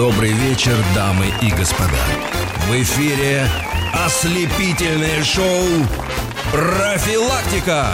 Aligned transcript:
Добрый 0.00 0.32
вечер, 0.32 0.72
дамы 0.94 1.26
и 1.42 1.50
господа. 1.50 1.92
В 2.70 2.72
эфире 2.72 3.44
ослепительное 3.92 5.22
шоу 5.22 5.62
«Профилактика». 6.50 7.88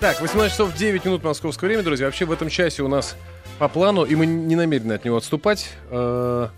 Так, 0.00 0.20
18 0.20 0.52
часов 0.52 0.74
9 0.74 1.06
минут 1.06 1.24
московского 1.24 1.68
времени, 1.68 1.82
друзья. 1.82 2.04
Вообще 2.04 2.26
в 2.26 2.30
этом 2.30 2.50
часе 2.50 2.82
у 2.82 2.88
нас 2.88 3.16
по 3.58 3.68
плану, 3.68 4.04
и 4.04 4.14
мы 4.14 4.26
не 4.26 4.54
намерены 4.54 4.92
от 4.92 5.06
него 5.06 5.16
отступать, 5.16 5.70
э, 5.88 6.48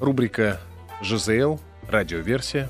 рубрика 0.00 0.60
«ЖЗЛ», 1.00 1.58
радиоверсия. 1.88 2.68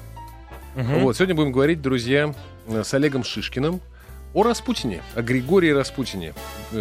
Вот, 0.77 1.17
сегодня 1.17 1.35
будем 1.35 1.51
говорить, 1.51 1.83
друзья, 1.83 2.33
с 2.69 2.95
Олегом 2.95 3.25
Шишкиным 3.25 3.81
о 4.35 4.45
Распутине, 4.45 5.03
о 5.17 5.23
Григории 5.23 5.71
Распутине, 5.71 6.35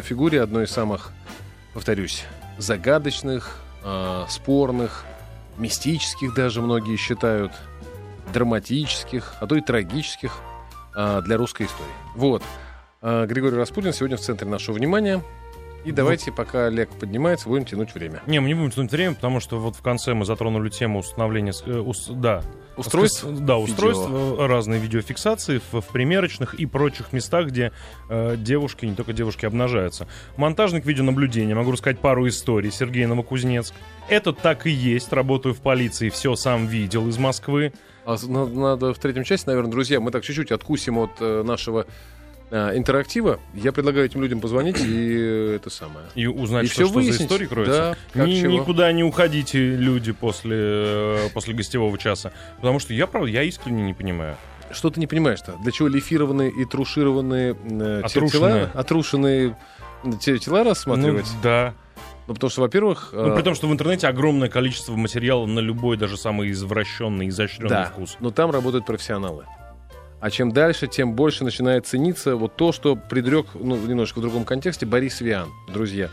фигуре 0.03 0.43
одной 0.43 0.65
из 0.65 0.69
самых, 0.69 1.11
повторюсь, 1.73 2.23
загадочных, 2.59 3.63
э, 3.83 4.25
спорных, 4.29 5.05
мистических 5.57 6.33
даже 6.33 6.61
многие 6.61 6.97
считают, 6.97 7.51
драматических, 8.33 9.35
а 9.39 9.47
то 9.47 9.55
и 9.55 9.61
трагических 9.61 10.37
э, 10.95 11.21
для 11.23 11.37
русской 11.37 11.67
истории. 11.67 11.91
Вот. 12.15 12.43
Э, 13.01 13.25
Григорий 13.25 13.55
Распутин 13.55 13.93
сегодня 13.93 14.17
в 14.17 14.21
центре 14.21 14.47
нашего 14.47 14.75
внимания. 14.75 15.23
И 15.85 15.91
давайте, 15.93 16.31
пока 16.33 16.65
Олег 16.65 16.89
поднимается, 16.89 17.47
будем 17.47 17.63
тянуть 17.63 17.93
время. 17.93 18.21
Не, 18.25 18.41
мы 18.41 18.47
не 18.47 18.53
будем 18.55 18.71
тянуть 18.71 18.91
время, 18.91 19.15
потому 19.15 19.39
что 19.39 19.57
вот 19.57 19.75
в 19.77 19.81
конце 19.81 20.13
мы 20.13 20.25
затронули 20.25 20.69
тему 20.69 20.99
установления... 20.99 21.53
э, 21.65 21.77
ус- 21.79 22.09
да. 22.09 22.43
Устройств? 22.77 23.25
Да, 23.25 23.57
устройств, 23.57 24.05
Видео. 24.07 24.43
э, 24.43 24.47
разные 24.47 24.79
видеофиксации 24.79 25.59
в, 25.71 25.81
в 25.81 25.87
примерочных 25.87 26.53
и 26.53 26.65
прочих 26.65 27.11
местах, 27.11 27.47
где 27.47 27.71
э, 28.09 28.35
девушки, 28.37 28.85
не 28.85 28.95
только 28.95 29.13
девушки, 29.13 29.45
обнажаются. 29.45 30.07
Монтажник 30.37 30.85
видеонаблюдения, 30.85 31.55
могу 31.55 31.71
рассказать 31.71 31.99
пару 31.99 32.27
историй. 32.27 32.71
Сергей 32.71 33.05
Новокузнецк. 33.07 33.73
Это 34.09 34.31
так 34.31 34.67
и 34.67 34.69
есть. 34.71 35.11
Работаю 35.11 35.53
в 35.55 35.59
полиции, 35.61 36.09
все 36.09 36.35
сам 36.35 36.67
видел 36.67 37.07
из 37.07 37.17
Москвы. 37.17 37.73
А 38.05 38.15
с- 38.17 38.23
на- 38.27 38.45
надо 38.45 38.93
в 38.93 38.99
третьем 38.99 39.23
части, 39.25 39.47
наверное, 39.47 39.71
друзья, 39.71 39.99
мы 39.99 40.11
так 40.11 40.23
чуть-чуть 40.23 40.51
откусим 40.51 40.97
от 40.99 41.11
э, 41.19 41.43
нашего 41.43 41.87
интерактива. 42.51 43.39
Я 43.53 43.71
предлагаю 43.71 44.05
этим 44.05 44.21
людям 44.21 44.39
позвонить 44.39 44.79
и 44.79 45.15
э, 45.17 45.55
это 45.57 45.69
самое. 45.69 46.05
И 46.15 46.27
узнать, 46.27 46.65
И 46.65 46.67
что, 46.67 46.85
всё 46.85 47.01
что 47.01 47.01
за 47.11 47.23
истории 47.23 47.45
кроется. 47.45 47.97
Да, 48.13 48.25
Ни- 48.25 48.39
чего. 48.41 48.53
никуда 48.53 48.91
не 48.91 49.03
уходите, 49.03 49.59
люди, 49.75 50.11
после, 50.13 50.55
э, 50.59 51.29
после 51.33 51.53
гостевого 51.53 51.97
часа. 51.97 52.31
Потому 52.57 52.79
что 52.79 52.93
я, 52.93 53.05
правда, 53.07 53.29
я 53.29 53.43
искренне 53.43 53.83
не 53.83 53.93
понимаю. 53.93 54.37
Что 54.71 54.89
ты 54.89 54.99
не 54.99 55.07
понимаешь-то? 55.07 55.55
Для 55.63 55.71
чего 55.71 55.87
лифированные 55.87 56.51
и 56.51 56.65
трушированные 56.65 57.55
э, 57.63 58.01
Отрушенные. 58.03 58.29
тела, 58.31 58.71
отрушенные 58.73 59.57
те- 60.21 60.37
тела 60.39 60.63
рассматривать? 60.63 61.25
Ну, 61.35 61.39
да. 61.43 61.73
Ну, 62.27 62.33
потому 62.33 62.49
что, 62.49 62.59
во-первых... 62.61 63.09
Ну, 63.13 63.27
э, 63.31 63.35
при 63.35 63.41
том, 63.43 63.55
что 63.55 63.67
в 63.67 63.71
интернете 63.71 64.07
огромное 64.07 64.49
количество 64.49 64.93
материала 64.95 65.45
на 65.45 65.59
любой, 65.59 65.95
даже 65.95 66.17
самый 66.17 66.51
извращенный, 66.51 67.29
изощренный 67.29 67.69
да, 67.69 67.85
вкус. 67.85 68.17
но 68.19 68.31
там 68.31 68.51
работают 68.51 68.85
профессионалы. 68.85 69.45
А 70.19 70.31
чем 70.31 70.51
дальше, 70.51 70.87
тем 70.87 71.13
больше 71.13 71.43
начинает 71.43 71.85
цениться 71.85 72.35
вот 72.35 72.55
то, 72.55 72.71
что 72.71 72.95
предрек, 72.95 73.47
ну, 73.53 73.75
немножко 73.75 74.17
в 74.17 74.21
другом 74.21 74.45
контексте, 74.45 74.85
Борис 74.85 75.21
Виан, 75.21 75.49
друзья. 75.71 76.09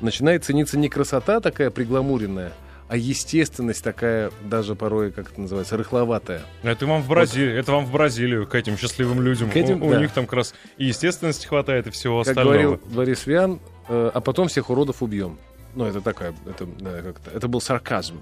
Начинает 0.00 0.44
цениться 0.44 0.78
не 0.78 0.88
красота 0.88 1.40
такая 1.40 1.70
пригламуренная, 1.70 2.52
а 2.88 2.96
естественность 2.96 3.84
такая, 3.84 4.30
даже 4.42 4.74
порой, 4.74 5.12
как 5.12 5.32
это 5.32 5.40
называется, 5.40 5.76
рыхловатая. 5.76 6.42
Это 6.62 6.86
вам 6.86 7.02
в 7.02 7.08
Бразилию, 7.08 7.58
это 7.58 7.72
вам 7.72 7.84
в 7.84 7.92
Бразилию, 7.92 8.46
к 8.46 8.54
этим 8.54 8.78
счастливым 8.78 9.20
людям. 9.20 9.50
К 9.50 9.56
этим, 9.56 9.82
у, 9.82 9.88
у 9.88 9.90
да. 9.90 10.00
них 10.00 10.12
там 10.12 10.24
как 10.24 10.34
раз 10.34 10.54
и 10.78 10.86
естественности 10.86 11.46
хватает, 11.46 11.86
и 11.86 11.90
всего 11.90 12.22
Как 12.22 12.30
остального. 12.30 12.54
говорил 12.54 12.80
Борис 12.86 13.26
Виан, 13.26 13.60
э, 13.88 14.10
а 14.12 14.20
потом 14.22 14.48
всех 14.48 14.70
уродов 14.70 15.02
убьем. 15.02 15.38
Ну, 15.74 15.84
это 15.84 16.00
такая, 16.00 16.34
это, 16.46 16.66
да, 16.80 17.02
как-то, 17.02 17.30
это 17.30 17.48
был 17.48 17.60
сарказм. 17.60 18.16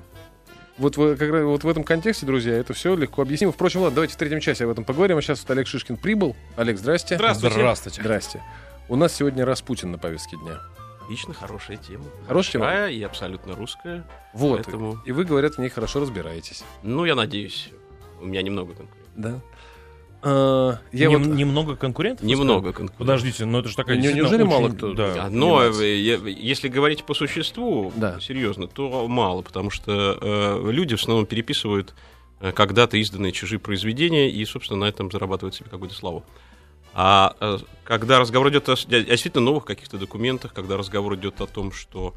Вот, 0.78 0.94
как 0.96 1.30
вот 1.44 1.64
в 1.64 1.68
этом 1.68 1.84
контексте, 1.84 2.24
друзья, 2.24 2.54
это 2.56 2.72
все 2.72 2.94
легко 2.96 3.22
объяснимо. 3.22 3.52
Впрочем, 3.52 3.80
ладно, 3.80 3.96
давайте 3.96 4.14
в 4.14 4.16
третьем 4.16 4.40
часе 4.40 4.64
об 4.64 4.70
этом 4.70 4.84
поговорим. 4.84 5.18
А 5.18 5.22
сейчас 5.22 5.40
вот 5.42 5.50
Олег 5.50 5.66
Шишкин 5.66 5.96
прибыл. 5.98 6.34
Олег, 6.56 6.78
здрасте. 6.78 7.16
Здравствуйте. 7.16 8.00
Здрасте. 8.00 8.42
У 8.88 8.96
нас 8.96 9.12
сегодня 9.14 9.44
Распутин 9.44 9.92
на 9.92 9.98
повестке 9.98 10.36
дня. 10.38 10.58
Отлично, 11.02 11.34
хорошая 11.34 11.76
тема. 11.76 12.04
Хорошая 12.26 12.52
тема? 12.52 12.86
И 12.88 13.02
абсолютно 13.02 13.54
русская. 13.54 14.04
Вот. 14.32 14.62
Поэтому- 14.64 14.98
И 15.04 15.12
вы, 15.12 15.24
говорят, 15.24 15.54
в 15.56 15.58
ней 15.58 15.68
хорошо 15.68 16.00
разбираетесь. 16.00 16.64
Ну, 16.82 17.04
я 17.04 17.14
надеюсь, 17.14 17.70
у 18.20 18.26
меня 18.26 18.42
немного 18.42 18.74
конкурентов. 18.74 19.12
Да. 19.16 19.40
А, 20.22 20.78
я 20.92 21.08
Нем- 21.08 21.22
вот... 21.24 21.34
Немного 21.36 21.76
конкурентов? 21.76 22.24
Немного 22.26 22.72
конкурентов. 22.72 22.96
Подождите, 22.96 23.44
но 23.46 23.60
это 23.60 23.68
же 23.68 23.76
такая 23.76 23.96
Не- 23.96 24.12
неужели 24.12 24.42
мало 24.42 24.66
очень- 24.66 24.76
кто- 24.76 24.92
Да. 24.94 25.28
Но 25.30 25.62
э, 25.64 25.96
я- 25.98 26.16
если 26.16 26.68
говорить 26.68 27.04
по 27.04 27.14
существу, 27.14 27.92
Да. 27.96 28.20
серьезно, 28.20 28.66
то 28.66 29.06
мало, 29.08 29.42
потому 29.42 29.70
что 29.70 30.18
э, 30.20 30.70
люди 30.70 30.94
в 30.94 31.00
основном 31.00 31.26
переписывают 31.26 31.94
э, 32.40 32.52
когда-то 32.52 32.96
изданные 32.96 33.32
чужие 33.32 33.58
произведения 33.58 34.30
и, 34.30 34.44
собственно, 34.44 34.80
на 34.80 34.84
этом 34.88 35.10
зарабатывают 35.10 35.54
себе 35.54 35.68
какую-то 35.70 35.94
славу. 35.94 36.24
А 36.92 37.36
э, 37.40 37.58
когда 37.84 38.18
разговор 38.18 38.50
идет 38.50 38.68
о, 38.68 38.72
о 38.72 38.76
действительно 38.76 39.44
новых 39.44 39.64
каких-то 39.64 39.96
документах, 39.98 40.52
когда 40.52 40.76
разговор 40.76 41.14
идет 41.14 41.40
о 41.40 41.46
том, 41.46 41.70
что 41.72 42.14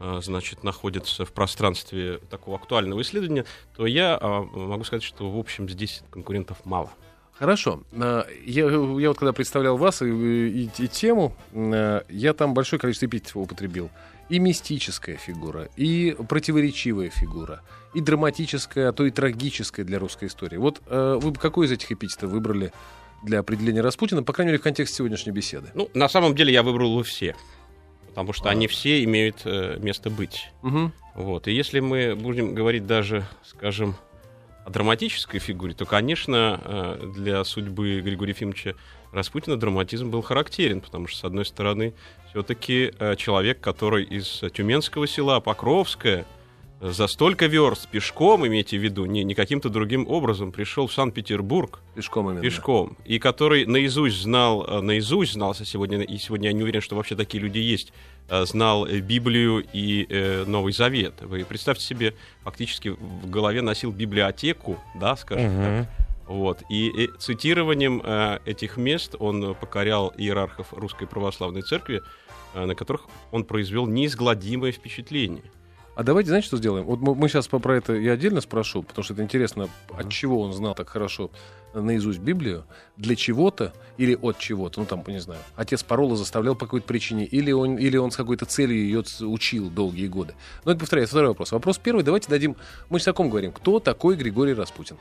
э, 0.00 0.20
значит, 0.22 0.64
находится 0.64 1.24
в 1.24 1.32
пространстве 1.32 2.18
такого 2.30 2.56
актуального 2.58 3.00
исследования, 3.02 3.44
то 3.76 3.86
я 3.86 4.18
а, 4.20 4.42
могу 4.42 4.84
сказать, 4.84 5.02
что, 5.02 5.30
в 5.30 5.38
общем, 5.38 5.68
здесь 5.68 6.02
конкурентов 6.10 6.58
мало. 6.64 6.90
Хорошо. 7.38 7.82
А, 7.92 8.26
Я, 8.44 8.64
я 8.70 9.08
вот 9.08 9.18
когда 9.18 9.32
представлял 9.32 9.76
вас 9.76 10.02
и, 10.02 10.06
и- 10.06 10.70
и 10.78 10.88
тему, 10.88 11.34
а, 11.54 12.04
я 12.08 12.32
там 12.34 12.54
большое 12.54 12.80
количество 12.80 13.06
эпитетов 13.06 13.36
употребил. 13.36 13.90
И 14.28 14.40
мистическая 14.40 15.16
фигура, 15.16 15.68
и 15.76 16.16
противоречивая 16.28 17.10
фигура, 17.10 17.62
и 17.94 18.00
драматическая, 18.00 18.88
а 18.88 18.92
то 18.92 19.06
и 19.06 19.12
трагическая 19.12 19.84
для 19.84 20.00
русской 20.00 20.26
истории. 20.26 20.56
Вот 20.56 20.82
э, 20.88 21.18
вы 21.22 21.30
бы 21.30 21.38
какой 21.38 21.66
из 21.66 21.70
этих 21.72 21.92
эпитетов 21.92 22.30
выбрали 22.30 22.72
для 23.22 23.38
определения 23.38 23.82
Распутина, 23.82 24.24
по 24.24 24.32
крайней 24.32 24.50
мере, 24.50 24.58
в 24.58 24.64
контексте 24.64 24.96
сегодняшней 24.96 25.30
беседы? 25.30 25.68
Ну, 25.74 25.88
на 25.94 26.08
самом 26.08 26.34
деле 26.34 26.52
я 26.52 26.64
выбрал 26.64 27.00
все, 27.04 27.36
потому 28.08 28.32
что 28.32 28.48
они 28.50 28.66
все 28.66 29.04
имеют 29.04 29.42
э, 29.44 29.78
место 29.78 30.10
быть. 30.10 30.50
Мгм. 30.62 30.92
Вот. 31.14 31.46
И 31.46 31.52
если 31.52 31.78
мы 31.78 32.16
будем 32.16 32.52
говорить 32.52 32.84
даже, 32.84 33.24
скажем, 33.44 33.94
о 34.66 34.70
драматической 34.70 35.38
фигуре, 35.38 35.74
то, 35.74 35.86
конечно, 35.86 36.60
э, 36.64 37.12
для 37.14 37.44
судьбы 37.44 38.00
Григория 38.00 38.32
Ефимовича 38.32 38.74
Распутина 39.12 39.56
драматизм 39.56 40.10
был 40.10 40.22
характерен, 40.22 40.80
потому 40.80 41.06
что, 41.06 41.18
с 41.18 41.24
одной 41.24 41.44
стороны, 41.44 41.94
все-таки 42.30 42.92
человек, 43.16 43.60
который 43.60 44.04
из 44.04 44.42
Тюменского 44.52 45.06
села 45.06 45.38
Покровское 45.38 46.22
э, 46.22 46.35
за 46.80 47.06
столько 47.06 47.46
верст 47.46 47.88
пешком, 47.88 48.46
имейте 48.46 48.76
в 48.78 48.82
виду, 48.82 49.06
не, 49.06 49.24
не 49.24 49.34
каким-то 49.34 49.70
другим 49.70 50.06
образом, 50.08 50.52
пришел 50.52 50.86
в 50.86 50.92
Санкт-Петербург, 50.92 51.80
Пешком 51.94 52.30
именно. 52.30 52.42
пешком, 52.42 52.96
и 53.04 53.18
который 53.18 53.64
наизусть 53.64 54.20
знал, 54.20 54.64
э, 54.66 54.80
наизусть 54.80 55.32
знал 55.32 55.54
сегодня, 55.54 56.02
и 56.02 56.18
сегодня 56.18 56.48
я 56.48 56.52
не 56.52 56.62
уверен, 56.62 56.82
что 56.82 56.94
вообще 56.96 57.16
такие 57.16 57.42
люди 57.42 57.58
есть, 57.58 57.92
э, 58.28 58.44
знал 58.44 58.86
э, 58.86 58.98
Библию 58.98 59.64
и 59.72 60.06
э, 60.08 60.44
Новый 60.46 60.72
Завет. 60.72 61.14
Вы 61.22 61.44
представьте 61.44 61.84
себе, 61.84 62.14
фактически 62.42 62.88
в 62.88 63.30
голове 63.30 63.62
носил 63.62 63.90
библиотеку, 63.90 64.78
да, 65.00 65.16
скажем 65.16 65.56
так. 65.56 65.72
Мгм. 65.72 65.86
Вот. 66.26 66.62
И, 66.68 66.90
э, 66.90 67.08
цитированием 67.18 68.02
э, 68.04 68.40
этих 68.44 68.76
мест 68.76 69.14
он 69.18 69.54
покорял 69.54 70.12
иерархов 70.18 70.72
Русской 70.72 71.06
Православной 71.06 71.62
Церкви, 71.62 72.02
э, 72.54 72.66
на 72.66 72.74
которых 72.74 73.06
он 73.30 73.44
произвел 73.44 73.86
неизгладимое 73.86 74.72
впечатление. 74.72 75.44
А 75.96 76.02
давайте, 76.02 76.28
знаете, 76.28 76.48
что 76.48 76.58
сделаем? 76.58 76.84
Вот 76.84 77.00
мы, 77.00 77.26
сейчас 77.26 77.48
про 77.48 77.74
это 77.74 77.94
я 77.94 78.12
отдельно 78.12 78.42
спрошу, 78.42 78.82
потому 78.82 79.02
что 79.02 79.14
это 79.14 79.22
интересно, 79.22 79.70
от 79.96 80.10
чего 80.10 80.42
он 80.42 80.52
знал 80.52 80.74
так 80.74 80.90
хорошо 80.90 81.30
наизусть 81.72 82.18
Библию, 82.18 82.66
для 82.98 83.16
чего-то 83.16 83.72
или 83.96 84.14
от 84.14 84.38
чего-то, 84.38 84.80
ну 84.80 84.86
там, 84.86 85.02
не 85.06 85.20
знаю, 85.20 85.40
отец 85.56 85.82
Парола 85.82 86.14
заставлял 86.14 86.54
по 86.54 86.66
какой-то 86.66 86.86
причине, 86.86 87.24
или 87.24 87.50
он, 87.50 87.78
или 87.78 87.96
он 87.96 88.10
с 88.10 88.16
какой-то 88.16 88.44
целью 88.44 88.76
ее 88.76 89.02
учил 89.22 89.70
долгие 89.70 90.06
годы. 90.08 90.34
Но 90.66 90.72
это 90.72 90.80
повторяю, 90.80 91.08
второй 91.08 91.28
вопрос. 91.28 91.52
Вопрос 91.52 91.78
первый, 91.78 92.04
давайте 92.04 92.28
дадим, 92.28 92.56
мы 92.90 92.98
сейчас 92.98 93.08
о 93.08 93.12
ком 93.14 93.30
говорим, 93.30 93.52
кто 93.52 93.80
такой 93.80 94.16
Григорий 94.16 94.52
Распутин? 94.52 94.98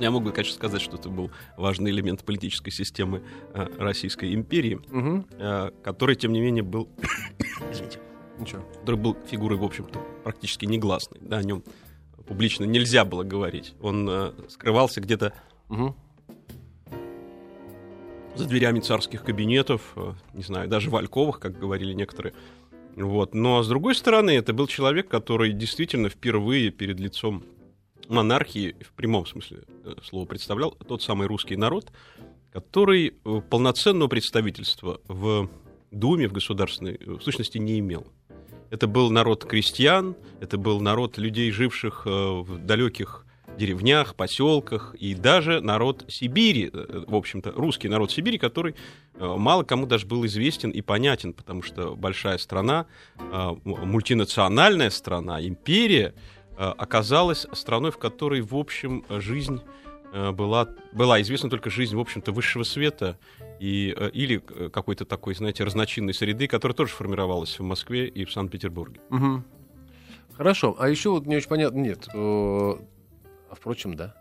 Я 0.00 0.10
мог 0.10 0.24
бы, 0.24 0.32
конечно, 0.32 0.54
сказать, 0.54 0.80
что 0.80 0.96
это 0.96 1.08
был 1.08 1.30
важный 1.56 1.92
элемент 1.92 2.24
политической 2.24 2.72
системы 2.72 3.22
э, 3.54 3.66
Российской 3.78 4.34
империи, 4.34 4.80
Угу. 4.90 5.72
который, 5.84 6.16
тем 6.16 6.32
не 6.32 6.40
менее, 6.40 6.64
был, 6.64 6.88
извините, 7.70 8.00
Ничего. 8.38 8.62
который 8.80 8.96
был 8.96 9.16
фигурой, 9.26 9.58
в 9.58 9.64
общем-то, 9.64 9.98
практически 10.24 10.64
негласной. 10.66 11.18
Да, 11.20 11.38
о 11.38 11.42
нем 11.42 11.62
публично 12.26 12.64
нельзя 12.64 13.04
было 13.04 13.24
говорить. 13.24 13.74
Он 13.80 14.08
э, 14.08 14.32
скрывался 14.48 15.00
где-то 15.00 15.32
Угу. 15.68 15.94
за 18.36 18.46
дверями 18.46 18.80
царских 18.80 19.24
кабинетов, 19.24 19.92
э, 19.96 20.12
не 20.34 20.42
знаю, 20.42 20.68
даже 20.68 20.90
в 20.90 20.96
Альковых, 20.96 21.40
как 21.40 21.58
говорили 21.58 21.92
некоторые. 21.92 22.34
Вот. 22.96 23.34
Но, 23.34 23.62
с 23.62 23.68
другой 23.68 23.94
стороны, 23.94 24.32
это 24.32 24.52
был 24.52 24.66
человек, 24.66 25.08
который 25.08 25.52
действительно 25.52 26.08
впервые 26.08 26.70
перед 26.70 27.00
лицом 27.00 27.42
монархии, 28.08 28.76
в 28.80 28.92
прямом 28.92 29.26
смысле 29.26 29.62
э, 29.84 29.94
слова, 30.02 30.26
представлял 30.26 30.72
тот 30.72 31.02
самый 31.02 31.26
русский 31.26 31.56
народ, 31.56 31.90
который 32.52 33.14
э, 33.24 33.40
полноценного 33.48 34.08
представительства 34.08 35.00
в 35.08 35.48
Думе, 35.90 36.28
в 36.28 36.32
государственной, 36.32 36.94
э, 36.94 37.10
в 37.12 37.22
сущности, 37.22 37.58
не 37.58 37.78
имел. 37.78 38.06
Это 38.72 38.86
был 38.86 39.10
народ 39.10 39.44
крестьян, 39.44 40.16
это 40.40 40.56
был 40.56 40.80
народ 40.80 41.18
людей, 41.18 41.50
живших 41.50 42.06
э, 42.06 42.08
в 42.08 42.56
далеких 42.64 43.26
деревнях, 43.58 44.14
поселках, 44.14 44.94
и 44.98 45.14
даже 45.14 45.60
народ 45.60 46.06
Сибири, 46.08 46.70
э, 46.72 47.04
в 47.06 47.14
общем-то, 47.14 47.52
русский 47.52 47.88
народ 47.88 48.12
Сибири, 48.12 48.38
который 48.38 48.74
э, 49.16 49.34
мало 49.36 49.64
кому 49.64 49.84
даже 49.84 50.06
был 50.06 50.24
известен 50.24 50.70
и 50.70 50.80
понятен, 50.80 51.34
потому 51.34 51.60
что 51.60 51.94
большая 51.94 52.38
страна, 52.38 52.86
мультинациональная 53.64 54.88
страна, 54.88 55.46
империя, 55.46 56.14
оказалась 56.56 57.46
страной, 57.52 57.90
в 57.90 57.98
которой, 57.98 58.40
в 58.40 58.56
общем, 58.56 59.04
жизнь 59.10 59.60
была, 60.12 60.68
была 60.92 61.20
известна 61.22 61.50
только 61.50 61.70
жизнь, 61.70 61.96
в 61.96 62.00
общем-то, 62.00 62.32
высшего 62.32 62.62
света 62.64 63.18
и, 63.60 63.94
или 64.12 64.38
какой-то 64.38 65.04
такой, 65.04 65.34
знаете, 65.34 65.64
разночинной 65.64 66.14
среды, 66.14 66.46
которая 66.46 66.76
тоже 66.76 66.92
формировалась 66.92 67.58
в 67.58 67.62
Москве 67.62 68.06
и 68.08 68.24
в 68.24 68.32
Санкт-Петербурге. 68.32 69.00
Угу. 69.10 69.42
Хорошо, 70.36 70.76
а 70.78 70.88
еще 70.88 71.10
вот 71.10 71.26
не 71.26 71.36
очень 71.36 71.48
понятно, 71.48 71.78
нет, 71.78 72.08
а 72.14 73.54
впрочем, 73.54 73.94
да. 73.94 74.14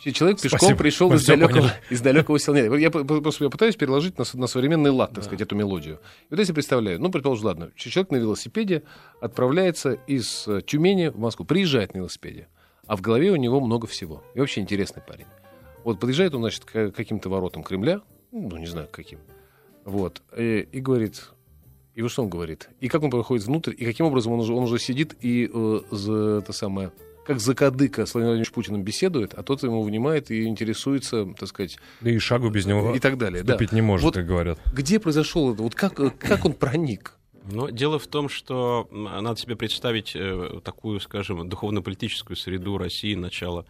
Человек 0.00 0.40
пешком 0.40 0.58
Спасибо. 0.58 0.78
пришел 0.80 1.12
из 1.12 1.24
далекого, 1.24 1.70
из 1.88 2.00
далекого 2.00 2.36
села. 2.40 2.56
Нет, 2.56 2.72
я, 2.80 2.90
просто, 2.90 3.44
я 3.44 3.50
пытаюсь 3.50 3.76
переложить 3.76 4.18
на, 4.18 4.24
на 4.34 4.48
современный 4.48 4.90
лад, 4.90 5.10
так 5.10 5.18
да. 5.18 5.22
сказать, 5.22 5.42
эту 5.42 5.54
мелодию. 5.54 6.00
И 6.24 6.26
вот 6.30 6.40
если 6.40 6.52
представляю, 6.52 7.00
ну, 7.00 7.08
предположим, 7.08 7.46
ладно, 7.46 7.70
человек 7.76 8.10
на 8.10 8.16
велосипеде 8.16 8.82
отправляется 9.20 9.92
из 10.08 10.48
э, 10.48 10.60
Тюмени 10.66 11.06
в 11.06 11.20
Москву, 11.20 11.46
приезжает 11.46 11.94
на 11.94 11.98
велосипеде, 11.98 12.48
а 12.92 12.96
в 12.96 13.00
голове 13.00 13.30
у 13.30 13.36
него 13.36 13.58
много 13.58 13.86
всего. 13.86 14.22
И 14.34 14.38
вообще 14.38 14.60
интересный 14.60 15.00
парень. 15.00 15.24
Вот 15.82 15.98
подъезжает 15.98 16.34
он, 16.34 16.42
значит, 16.42 16.66
к 16.66 16.90
каким-то 16.90 17.30
воротам 17.30 17.62
Кремля, 17.62 18.02
ну, 18.32 18.54
не 18.58 18.66
знаю, 18.66 18.86
каким. 18.92 19.18
Вот. 19.86 20.20
И, 20.36 20.68
и 20.70 20.78
говорит, 20.78 21.30
и 21.94 22.02
вот 22.02 22.10
что 22.10 22.22
он 22.22 22.28
говорит? 22.28 22.68
И 22.80 22.88
как 22.88 23.02
он 23.02 23.10
проходит 23.10 23.46
внутрь, 23.46 23.72
и 23.74 23.86
каким 23.86 24.04
образом 24.04 24.34
он 24.34 24.40
уже, 24.40 24.52
он 24.52 24.64
уже 24.64 24.78
сидит 24.78 25.16
и 25.22 25.50
э, 25.50 25.80
за 25.90 26.40
это 26.42 26.52
самое 26.52 26.92
как 27.24 27.40
закадыка 27.40 28.04
с 28.04 28.12
Владимиром 28.12 28.32
Владимировичем 28.32 28.54
Путиным 28.54 28.82
беседует, 28.82 29.32
а 29.34 29.42
тот 29.42 29.62
ему 29.62 29.82
внимает 29.82 30.30
и 30.30 30.44
интересуется, 30.44 31.28
так 31.38 31.48
сказать... 31.48 31.78
Да 32.02 32.10
и 32.10 32.18
шагу 32.18 32.50
без 32.50 32.66
него 32.66 32.94
и 32.94 32.98
так 32.98 33.16
далее. 33.16 33.42
Да. 33.42 33.56
не 33.70 33.80
может, 33.80 34.04
вот 34.04 34.14
как 34.16 34.26
говорят. 34.26 34.58
Где 34.70 35.00
произошел 35.00 35.54
это? 35.54 35.62
Вот 35.62 35.74
как, 35.74 35.94
как 36.18 36.44
он 36.44 36.52
проник? 36.52 37.16
Но 37.50 37.70
дело 37.70 37.98
в 37.98 38.06
том, 38.06 38.28
что 38.28 38.88
надо 38.90 39.36
себе 39.40 39.56
представить 39.56 40.12
э, 40.14 40.60
такую, 40.62 41.00
скажем, 41.00 41.48
духовно-политическую 41.48 42.36
среду 42.36 42.78
России 42.78 43.14
начала 43.14 43.66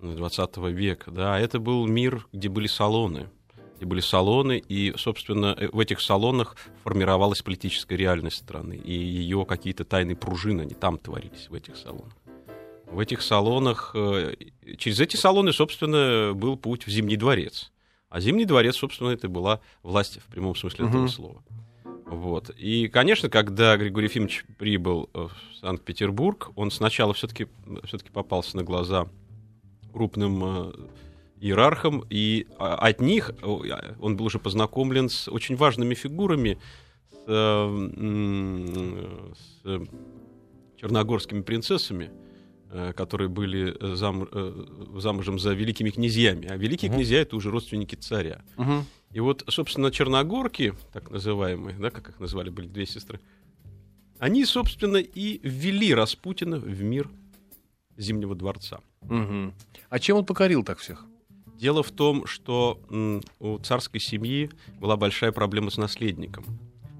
20 0.00 0.56
века. 0.58 1.10
Да, 1.10 1.38
это 1.38 1.58
был 1.58 1.86
мир, 1.86 2.26
где 2.32 2.48
были 2.48 2.66
салоны, 2.66 3.30
где 3.76 3.86
были 3.86 4.00
салоны, 4.00 4.58
и, 4.58 4.92
собственно, 4.98 5.56
э, 5.58 5.68
в 5.72 5.80
этих 5.80 6.00
салонах 6.00 6.56
формировалась 6.84 7.40
политическая 7.40 7.96
реальность 7.96 8.36
страны, 8.36 8.74
и 8.74 8.92
ее 8.92 9.46
какие-то 9.46 9.84
тайные 9.84 10.16
пружины, 10.16 10.62
они 10.62 10.74
там 10.74 10.98
творились, 10.98 11.48
в 11.48 11.54
этих 11.54 11.76
салонах 11.76 12.12
в 12.86 12.98
этих 12.98 13.22
салонах, 13.22 13.92
э, 13.94 14.34
через 14.78 15.00
эти 15.00 15.16
салоны, 15.16 15.52
собственно, 15.52 16.32
был 16.34 16.56
путь 16.56 16.86
в 16.86 16.90
Зимний 16.90 17.16
дворец. 17.16 17.72
А 18.08 18.20
Зимний 18.20 18.44
дворец, 18.44 18.76
собственно, 18.76 19.10
это 19.10 19.28
была 19.28 19.60
власть 19.82 20.18
в 20.20 20.32
прямом 20.32 20.54
смысле 20.54 20.88
этого 20.88 21.06
слова. 21.08 21.42
Вот. 22.06 22.50
И, 22.50 22.88
конечно, 22.88 23.28
когда 23.28 23.76
Григорий 23.76 24.06
Ефимович 24.06 24.44
прибыл 24.58 25.10
в 25.12 25.30
Санкт-Петербург, 25.60 26.50
он 26.54 26.70
сначала 26.70 27.12
все-таки 27.14 27.48
все 27.84 27.98
попался 28.12 28.56
на 28.56 28.62
глаза 28.62 29.08
крупным 29.92 30.42
э, 30.44 30.72
иерархам, 31.40 32.04
и 32.08 32.46
а, 32.58 32.76
от 32.76 33.00
них 33.00 33.32
он 33.42 34.16
был 34.16 34.26
уже 34.26 34.38
познакомлен 34.38 35.08
с 35.08 35.26
очень 35.26 35.56
важными 35.56 35.94
фигурами, 35.94 36.58
с, 37.10 37.24
э, 37.26 37.78
с 39.64 40.80
черногорскими 40.80 41.40
принцессами, 41.40 42.10
Э, 42.68 42.92
которые 42.92 43.28
были 43.28 43.76
э, 43.78 43.94
зам, 43.94 44.28
э, 44.30 44.64
замужем 44.96 45.38
за 45.38 45.54
великими 45.54 45.90
князьями. 45.90 46.48
А 46.50 46.56
великие 46.56 46.90
угу. 46.90 46.96
князья— 46.96 47.20
это 47.22 47.36
уже 47.36 47.50
родственники 47.50 47.94
царя. 47.94 48.42
Угу. 48.58 48.84
И 49.12 49.20
вот, 49.20 49.44
собственно, 49.48 49.90
черногорки, 49.90 50.74
так 50.92 51.10
называемые, 51.10 51.76
да, 51.78 51.90
как 51.90 52.08
их 52.10 52.20
назвали, 52.20 52.50
были 52.50 52.66
две 52.66 52.86
сестры, 52.86 53.20
они, 54.18 54.44
собственно, 54.44 54.96
и 54.96 55.40
ввели 55.42 55.94
Распутина 55.94 56.56
в 56.56 56.82
мир 56.82 57.10
Зимнего 57.96 58.34
дворца. 58.34 58.80
Угу. 59.02 59.52
А 59.88 59.98
чем 59.98 60.18
он 60.18 60.24
покорил 60.24 60.64
так 60.64 60.78
всех? 60.78 61.04
Дело 61.58 61.82
в 61.82 61.90
том, 61.90 62.26
что 62.26 62.80
у 63.40 63.58
царской 63.58 64.00
семьи 64.00 64.50
была 64.78 64.96
большая 64.96 65.32
проблема 65.32 65.70
с 65.70 65.78
наследником. 65.78 66.44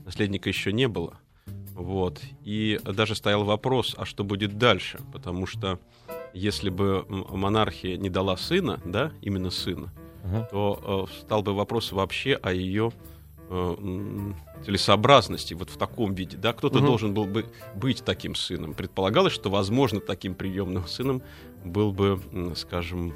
Наследника 0.04 0.48
еще 0.48 0.72
не 0.72 0.88
было. 0.88 1.18
Вот. 1.72 2.22
И 2.42 2.80
даже 2.84 3.14
стоял 3.14 3.44
вопрос, 3.44 3.94
а 3.98 4.06
что 4.06 4.24
будет 4.24 4.56
дальше? 4.56 4.98
Потому 5.12 5.46
что 5.46 5.78
если 6.32 6.70
бы 6.70 7.04
монархия 7.08 7.98
не 7.98 8.08
дала 8.08 8.36
сына, 8.38 8.80
да, 8.84 9.12
именно 9.20 9.50
сына, 9.50 9.92
угу. 10.26 10.46
то 10.50 11.08
э, 11.08 11.20
стал 11.20 11.42
бы 11.42 11.54
вопрос 11.54 11.92
вообще 11.92 12.34
о 12.34 12.52
ее 12.52 12.92
э, 13.48 14.32
целесообразности 14.64 15.54
вот 15.54 15.70
в 15.70 15.76
таком 15.76 16.14
виде. 16.14 16.36
Да? 16.36 16.52
Кто-то 16.52 16.78
угу. 16.78 16.86
должен 16.86 17.14
был 17.14 17.24
бы 17.24 17.46
быть 17.74 18.04
таким 18.04 18.34
сыном. 18.34 18.74
Предполагалось, 18.74 19.32
что, 19.32 19.50
возможно, 19.50 20.00
таким 20.00 20.34
приемным 20.34 20.86
сыном 20.86 21.22
был 21.64 21.92
бы, 21.92 22.20
скажем, 22.56 23.14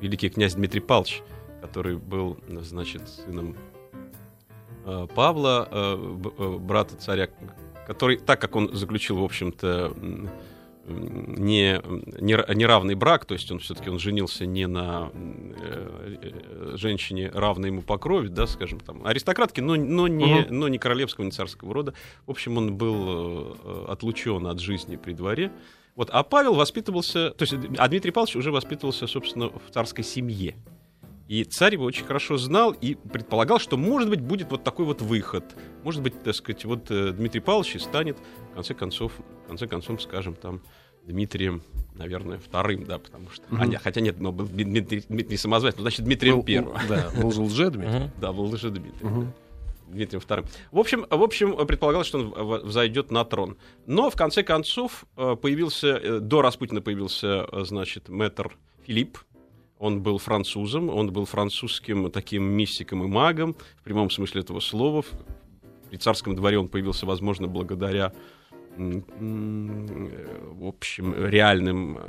великий 0.00 0.28
князь 0.28 0.54
Дмитрий 0.54 0.80
Павлович, 0.80 1.22
который 1.60 1.96
был, 1.96 2.38
значит, 2.48 3.08
сыном 3.08 3.56
э, 4.84 5.06
Павла, 5.14 5.68
э, 5.70 6.58
брата 6.58 6.96
царя 6.96 7.28
который, 7.90 8.18
так 8.18 8.40
как 8.40 8.54
он 8.54 8.72
заключил, 8.72 9.18
в 9.18 9.24
общем-то, 9.24 9.92
не, 10.90 11.80
не, 12.20 12.54
неравный 12.54 12.94
брак, 12.94 13.24
то 13.24 13.34
есть 13.34 13.50
он 13.50 13.58
все-таки 13.58 13.90
он 13.90 13.98
женился 13.98 14.46
не 14.46 14.66
на 14.66 15.10
э, 15.14 16.16
э, 16.22 16.76
женщине 16.76 17.30
равной 17.32 17.70
ему 17.70 17.82
по 17.82 17.98
крови, 17.98 18.28
да, 18.28 18.46
скажем, 18.46 18.80
там, 18.80 19.06
аристократки, 19.06 19.60
но, 19.60 19.76
но, 19.76 20.08
не, 20.08 20.40
угу. 20.42 20.54
но 20.54 20.68
не 20.68 20.78
королевского, 20.78 21.24
не 21.24 21.30
царского 21.30 21.72
рода. 21.72 21.94
В 22.26 22.30
общем, 22.30 22.56
он 22.58 22.74
был 22.76 23.56
э, 23.62 23.84
отлучен 23.88 24.46
от 24.46 24.60
жизни 24.60 24.96
при 24.96 25.12
дворе. 25.12 25.52
Вот, 25.96 26.08
а 26.10 26.22
Павел 26.22 26.54
воспитывался, 26.54 27.30
то 27.30 27.42
есть, 27.42 27.54
а 27.76 27.88
Дмитрий 27.88 28.10
Павлович 28.10 28.36
уже 28.36 28.50
воспитывался, 28.50 29.06
собственно, 29.06 29.48
в 29.48 29.72
царской 29.72 30.04
семье. 30.04 30.56
И 31.30 31.44
царь 31.44 31.74
его 31.74 31.84
очень 31.84 32.04
хорошо 32.04 32.38
знал 32.38 32.72
и 32.72 32.96
предполагал, 32.96 33.60
что, 33.60 33.76
может 33.76 34.10
быть, 34.10 34.20
будет 34.20 34.50
вот 34.50 34.64
такой 34.64 34.84
вот 34.84 35.00
выход. 35.00 35.44
Может 35.84 36.02
быть, 36.02 36.20
так 36.24 36.34
сказать, 36.34 36.64
вот 36.64 36.90
э, 36.90 37.12
Дмитрий 37.12 37.40
Павлович 37.40 37.76
и 37.76 37.78
станет, 37.78 38.18
в 38.50 38.54
конце 38.54 38.74
концов, 38.74 39.12
в 39.44 39.46
конце 39.46 39.68
концов, 39.68 40.02
скажем, 40.02 40.34
там, 40.34 40.60
Дмитрием, 41.04 41.62
наверное, 41.94 42.38
вторым, 42.38 42.84
да, 42.84 42.98
потому 42.98 43.30
что... 43.30 43.44
Mm-hmm. 43.46 43.58
А, 43.60 43.66
нет, 43.66 43.80
хотя 43.82 44.00
нет, 44.00 44.20
но 44.20 44.32
был 44.32 44.46
Дмитрий, 44.46 45.04
Дмитрий 45.08 45.36
Самозванец, 45.36 45.76
ну, 45.76 45.82
значит, 45.82 46.04
Дмитрием 46.04 46.36
был, 46.36 46.44
первым. 46.44 46.76
Да, 46.88 47.10
был 47.20 47.32
же 47.32 47.42
лже-Дмитрий. 47.42 48.10
Да, 48.20 48.32
был 48.32 48.44
лже-Дмитрий. 48.44 49.08
Дмитрием 49.88 50.20
вторым. 50.20 50.46
В 50.70 50.78
общем, 50.78 51.04
в 51.10 51.22
общем, 51.22 51.66
предполагалось, 51.66 52.06
что 52.06 52.18
он 52.18 52.60
взойдет 52.64 53.10
на 53.10 53.24
трон. 53.24 53.56
Но, 53.86 54.08
в 54.08 54.14
конце 54.14 54.44
концов, 54.44 55.04
э, 55.16 55.34
появился, 55.34 55.88
э, 55.88 56.20
до 56.20 56.42
Распутина 56.42 56.80
появился, 56.80 57.46
значит, 57.64 58.08
мэтр 58.08 58.56
Филипп, 58.86 59.18
он 59.80 60.02
был 60.02 60.18
французом, 60.18 60.90
он 60.90 61.10
был 61.10 61.24
французским 61.24 62.10
таким 62.10 62.44
мистиком 62.44 63.02
и 63.02 63.06
магом, 63.06 63.56
в 63.78 63.82
прямом 63.82 64.10
смысле 64.10 64.42
этого 64.42 64.60
слова. 64.60 65.04
При 65.88 65.96
царском 65.96 66.36
дворе 66.36 66.58
он 66.58 66.68
появился, 66.68 67.06
возможно, 67.06 67.48
благодаря, 67.48 68.12
в 68.76 70.66
общем, 70.66 71.14
реальным, 71.26 71.98
э, 71.98 72.04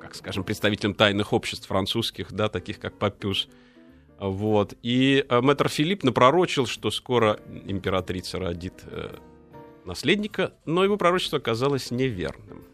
как 0.00 0.14
скажем, 0.14 0.44
представителям 0.44 0.94
тайных 0.94 1.32
обществ 1.32 1.68
французских, 1.68 2.32
да, 2.32 2.48
таких 2.48 2.78
как 2.78 2.98
Папюс. 2.98 3.48
Вот. 4.18 4.74
И 4.82 5.24
э, 5.28 5.40
мэтр 5.40 5.68
Филипп 5.68 6.04
напророчил, 6.04 6.66
что 6.66 6.90
скоро 6.90 7.40
императрица 7.66 8.38
родит 8.38 8.84
э, 8.86 9.16
наследника, 9.84 10.54
но 10.64 10.84
его 10.84 10.96
пророчество 10.96 11.38
оказалось 11.38 11.90
неверным. 11.90 12.64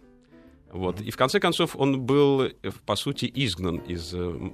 Вот. 0.72 1.00
И 1.00 1.10
в 1.10 1.16
конце 1.16 1.40
концов 1.40 1.76
он 1.76 2.00
был, 2.00 2.42
э, 2.42 2.52
по 2.86 2.96
сути, 2.96 3.30
изгнан 3.32 3.78
из 3.78 4.14
э, 4.14 4.50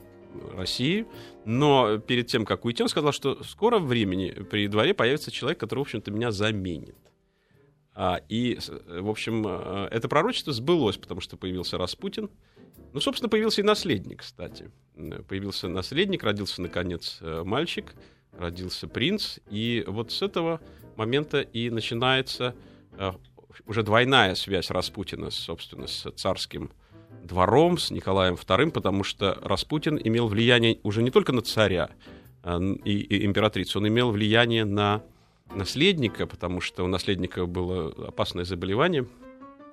России, 0.55 1.07
но 1.45 1.99
перед 1.99 2.27
тем, 2.27 2.45
как 2.45 2.65
уйти, 2.65 2.83
он 2.83 2.89
сказал, 2.89 3.13
что 3.13 3.43
в 3.43 3.47
скором 3.47 3.87
времени 3.87 4.31
при 4.31 4.69
дворе 4.69 4.95
появится 4.95 5.31
человек, 5.31 5.59
который, 5.59 5.81
в 5.81 5.83
общем-то, 5.83 6.11
меня 6.11 6.31
заменит. 6.31 6.97
А, 7.99 8.21
и, 8.29 8.59
э, 8.69 9.01
в 9.01 9.09
общем, 9.09 9.47
это 9.47 10.09
пророчество 10.09 10.53
сбылось, 10.53 10.99
потому 10.99 11.21
что 11.21 11.37
появился 11.37 11.79
Распутин. 11.79 12.31
Ну, 12.93 13.01
собственно, 13.01 13.29
появился 13.29 13.63
и 13.63 13.65
наследник, 13.65 14.21
кстати. 14.21 14.71
Появился 15.29 15.69
наследник, 15.69 16.23
родился, 16.23 16.63
наконец, 16.63 17.19
мальчик, 17.21 17.95
родился 18.33 18.87
принц. 18.87 19.39
И 19.51 19.83
вот 19.87 20.13
с 20.13 20.23
этого 20.23 20.61
момента 20.97 21.41
и 21.41 21.71
начинается 21.71 22.55
уже 23.67 23.83
двойная 23.83 24.35
связь 24.35 24.71
Распутина, 24.71 25.31
собственно, 25.31 25.87
с 25.87 26.11
царским 26.13 26.71
двором, 27.23 27.79
с 27.79 27.91
Николаем 27.91 28.35
II, 28.35 28.71
потому 28.71 29.05
что 29.05 29.39
Распутин 29.43 29.99
имел 30.03 30.29
влияние 30.29 30.79
уже 30.83 31.03
не 31.03 31.11
только 31.11 31.33
на 31.33 31.43
царя 31.43 31.91
а, 32.43 32.61
и, 32.85 32.99
и 32.99 33.27
императрицу, 33.27 33.79
он 33.79 33.89
имел 33.89 34.11
влияние 34.11 34.65
на 34.65 35.03
наследника, 35.55 36.27
потому 36.27 36.61
что 36.61 36.85
у 36.85 36.87
наследника 36.89 37.47
было 37.47 37.93
опасное 38.09 38.45
заболевание, 38.45 39.07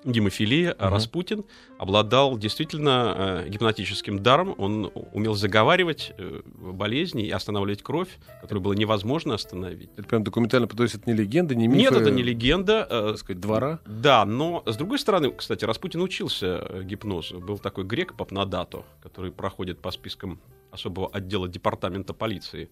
гемофилия, 0.04 0.72
а 0.78 0.84
Мгм. 0.86 0.94
Распутин 0.94 1.44
обладал 1.78 2.36
действительно 2.36 3.42
э, 3.46 3.48
гипнотическим 3.48 4.22
даром. 4.22 4.54
Он 4.58 4.92
умел 5.14 5.34
заговаривать 5.34 6.12
э, 6.18 6.42
болезни 6.44 7.24
и 7.24 7.30
останавливать 7.30 7.82
кровь, 7.82 8.10
которую 8.42 8.62
было 8.62 8.74
невозможно 8.74 9.34
остановить. 9.34 9.88
Это 9.96 10.06
прям 10.06 10.22
документально, 10.22 10.68
то 10.68 10.82
есть 10.82 10.94
это 10.96 11.10
не 11.10 11.16
легенда, 11.16 11.54
не 11.54 11.68
мифы. 11.68 11.80
Нет, 11.80 11.92
это 11.92 12.10
не 12.10 12.22
легенда. 12.22 12.86
э, 12.90 13.08
Так 13.12 13.18
сказать, 13.18 13.40
двора. 13.40 13.78
Да, 13.86 14.26
но 14.26 14.62
с 14.66 14.76
другой 14.76 14.98
стороны, 14.98 15.30
кстати, 15.30 15.64
Распутин 15.64 16.02
учился 16.02 16.66
э, 16.68 16.82
гипнозу. 16.84 17.40
Был 17.40 17.56
такой 17.58 17.84
грек 17.84 18.14
Папнадато, 18.14 18.84
который 19.02 19.32
проходит 19.32 19.80
по 19.80 19.90
спискам 19.90 20.38
особого 20.70 21.08
отдела 21.14 21.48
департамента 21.48 22.12
полиции 22.12 22.68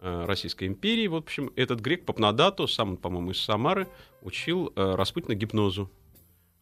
Российской 0.00 0.66
империи. 0.68 1.06
В 1.06 1.14
общем, 1.14 1.50
этот 1.56 1.80
грек 1.80 2.04
Папнадато, 2.04 2.66
сам, 2.66 2.90
он, 2.90 2.96
по-моему, 2.96 3.30
из 3.30 3.40
Самары, 3.40 3.88
учил 4.22 4.72
э, 4.76 4.94
Распутина 4.94 5.34
гипнозу. 5.34 5.90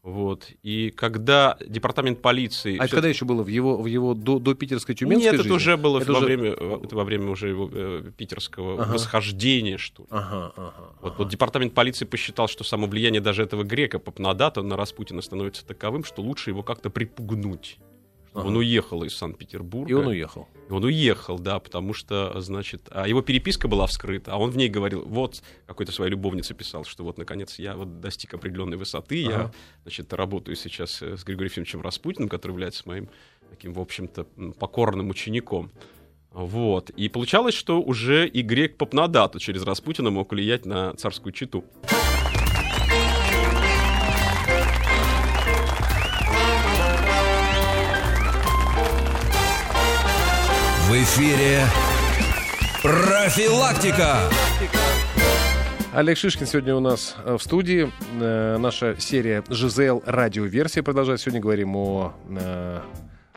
Вот. 0.02 0.50
И 0.64 0.90
когда 0.90 1.56
департамент 1.64 2.20
полиции... 2.20 2.76
А 2.76 2.86
это 2.86 2.96
когда 2.96 3.08
еще 3.08 3.24
было? 3.24 3.44
В 3.44 3.46
его, 3.46 3.80
в 3.80 3.86
его 3.86 4.14
до, 4.14 4.40
до 4.40 4.54
питерской 4.54 4.96
тюменской 4.96 5.24
Нет, 5.26 5.34
это 5.34 5.44
жизни? 5.44 5.54
уже 5.56 5.76
было 5.76 6.00
Это 6.00 6.12
во, 6.12 6.18
уже- 6.18 6.26
Время, 6.26 6.50
э, 6.58 6.80
это 6.82 6.96
во 6.96 7.04
время 7.04 7.30
уже 7.30 7.48
его 7.48 7.70
э, 7.72 8.10
питерского 8.16 8.82
Ага. 8.82 8.94
восхождения, 8.94 9.78
что 9.78 10.02
ли. 10.02 10.08
Ага, 10.10 10.52
ага. 10.56 10.74
Вот, 11.00 11.12
ага. 11.12 11.14
вот 11.18 11.28
департамент 11.28 11.72
полиции 11.72 12.04
посчитал, 12.04 12.48
что 12.48 12.64
само 12.64 12.88
влияние 12.88 13.20
даже 13.20 13.44
этого 13.44 13.62
грека 13.62 14.00
Папнадата 14.00 14.62
на 14.62 14.76
Распутина 14.76 15.22
становится 15.22 15.64
таковым, 15.64 16.02
что 16.02 16.20
лучше 16.20 16.50
его 16.50 16.64
как-то 16.64 16.90
припугнуть. 16.90 17.78
Ага. 18.34 18.46
Он 18.46 18.56
уехал 18.56 19.02
из 19.04 19.14
Санкт-Петербурга. 19.16 19.90
И 19.90 19.94
он 19.94 20.06
уехал. 20.06 20.48
И 20.68 20.72
он 20.72 20.84
уехал, 20.84 21.38
да, 21.38 21.58
потому 21.58 21.92
что, 21.92 22.40
значит, 22.40 22.88
а 22.90 23.06
его 23.06 23.20
переписка 23.20 23.68
была 23.68 23.86
вскрыта, 23.86 24.32
а 24.32 24.38
он 24.38 24.50
в 24.50 24.56
ней 24.56 24.68
говорил, 24.68 25.04
вот, 25.04 25.42
какой-то 25.66 25.92
своей 25.92 26.10
любовнице 26.12 26.54
писал, 26.54 26.84
что 26.84 27.04
вот, 27.04 27.18
наконец, 27.18 27.58
я 27.58 27.76
вот 27.76 28.00
достиг 28.00 28.32
определенной 28.32 28.78
высоты, 28.78 29.16
я, 29.22 29.34
Ага. 29.34 29.52
значит, 29.82 30.12
работаю 30.14 30.56
сейчас 30.56 31.02
э, 31.02 31.16
с 31.16 31.24
Григорием 31.24 31.50
Ефимовичем 31.50 31.82
Распутиным, 31.82 32.28
который 32.30 32.52
является 32.52 32.84
моим 32.86 33.08
таким, 33.50 33.74
в 33.74 33.80
общем-то, 33.80 34.24
покорным 34.58 35.10
учеником. 35.10 35.70
Вот. 36.30 36.88
И 36.90 37.10
получалось, 37.10 37.54
что 37.54 37.82
уже 37.82 38.26
и 38.26 38.40
грек 38.40 38.78
Папнадату 38.78 39.38
через 39.38 39.62
Распутина 39.64 40.10
мог 40.10 40.32
влиять 40.32 40.64
на 40.64 40.94
царскую 40.94 41.32
читу. 41.34 41.64
В 50.92 50.94
эфире 50.94 51.60
профилактика. 52.82 54.28
Олег 55.94 56.18
Шишкин 56.18 56.46
сегодня 56.46 56.76
у 56.76 56.80
нас 56.80 57.16
э, 57.24 57.38
в 57.38 57.42
студии. 57.42 57.90
Э, 58.20 58.58
Наша 58.58 59.00
серия 59.00 59.42
«Жизел. 59.48 60.02
Радиоверсия» 60.04 60.82
продолжается. 60.82 61.24
Сегодня 61.24 61.40
говорим 61.40 61.76
о, 61.76 62.12
э, 62.28 62.80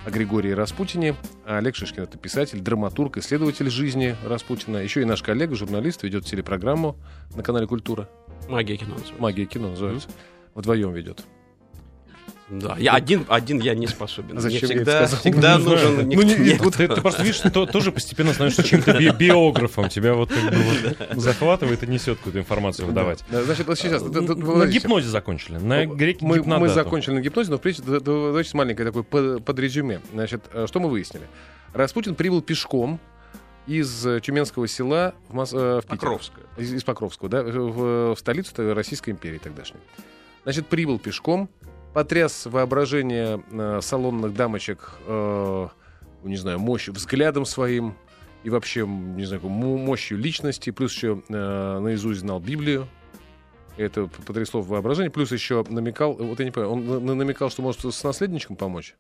о 0.04 0.12
Григории 0.12 0.52
Распутине. 0.52 1.16
А 1.46 1.60
Олег 1.60 1.78
Шишкин— 1.78 2.04
это 2.04 2.18
писатель, 2.18 2.60
драматург, 2.60 3.16
исследователь 3.16 3.70
жизни 3.70 4.18
Распутина. 4.26 4.80
Еще 4.80 5.04
и 5.04 5.06
наш 5.06 5.24
коллега, 5.24 5.56
журналист, 5.56 6.04
ведет 6.04 6.26
телепрограмму 6.26 6.98
на 7.38 7.42
канале 7.42 7.68
«Культура». 7.68 8.10
Магия 8.50 8.76
кино 8.76 8.96
называется. 8.96 9.14
«Магия 9.18 9.46
кино» 9.46 9.70
называется. 9.70 10.10
Вдвоем 10.56 10.92
ведет. 10.92 11.24
Да, 12.48 12.76
я 12.78 12.94
один, 12.94 13.26
один 13.28 13.60
я 13.60 13.74
не 13.74 13.88
способен. 13.88 14.40
Зачем 14.40 14.68
Мне 14.70 14.76
я 14.76 14.82
это 14.84 14.92
всегда, 14.92 15.08
сказал? 15.08 15.20
всегда 15.20 15.56
Не 15.58 15.62
знаю. 15.64 15.80
нужен 15.96 16.10
Ну, 16.10 16.22
не- 16.22 16.36
нет. 16.52 16.62
вот 16.62 16.76
ты, 16.76 16.88
ты 16.88 17.02
просто 17.02 17.24
видишь, 17.24 17.40
то- 17.40 17.66
тоже 17.66 17.92
постепенно 17.92 18.34
становишься 18.34 18.62
чем-то 18.64 19.00
би- 19.00 19.10
биографом. 19.10 19.90
Тебя 19.90 20.14
вот 20.14 20.30
как 20.32 20.44
бы 20.54 20.58
вот 20.62 21.20
захватывает 21.24 21.82
и 21.82 21.88
несет 21.88 22.18
какую-то 22.20 22.38
информацию 22.40 22.86
выдавать. 22.86 23.24
Да, 23.32 23.44
Значит, 23.44 23.66
вот 23.66 23.80
сейчас... 23.80 24.04
д- 24.04 24.22
д- 24.22 24.36
На 24.36 24.68
гипнозе 24.68 25.10
закончили. 25.10 25.58
На 25.58 25.86
греке 25.88 26.24
мы, 26.24 26.44
мы 26.44 26.70
закончили 26.70 27.16
на 27.16 27.22
гипнозе, 27.22 27.50
но 27.50 27.58
прежде 27.58 27.82
давайте 28.00 28.56
маленькое 28.56 28.90
такое 28.92 29.02
под- 29.04 29.44
подрезюме. 29.44 30.02
Значит, 30.14 30.44
э, 30.54 30.66
что 30.68 30.80
мы 30.80 30.90
выяснили? 30.90 31.26
Распутин 31.74 32.14
прибыл 32.14 32.44
пешком 32.44 33.00
из 33.66 34.06
э, 34.06 34.20
Тюменского 34.22 34.68
села 34.68 35.16
в, 35.30 35.34
Мос- 35.36 35.50
э, 35.52 35.80
в 35.80 35.82
Питер. 35.82 35.98
Покровская. 35.98 36.44
Из, 36.58 36.72
из 36.74 36.84
Покровского, 36.84 37.28
да, 37.28 37.42
в, 37.42 38.14
в 38.14 38.20
столицу 38.20 38.76
Российской 38.76 39.10
империи 39.10 39.40
тогдашней. 39.40 39.80
Значит, 40.44 40.68
прибыл 40.68 41.00
пешком, 41.00 41.50
потряс 41.96 42.46
воображение 42.46 43.42
э, 43.52 43.80
салонных 43.82 44.36
дамочек, 44.36 44.92
э, 45.08 45.68
не 46.26 46.36
знаю, 46.36 46.60
мощью, 46.60 46.94
взглядом 46.94 47.46
своим 47.46 47.96
и 48.44 48.50
вообще, 48.50 48.86
не 48.86 49.24
знаю, 49.24 49.48
мощью 49.48 50.18
личности, 50.18 50.72
плюс 50.72 50.94
еще 50.94 51.24
э, 51.30 51.80
наизусть 51.80 52.20
знал 52.20 52.42
Библию. 52.42 52.90
Это 53.78 54.08
потрясло 54.28 54.62
воображение. 54.62 55.10
Плюс 55.10 55.32
еще 55.32 55.64
намекал, 55.70 56.16
вот 56.16 56.38
я 56.40 56.46
не 56.46 56.52
понимаю, 56.52 56.74
он 56.74 56.86
на- 56.86 57.00
на- 57.00 57.16
намекал, 57.16 57.50
что 57.50 57.62
может 57.62 57.80
с 57.86 58.04
наследничком 58.04 58.58
помочь? 58.58 58.96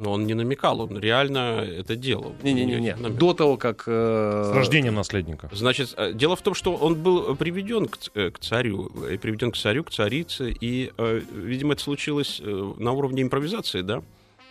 Но 0.00 0.12
он 0.12 0.26
не 0.26 0.32
намекал, 0.34 0.80
он 0.80 0.98
реально 0.98 1.60
это 1.62 1.94
делал. 1.94 2.34
Не-не-не, 2.42 2.96
до 2.96 3.34
того, 3.34 3.56
как... 3.58 3.84
э, 3.86 4.50
С 4.50 4.56
рождением 4.56 4.94
наследника. 4.94 5.50
Значит, 5.52 5.92
э, 5.98 6.12
дело 6.14 6.36
в 6.36 6.42
том, 6.42 6.54
что 6.54 6.74
он 6.74 6.94
был 6.94 7.36
приведен 7.36 7.86
к, 7.86 7.98
э, 8.14 8.30
к 8.30 8.38
царю, 8.38 8.90
э, 9.06 9.18
приведен 9.18 9.52
к 9.52 9.56
царю, 9.58 9.84
к 9.84 9.90
царице, 9.90 10.56
и, 10.58 10.90
э, 10.96 11.20
видимо, 11.34 11.74
это 11.74 11.82
случилось 11.82 12.40
на 12.42 12.92
уровне 12.92 13.20
импровизации, 13.22 13.82
да? 13.82 14.02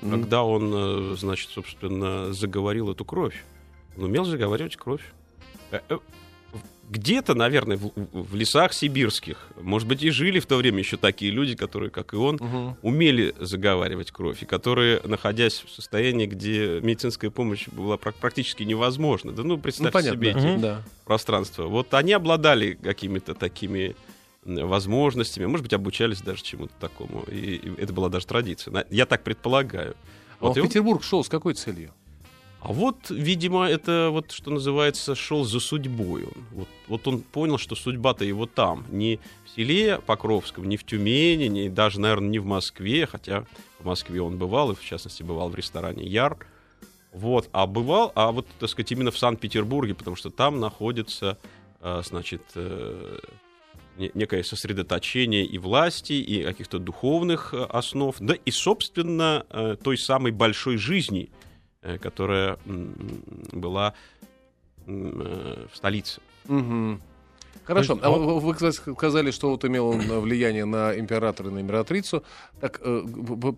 м, 0.01 0.11
Когда 0.11 0.43
он, 0.43 1.17
значит, 1.17 1.49
собственно, 1.49 2.31
заговорил 2.31 2.91
эту 2.91 3.03
кровь. 3.03 3.43
Он 3.97 4.03
умел 4.03 4.25
заговаривать 4.25 4.75
кровь. 4.75 5.01
Где-то, 6.89 7.35
наверное, 7.35 7.77
в, 7.77 7.91
в 8.13 8.33
лесах 8.35 8.73
сибирских, 8.73 9.49
может 9.61 9.87
быть, 9.87 10.01
и 10.01 10.09
жили 10.09 10.39
в 10.39 10.47
то 10.47 10.55
время 10.55 10.79
еще 10.79 10.97
такие 10.97 11.31
люди, 11.31 11.55
которые, 11.55 11.91
как 11.91 12.13
и 12.13 12.15
он, 12.15 12.37
мгм. 12.41 12.77
умели 12.81 13.35
заговаривать 13.39 14.09
кровь, 14.09 14.41
и 14.41 14.45
которые, 14.47 14.99
находясь 15.05 15.63
в 15.63 15.69
состоянии, 15.69 16.25
где 16.25 16.79
медицинская 16.81 17.29
помощь 17.29 17.67
была 17.67 17.97
прак- 17.97 18.15
практически 18.19 18.63
невозможна, 18.63 19.31
да 19.33 19.43
ну, 19.43 19.49
Ну, 19.49 19.57
представьте 19.61 19.91
понятно, 19.93 20.17
себе 20.19 20.31
эти 20.31 20.59
да. 20.59 20.81
пространства, 21.05 21.65
вот 21.67 21.93
они 21.93 22.13
обладали 22.13 22.73
какими-то 22.73 23.35
такими 23.35 23.95
возможностями, 24.43 25.45
может 25.45 25.63
быть, 25.63 25.73
обучались 25.73 26.21
даже 26.21 26.41
чему-то 26.43 26.73
такому, 26.79 27.23
и, 27.31 27.55
и 27.55 27.81
это 27.81 27.93
была 27.93 28.09
даже 28.09 28.25
традиция, 28.25 28.85
я 28.89 29.05
так 29.05 29.23
предполагаю. 29.23 29.95
А 30.39 30.45
он 30.45 30.49
Вот, 30.49 30.57
и 30.57 30.61
в 30.61 30.63
он- 30.63 30.69
Петербург 30.69 31.03
шел 31.03 31.23
с 31.23 31.29
какой 31.29 31.53
целью? 31.53 31.91
А 32.61 32.73
вот, 32.73 33.09
видимо, 33.09 33.65
это 33.65 34.09
вот, 34.11 34.31
что 34.31 34.51
называется, 34.51 35.15
шел 35.15 35.45
за 35.45 35.59
судьбой. 35.59 36.25
Он. 36.25 36.45
Вот, 36.51 36.67
вот 36.87 37.07
он 37.07 37.21
понял, 37.21 37.57
что 37.57 37.75
судьба-то 37.75 38.25
его 38.25 38.45
там. 38.47 38.85
Не 38.89 39.19
в 39.45 39.55
селе 39.55 39.99
Покровском, 40.05 40.67
не 40.67 40.75
в 40.75 40.83
Тюмени, 40.83 41.45
не, 41.45 41.69
даже, 41.69 42.01
наверное, 42.01 42.29
не 42.29 42.39
в 42.39 42.45
Москве, 42.45 43.05
хотя 43.05 43.45
в 43.79 43.85
Москве 43.85 44.21
он 44.21 44.37
бывал, 44.37 44.71
и 44.71 44.75
в 44.75 44.83
частности 44.83 45.23
бывал 45.23 45.49
в 45.49 45.55
ресторане 45.55 46.03
Яр. 46.05 46.37
Вот, 47.13 47.49
а 47.53 47.65
бывал, 47.65 48.11
а 48.15 48.31
вот, 48.31 48.45
так 48.59 48.69
сказать, 48.69 48.91
именно 48.91 49.11
в 49.11 49.17
Санкт-Петербурге, 49.17 49.95
потому 49.95 50.15
что 50.15 50.29
там 50.29 50.59
находится, 50.59 51.37
э, 51.81 52.01
значит, 52.05 52.43
э, 52.55 53.19
не- 53.97 54.11
некое 54.13 54.43
сосредоточение 54.43 55.45
и 55.45 55.57
власти, 55.57 56.13
и 56.13 56.43
каких-то 56.43 56.77
духовных 56.77 57.53
э, 57.53 57.63
основ, 57.63 58.15
да 58.19 58.35
и, 58.35 58.51
собственно, 58.51 59.77
той 59.81 59.97
самой 59.97 60.33
большой 60.33 60.77
жизни, 60.77 61.29
которая 62.01 62.57
м, 62.65 62.95
была 63.51 63.93
э, 64.87 65.65
в 65.71 65.75
столице. 65.75 66.21
Мгм. 66.47 67.01
Хорошо. 67.63 67.93
Есть, 67.93 68.05
А 68.05 68.07
а 68.07 68.11
вы, 68.17 68.53
кстати, 68.55 68.93
сказали, 68.93 69.29
что 69.29 69.51
вот 69.51 69.63
имел 69.63 69.89
он 69.89 70.01
э, 70.01 70.19
влияние 70.19 70.65
на 70.65 70.97
императора 70.97 71.49
и 71.49 71.53
на 71.53 71.59
императрицу. 71.61 72.23
Так, 72.59 72.79
э, 72.83 73.03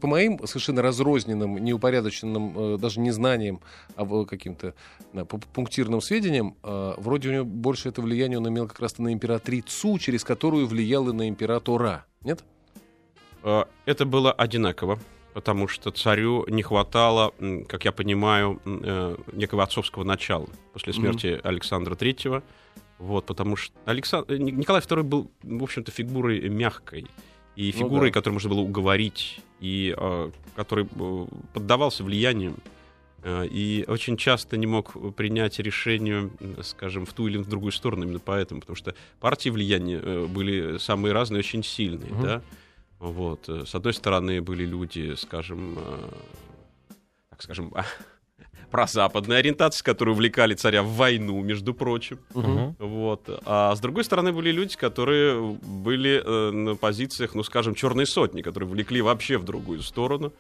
по 0.02 0.08
моим 0.08 0.46
совершенно 0.46 0.82
разрозненным, 0.82 1.58
неупорядоченным, 1.58 2.76
э, 2.76 2.78
даже 2.78 3.00
не 3.00 3.12
знаниям, 3.12 3.62
а 3.96 4.26
каким-то 4.26 4.74
да, 5.14 5.24
пунктирным 5.26 6.02
сведениям, 6.02 6.58
э, 6.62 6.94
вроде 6.98 7.30
у 7.30 7.32
него 7.32 7.46
больше 7.46 7.88
это 7.88 8.02
влияние 8.02 8.38
он 8.38 8.50
имел 8.50 8.68
как 8.68 8.80
раз 8.82 8.98
на 8.98 9.14
императрицу, 9.14 9.98
через 9.98 10.26
которую 10.26 10.68
влиял 10.68 11.08
и 11.10 11.14
на 11.14 11.30
императора. 11.30 12.06
Нет? 12.22 12.44
Э, 13.44 13.64
Это 13.86 14.06
было 14.06 14.34
одинаково, 14.34 15.00
потому 15.34 15.68
что 15.68 15.92
царю 15.92 16.46
не 16.48 16.62
хватало, 16.64 17.34
как 17.68 17.86
я 17.86 17.92
понимаю, 17.92 18.60
э, 18.66 19.16
некого 19.34 19.64
отцовского 19.64 20.04
начала 20.04 20.48
после 20.74 20.94
смерти 20.94 21.40
Александра 21.44 21.96
Третьего. 21.96 22.44
Вот, 23.00 23.26
потому 23.26 23.56
что 23.56 23.74
Александ... 23.86 24.30
э, 24.30 24.38
Ник- 24.38 24.56
Николай 24.58 24.82
II 24.82 25.04
был, 25.04 25.32
в 25.44 25.64
общем-то, 25.64 25.92
фигурой 25.92 26.50
мягкой. 26.50 27.06
И 27.56 27.72
Ну 27.74 27.80
фигурой, 27.80 28.10
да. 28.10 28.14
которую 28.14 28.36
можно 28.36 28.50
было 28.50 28.60
уговорить, 28.62 29.40
и 29.60 29.94
э, 29.98 30.32
который 30.56 30.88
поддавался 31.54 32.04
влиянию. 32.04 32.54
э, 33.24 33.48
И 33.52 33.86
очень 33.88 34.18
часто 34.18 34.58
не 34.58 34.68
мог 34.68 35.16
принять 35.16 35.60
решение, 35.60 36.30
скажем, 36.64 37.06
в 37.06 37.14
ту 37.14 37.28
или 37.28 37.38
в 37.38 37.48
другую 37.48 37.72
сторону, 37.72 38.04
именно 38.04 38.20
поэтому, 38.20 38.62
потому 38.62 38.76
что 38.76 38.94
партии 39.20 39.50
влияния 39.50 40.00
э, 40.02 40.26
были 40.28 40.78
самые 40.78 41.14
разные, 41.14 41.40
очень 41.40 41.64
сильные, 41.64 42.12
Мгм. 42.12 42.24
да. 42.24 42.42
Вот. 43.02 43.50
э, 43.50 43.66
С 43.66 43.76
одной 43.76 43.94
стороны 43.94 44.42
были 44.42 44.64
люди, 44.64 45.16
скажем, 45.16 45.76
э, 45.78 46.10
так 47.32 47.42
скажем, 47.42 47.74
прозападной 48.72 49.40
ориентации, 49.40 49.84
которые 49.84 50.14
увлекали 50.14 50.54
царя 50.54 50.84
в 50.84 50.90
войну, 50.94 51.42
между 51.42 51.74
прочим. 51.74 52.20
Мгм. 52.36 52.76
Вот. 52.80 53.42
А 53.46 53.76
с 53.76 53.80
другой 53.80 54.04
стороны 54.04 54.32
были 54.32 54.52
люди, 54.52 54.78
которые 54.78 55.42
были 55.42 56.22
э, 56.24 56.52
на 56.52 56.76
позициях, 56.76 57.34
ну, 57.34 57.44
скажем, 57.44 57.74
черной 57.74 58.06
сотни, 58.06 58.44
которые 58.44 58.70
влекли 58.70 59.02
вообще 59.02 59.38
в 59.38 59.44
другую 59.44 59.82
сторону. 59.82 60.32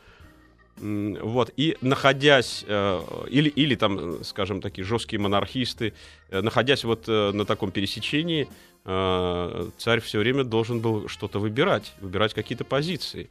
Вот. 0.81 1.53
И 1.57 1.77
находясь, 1.81 2.65
э, 2.67 3.01
или, 3.29 3.49
или 3.49 3.75
там, 3.75 4.23
скажем, 4.23 4.61
такие 4.61 4.83
жесткие 4.83 5.19
монархисты, 5.19 5.93
э, 6.29 6.41
находясь 6.41 6.83
вот 6.83 7.05
э, 7.07 7.31
на 7.31 7.45
таком 7.45 7.71
пересечении, 7.71 8.47
царь 8.83 10.01
все 10.01 10.17
время 10.17 10.43
должен 10.43 10.79
был 10.79 11.07
что-то 11.07 11.37
выбирать, 11.37 11.93
выбирать 12.01 12.33
какие-то 12.33 12.65
позиции. 12.65 13.29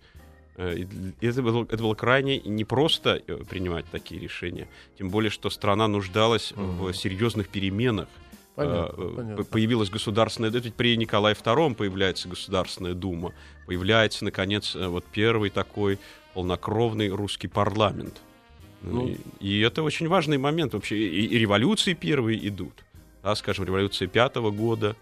И 0.57 0.87
это 1.21 1.43
было, 1.43 1.65
это 1.65 1.79
было 1.79 1.95
крайне 1.97 2.39
непросто 2.39 3.21
принимать 3.49 3.85
такие 3.91 4.21
решения. 4.21 4.69
Тем 4.97 5.11
более, 5.11 5.31
что 5.31 5.51
страна 5.51 5.89
нуждалась 5.89 6.53
в 6.55 6.93
серьезных 6.93 7.49
переменах. 7.49 8.07
Понятно, 8.55 9.05
понятно. 9.09 9.45
Появилась 9.45 9.91
государственная... 9.91 10.51
Ведь 10.51 10.77
при 10.77 10.97
Николае 10.97 11.35
II 11.35 11.75
появляется 11.75 12.29
Государственная 12.29 12.95
Дума. 12.95 13.33
Появляется, 13.67 14.25
наконец, 14.25 14.77
вот 14.77 15.05
первый 15.11 15.51
такой 15.51 15.99
полнокровный 16.35 17.09
русский 17.09 17.49
парламент. 17.49 18.21
Ну. 18.83 19.09
и, 19.09 19.19
и 19.41 19.61
это 19.61 19.83
очень 19.83 20.09
важный 20.09 20.39
момент 20.39 20.75
вообще. 20.75 20.97
И, 20.97 21.27
и 21.27 21.39
революции 21.39 21.95
первые 21.95 22.47
идут. 22.49 22.85
Да, 23.23 23.35
скажем, 23.35 23.67
революция 23.67 24.09
пятого 24.09 24.51
года, 24.51 24.97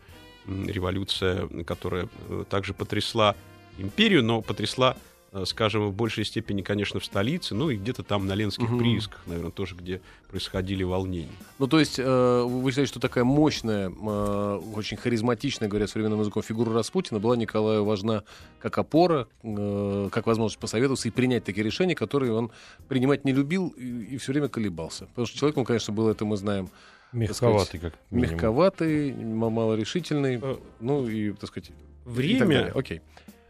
революция, 0.47 1.47
которая 1.65 2.09
э, 2.29 2.45
также 2.49 2.75
потрясла 2.75 3.37
империю, 3.79 4.25
но 4.25 4.43
потрясла, 4.43 4.97
скажем, 5.45 5.89
в 5.89 5.93
большей 5.95 6.25
степени, 6.25 6.63
конечно, 6.63 7.01
в 7.01 7.05
столице, 7.05 7.55
ну 7.55 7.69
и 7.71 7.77
где-то 7.77 8.03
там 8.03 8.27
на 8.27 8.35
Ленских 8.35 8.69
Мгм. 8.69 8.79
приисках, 8.79 9.21
наверное, 9.27 9.51
тоже, 9.51 9.75
где 9.75 10.01
происходили 10.31 10.83
волнения. 10.85 11.29
Ну, 11.59 11.67
то 11.67 11.79
есть, 11.79 11.99
э, 11.99 12.43
вы 12.47 12.71
считаете, 12.71 12.89
что 12.91 13.01
такая 13.01 13.25
мощная, 13.25 13.91
э, 13.91 14.61
очень 14.75 14.97
харизматичная, 14.97 15.69
говоря 15.69 15.87
современным 15.87 16.21
языком, 16.21 16.43
фигура 16.43 16.73
Распутина 16.73 17.21
была 17.21 17.37
Николаю 17.37 17.85
важна 17.85 18.25
как 18.59 18.79
опора, 18.79 19.29
э, 19.43 20.09
как 20.13 20.27
возможность 20.27 20.59
посоветоваться 20.59 21.09
и 21.09 21.11
принять 21.11 21.45
такие 21.45 21.65
решения, 21.65 21.95
которые 21.95 22.33
он 22.33 22.51
принимать 22.89 23.25
не 23.25 23.33
любил 23.33 23.69
и, 23.77 24.17
все 24.17 24.33
время 24.33 24.49
колебался. 24.49 25.07
Потому 25.07 25.27
что 25.27 25.39
человек, 25.39 25.59
он, 25.59 25.65
конечно, 25.65 25.93
был, 25.93 26.09
это 26.09 26.25
мы 26.25 26.37
знаем, 26.37 26.69
Мягковатый, 27.13 27.81
как 27.81 27.95
минимум. 28.11 28.33
мягковатый, 28.35 29.13
малорешительный, 29.15 30.39
Э, 30.43 30.57
ну 30.81 31.09
и, 31.09 31.33
так 31.33 31.49
сказать, 31.49 31.71
и 31.71 31.73
так 31.73 32.13
Время 32.15 32.47
далее. 32.47 32.73
Окей. 32.75 33.01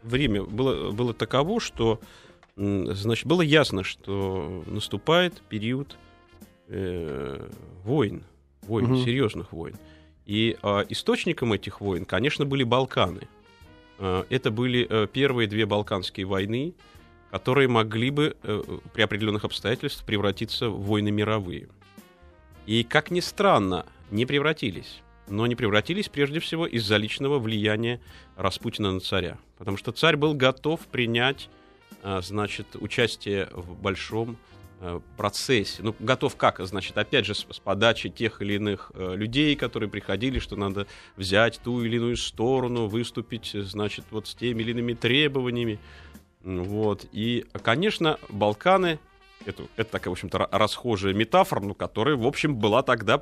Время 0.03 0.43
было, 0.43 0.91
было 0.91 1.13
таково, 1.13 1.59
что 1.59 1.99
значит, 2.55 3.25
было 3.25 3.41
ясно, 3.41 3.83
что 3.83 4.63
наступает 4.67 5.41
период 5.49 5.95
э, 6.67 7.49
войн, 7.83 8.23
войн, 8.63 8.85
Мгм. 8.85 9.03
серьезных 9.03 9.53
войн. 9.53 9.75
И 10.25 10.57
а, 10.61 10.85
источником 10.89 11.53
этих 11.53 11.81
войн, 11.81 12.05
конечно, 12.05 12.45
были 12.45 12.63
Балканы. 12.63 13.27
А, 13.97 14.25
это 14.29 14.51
были 14.51 14.85
э, 14.87 15.07
первые 15.11 15.47
две 15.47 15.65
Балканские 15.65 16.25
войны, 16.27 16.75
которые 17.31 17.67
могли 17.67 18.11
бы 18.11 18.35
э, 18.43 18.63
при 18.93 19.01
определенных 19.01 19.45
обстоятельствах 19.45 20.05
превратиться 20.05 20.69
в 20.69 20.81
войны 20.85 21.11
мировые. 21.11 21.69
И, 22.67 22.83
как 22.83 23.09
ни 23.09 23.21
странно, 23.21 23.85
не 24.11 24.25
превратились. 24.25 25.01
Но 25.29 25.47
не 25.47 25.55
превратились 25.55 26.09
прежде 26.09 26.39
всего 26.39 26.65
из-за 26.65 26.97
личного 26.97 27.39
влияния 27.39 28.01
Распутина 28.35 28.91
на 28.91 28.99
царя. 28.99 29.37
Потому 29.57 29.77
что 29.77 29.91
царь 29.91 30.15
был 30.15 30.33
готов 30.33 30.81
принять, 30.87 31.49
а, 32.03 32.21
значит, 32.21 32.67
участие 32.75 33.49
в 33.51 33.75
большом 33.79 34.37
э, 34.81 34.99
процессе. 35.17 35.83
Ну, 35.83 35.93
готов 35.99 36.35
как? 36.35 36.59
Значит, 36.65 36.97
опять 36.97 37.25
же, 37.25 37.35
с, 37.35 37.43
подачи 37.43 38.09
тех 38.09 38.41
или 38.41 38.53
иных 38.53 38.91
э, 38.95 39.15
людей, 39.15 39.55
которые 39.55 39.89
приходили, 39.89 40.39
что 40.39 40.55
надо 40.55 40.87
взять 41.17 41.59
ту 41.63 41.83
или 41.83 41.97
иную 41.97 42.15
сторону, 42.17 42.87
выступить, 42.87 43.51
значит, 43.53 44.05
вот 44.11 44.27
с 44.27 44.35
теми 44.35 44.61
или 44.61 44.71
иными 44.71 44.93
требованиями. 44.93 45.79
М, 46.43 46.63
Вот. 46.63 47.05
И, 47.11 47.45
конечно, 47.61 48.17
Балканы, 48.29 48.99
это, 49.45 49.63
это 49.75 49.91
такая, 49.91 50.09
в 50.09 50.13
общем-то, 50.13 50.37
ра- 50.37 50.49
расхожая 50.51 51.13
метафора, 51.13 51.59
ну, 51.59 51.73
которая, 51.73 52.15
в 52.15 52.25
общем, 52.25 52.55
была 52.55 52.81
тогда 52.81 53.21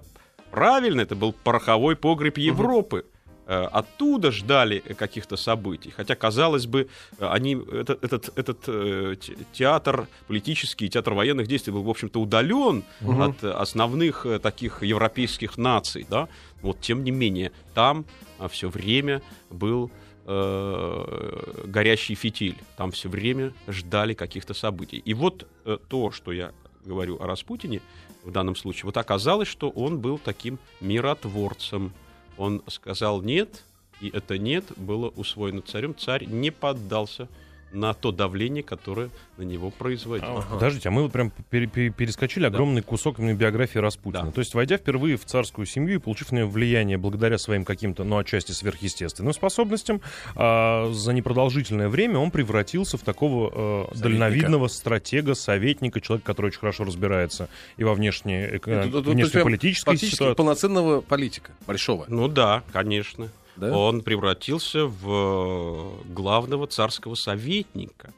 правильно. 0.52 1.02
Это 1.02 1.16
был 1.16 1.34
пороховой 1.34 1.96
погреб 1.96 2.38
Европы. 2.38 3.06
Э, 3.50 3.64
Оттуда 3.72 4.32
ждали 4.32 4.80
каких-то 4.80 5.38
событий. 5.38 5.92
Хотя, 5.96 6.16
казалось 6.16 6.66
бы, 6.66 6.88
э, 7.20 7.26
они, 7.28 7.56
этот, 7.56 8.04
этот, 8.04 8.38
этот 8.38 9.20
те- 9.22 9.38
театр 9.54 10.08
политический, 10.28 10.90
театр 10.90 11.14
военных 11.14 11.48
действий 11.48 11.72
был, 11.74 11.84
в 11.84 11.90
общем-то, 11.90 12.20
удален 12.20 12.84
Мгм. 13.02 13.22
от 13.22 13.44
основных 13.44 14.26
э, 14.26 14.40
таких 14.40 14.84
европейских 14.84 15.58
наций. 15.58 16.06
Да? 16.10 16.28
Вот, 16.62 16.82
тем 16.82 17.04
не 17.04 17.12
менее, 17.12 17.52
там 17.74 18.06
все 18.50 18.68
время 18.70 19.22
был 19.50 19.92
э, 20.26 21.64
горящий 21.66 22.16
фитиль. 22.16 22.56
Там 22.76 22.92
все 22.92 23.08
время 23.10 23.54
ждали 23.68 24.14
каких-то 24.14 24.54
событий. 24.54 24.98
И 24.98 25.14
вот 25.14 25.48
э, 25.66 25.78
то, 25.88 26.12
что 26.12 26.32
я 26.34 26.52
говорю 26.86 27.18
о 27.22 27.28
Распутине 27.28 27.82
в 28.28 28.32
данном 28.32 28.58
случае, 28.58 28.84
вот 28.84 28.98
оказалось, 28.98 29.48
что 29.48 29.70
он 29.70 30.00
был 30.00 30.20
таким 30.20 30.60
миротворцем. 30.82 31.94
Он 32.38 32.62
сказал 32.68 33.22
нет, 33.22 33.64
и 34.02 34.10
это 34.10 34.38
нет 34.38 34.66
было 34.76 35.08
усвоено 35.08 35.62
царем. 35.62 35.96
Царь 35.96 36.26
не 36.26 36.52
поддался 36.52 37.30
на 37.72 37.94
то 37.94 38.12
давление, 38.12 38.64
которое 38.64 39.10
на 39.38 39.44
него 39.44 39.70
производило. 39.72 40.44
Подождите, 40.50 40.90
а 40.90 40.92
мы 40.92 41.04
вот 41.04 41.12
прям 41.12 41.32
пере- 41.50 41.68
пере- 41.68 41.90
перескочили 41.90 42.46
огромный 42.46 42.82
кусок 42.82 43.20
именно 43.20 43.36
биографии 43.36 43.78
Распутина. 43.80 44.26
Да. 44.26 44.32
То 44.32 44.40
есть, 44.40 44.54
войдя 44.54 44.78
впервые 44.78 45.18
в 45.18 45.26
царскую 45.26 45.66
семью 45.66 45.96
и 45.96 45.98
получив 46.00 46.32
на 46.32 46.38
нее 46.38 46.46
влияние 46.48 46.98
благодаря 46.98 47.38
своим 47.38 47.66
каким-то, 47.66 48.04
ну, 48.04 48.18
отчасти 48.18 48.52
сверхъестественным 48.54 49.34
способностям, 49.34 50.02
а, 50.36 50.92
за 50.94 51.14
непродолжительное 51.14 51.90
время 51.90 52.20
он 52.20 52.32
превратился 52.32 52.98
в 52.98 53.02
такого 53.02 53.50
э, 53.54 53.84
Советника. 53.90 54.04
дальновидного 54.04 54.68
стратега, 54.68 55.36
советника, 55.36 56.00
человека, 56.02 56.26
который 56.28 56.48
очень 56.48 56.60
хорошо 56.60 56.84
разбирается 56.86 57.50
и 57.76 57.84
во 57.84 57.94
внешней, 57.94 58.36
это 58.38 58.60
прям 58.90 58.90
внешнеполитической 59.04 59.98
ситуации. 59.98 60.36
полноценного 60.36 61.02
политика, 61.02 61.52
большого. 61.66 62.06
Ну 62.08 62.28
да, 62.28 62.64
конечно. 62.72 63.30
Да? 63.58 63.76
Он 63.76 64.02
превратился 64.02 64.86
в 64.86 65.10
э, 65.10 66.14
главного 66.14 66.68
царского 66.68 67.16
советника, 67.16 68.14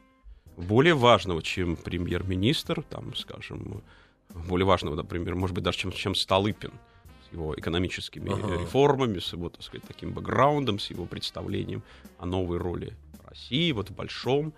более 0.57 0.93
важного, 0.93 1.41
чем 1.41 1.77
премьер-министр, 1.77 2.83
там, 2.83 3.15
скажем, 3.15 3.81
более 4.33 4.65
важного, 4.65 4.95
например, 4.95 5.35
может 5.35 5.55
быть, 5.55 5.63
даже 5.63 5.77
чем, 5.77 5.91
чем 5.91 6.13
Столыпин 6.15 6.71
с 7.29 7.33
его 7.33 7.55
экономическими 7.55 8.31
Ага. 8.33 8.59
реформами, 8.59 9.19
с 9.19 9.31
его, 9.31 9.49
так 9.49 9.63
сказать, 9.63 9.87
таким 9.87 10.11
бэкграундом, 10.11 10.79
с 10.79 10.89
его 10.89 11.05
представлением 11.05 11.81
о 12.17 12.25
новой 12.25 12.57
роли 12.57 12.93
России 13.25 13.71
вот 13.71 13.89
в 13.89 13.95
большом 13.95 14.53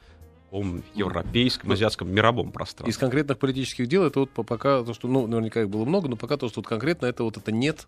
таком 0.51 0.83
европейском, 0.95 1.71
азиатском, 1.71 2.11
мировом 2.13 2.51
пространстве. 2.51 2.91
Из 2.91 2.97
конкретных 2.97 3.37
политических 3.39 3.87
дел 3.87 4.03
это 4.03 4.19
вот 4.21 4.31
по- 4.31 4.43
пока 4.43 4.83
то, 4.83 4.93
что, 4.93 5.07
ну, 5.07 5.25
наверняка 5.25 5.61
их 5.61 5.69
было 5.69 5.85
много, 5.85 6.09
но 6.09 6.17
пока 6.17 6.35
то, 6.35 6.49
что 6.49 6.59
вот 6.59 6.67
конкретно 6.67 7.05
это 7.05 7.23
вот 7.23 7.37
это 7.37 7.51
нет, 7.53 7.87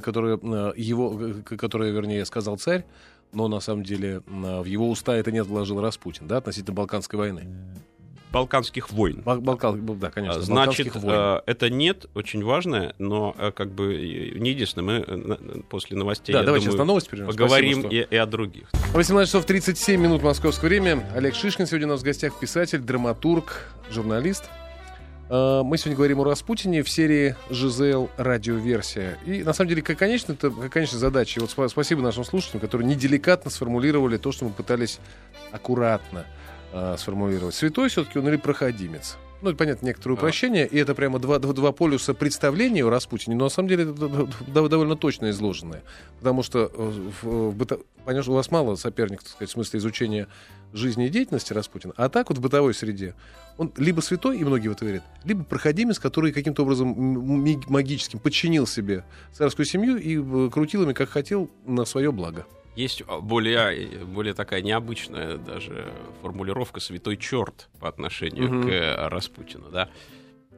которое 0.00 0.38
э, 0.42 0.72
его, 0.76 1.18
э, 1.20 1.34
которое, 1.56 1.90
вернее, 1.92 2.24
сказал 2.24 2.56
царь, 2.58 2.84
но 3.32 3.48
на 3.48 3.60
самом 3.60 3.82
деле 3.82 4.22
э, 4.26 4.60
в 4.60 4.64
его 4.64 4.88
уста 4.90 5.16
это 5.16 5.32
нет 5.32 5.46
вложил 5.46 5.80
Распутин, 5.80 6.26
да, 6.26 6.38
относительно 6.38 6.74
Балканской 6.74 7.18
войны. 7.18 7.46
Балканских 8.30 8.90
войн. 8.90 9.20
Бал- 9.20 9.42
Балкан, 9.42 9.84
да, 9.98 10.10
конечно. 10.10 10.40
А, 10.40 10.42
Значит, 10.42 10.94
войн. 10.94 11.14
э, 11.14 11.40
это 11.44 11.68
нет, 11.68 12.06
очень 12.14 12.42
важное, 12.42 12.94
но 12.98 13.34
э, 13.36 13.52
как 13.54 13.70
бы 13.72 13.92
э, 13.94 14.38
не 14.38 14.50
единственное. 14.50 15.00
Мы 15.00 15.04
э, 15.06 15.60
после 15.68 15.98
новостей, 15.98 16.32
да, 16.32 16.38
я 16.40 16.46
давайте 16.46 16.64
сейчас 16.64 16.72
на 16.74 16.78
думаю, 16.78 16.88
новости 16.88 17.10
перейдем. 17.10 17.30
поговорим 17.30 17.72
Спасибо, 17.80 17.88
что- 17.90 17.96
и, 18.10 18.14
и 18.14 18.16
о 18.18 18.24
других. 18.24 18.70
18 18.94 19.28
часов 19.30 19.44
37 19.44 20.00
минут 20.00 20.22
московское 20.22 20.70
время. 20.70 21.06
Олег 21.14 21.34
Шишкин 21.34 21.66
сегодня 21.66 21.88
у 21.88 21.90
нас 21.90 22.00
в 22.00 22.04
гостях 22.04 22.38
писатель, 22.40 22.78
драматург, 22.78 23.68
журналист. 23.90 24.48
Э, 25.32 25.62
Мы 25.64 25.78
сегодня 25.78 25.96
говорим 25.96 26.20
о 26.20 26.24
Распутине 26.24 26.82
в 26.82 26.90
серии 26.90 27.36
«ЖЗЛ. 27.50 28.08
Радиоверсия». 28.18 29.16
И, 29.24 29.42
на 29.42 29.54
самом 29.54 29.70
деле, 29.70 29.80
как 29.80 29.96
конечно, 29.96 30.32
это 30.32 30.50
как 30.50 30.70
конечная 30.70 30.98
задача. 31.00 31.40
И 31.40 31.42
вот 31.42 31.50
спа- 31.50 31.70
спасибо 31.70 32.02
нашим 32.02 32.24
слушателям, 32.24 32.60
которые 32.60 32.86
неделикатно 32.86 33.50
сформулировали 33.50 34.18
то, 34.18 34.30
что 34.30 34.44
мы 34.44 34.50
пытались 34.50 34.98
аккуратно 35.50 36.26
э, 36.74 36.96
сформулировать. 36.98 37.54
Святой 37.54 37.88
все-таки 37.88 38.18
он 38.18 38.28
или 38.28 38.36
проходимец? 38.36 39.16
Ну, 39.42 39.56
понятно, 39.56 39.86
некоторое 39.86 40.14
упрощение, 40.14 40.68
и 40.68 40.78
это 40.78 40.94
прямо 40.94 41.18
два, 41.18 41.40
два, 41.40 41.52
два 41.52 41.72
полюса 41.72 42.14
представления 42.14 42.84
о 42.84 42.90
Распутине, 42.90 43.34
но 43.34 43.44
на 43.44 43.50
самом 43.50 43.68
деле 43.68 43.90
это 43.90 44.28
довольно 44.46 44.96
точно 44.96 45.30
изложенное. 45.30 45.82
Потому 46.18 46.44
что 46.44 46.70
э, 46.72 46.90
в, 47.22 47.50
в 47.50 47.56
быто- 47.56 47.80
понятно, 48.04 48.22
что 48.22 48.32
у 48.32 48.34
вас 48.36 48.52
мало 48.52 48.76
соперников, 48.76 49.24
так 49.24 49.32
сказать, 49.32 49.50
в 49.50 49.52
смысле 49.52 49.80
изучения 49.80 50.28
жизни 50.72 51.06
и 51.06 51.08
деятельности 51.08 51.52
Распутина, 51.52 51.92
а 51.96 52.08
так 52.08 52.28
вот 52.28 52.38
в 52.38 52.40
бытовой 52.40 52.72
среде 52.72 53.16
он 53.58 53.72
либо 53.76 54.00
святой, 54.00 54.38
и 54.38 54.44
многие 54.44 54.68
в 54.68 54.72
это 54.72 54.84
верят, 54.84 55.02
либо 55.24 55.42
проходимец, 55.42 55.98
который 55.98 56.30
каким-то 56.30 56.62
образом 56.62 56.88
магическим 57.66 58.20
подчинил 58.20 58.68
себе 58.68 59.04
царскую 59.32 59.66
семью 59.66 59.96
и 59.96 60.18
э, 60.18 60.50
крутил 60.50 60.84
ими, 60.84 60.92
как 60.92 61.10
хотел, 61.10 61.50
на 61.66 61.84
свое 61.84 62.12
благо. 62.12 62.46
Есть 62.74 63.02
а, 63.06 63.20
более, 63.20 63.98
более 64.06 64.34
такая 64.34 64.62
необычная 64.62 65.36
даже 65.36 65.92
формулировка 66.22 66.80
«святой 66.80 67.16
черт» 67.16 67.68
по 67.80 67.88
отношению 67.88 68.48
Мгм. 68.48 68.62
к 68.62 68.66
э, 68.70 69.08
Распутину. 69.08 69.70
Да? 69.70 69.88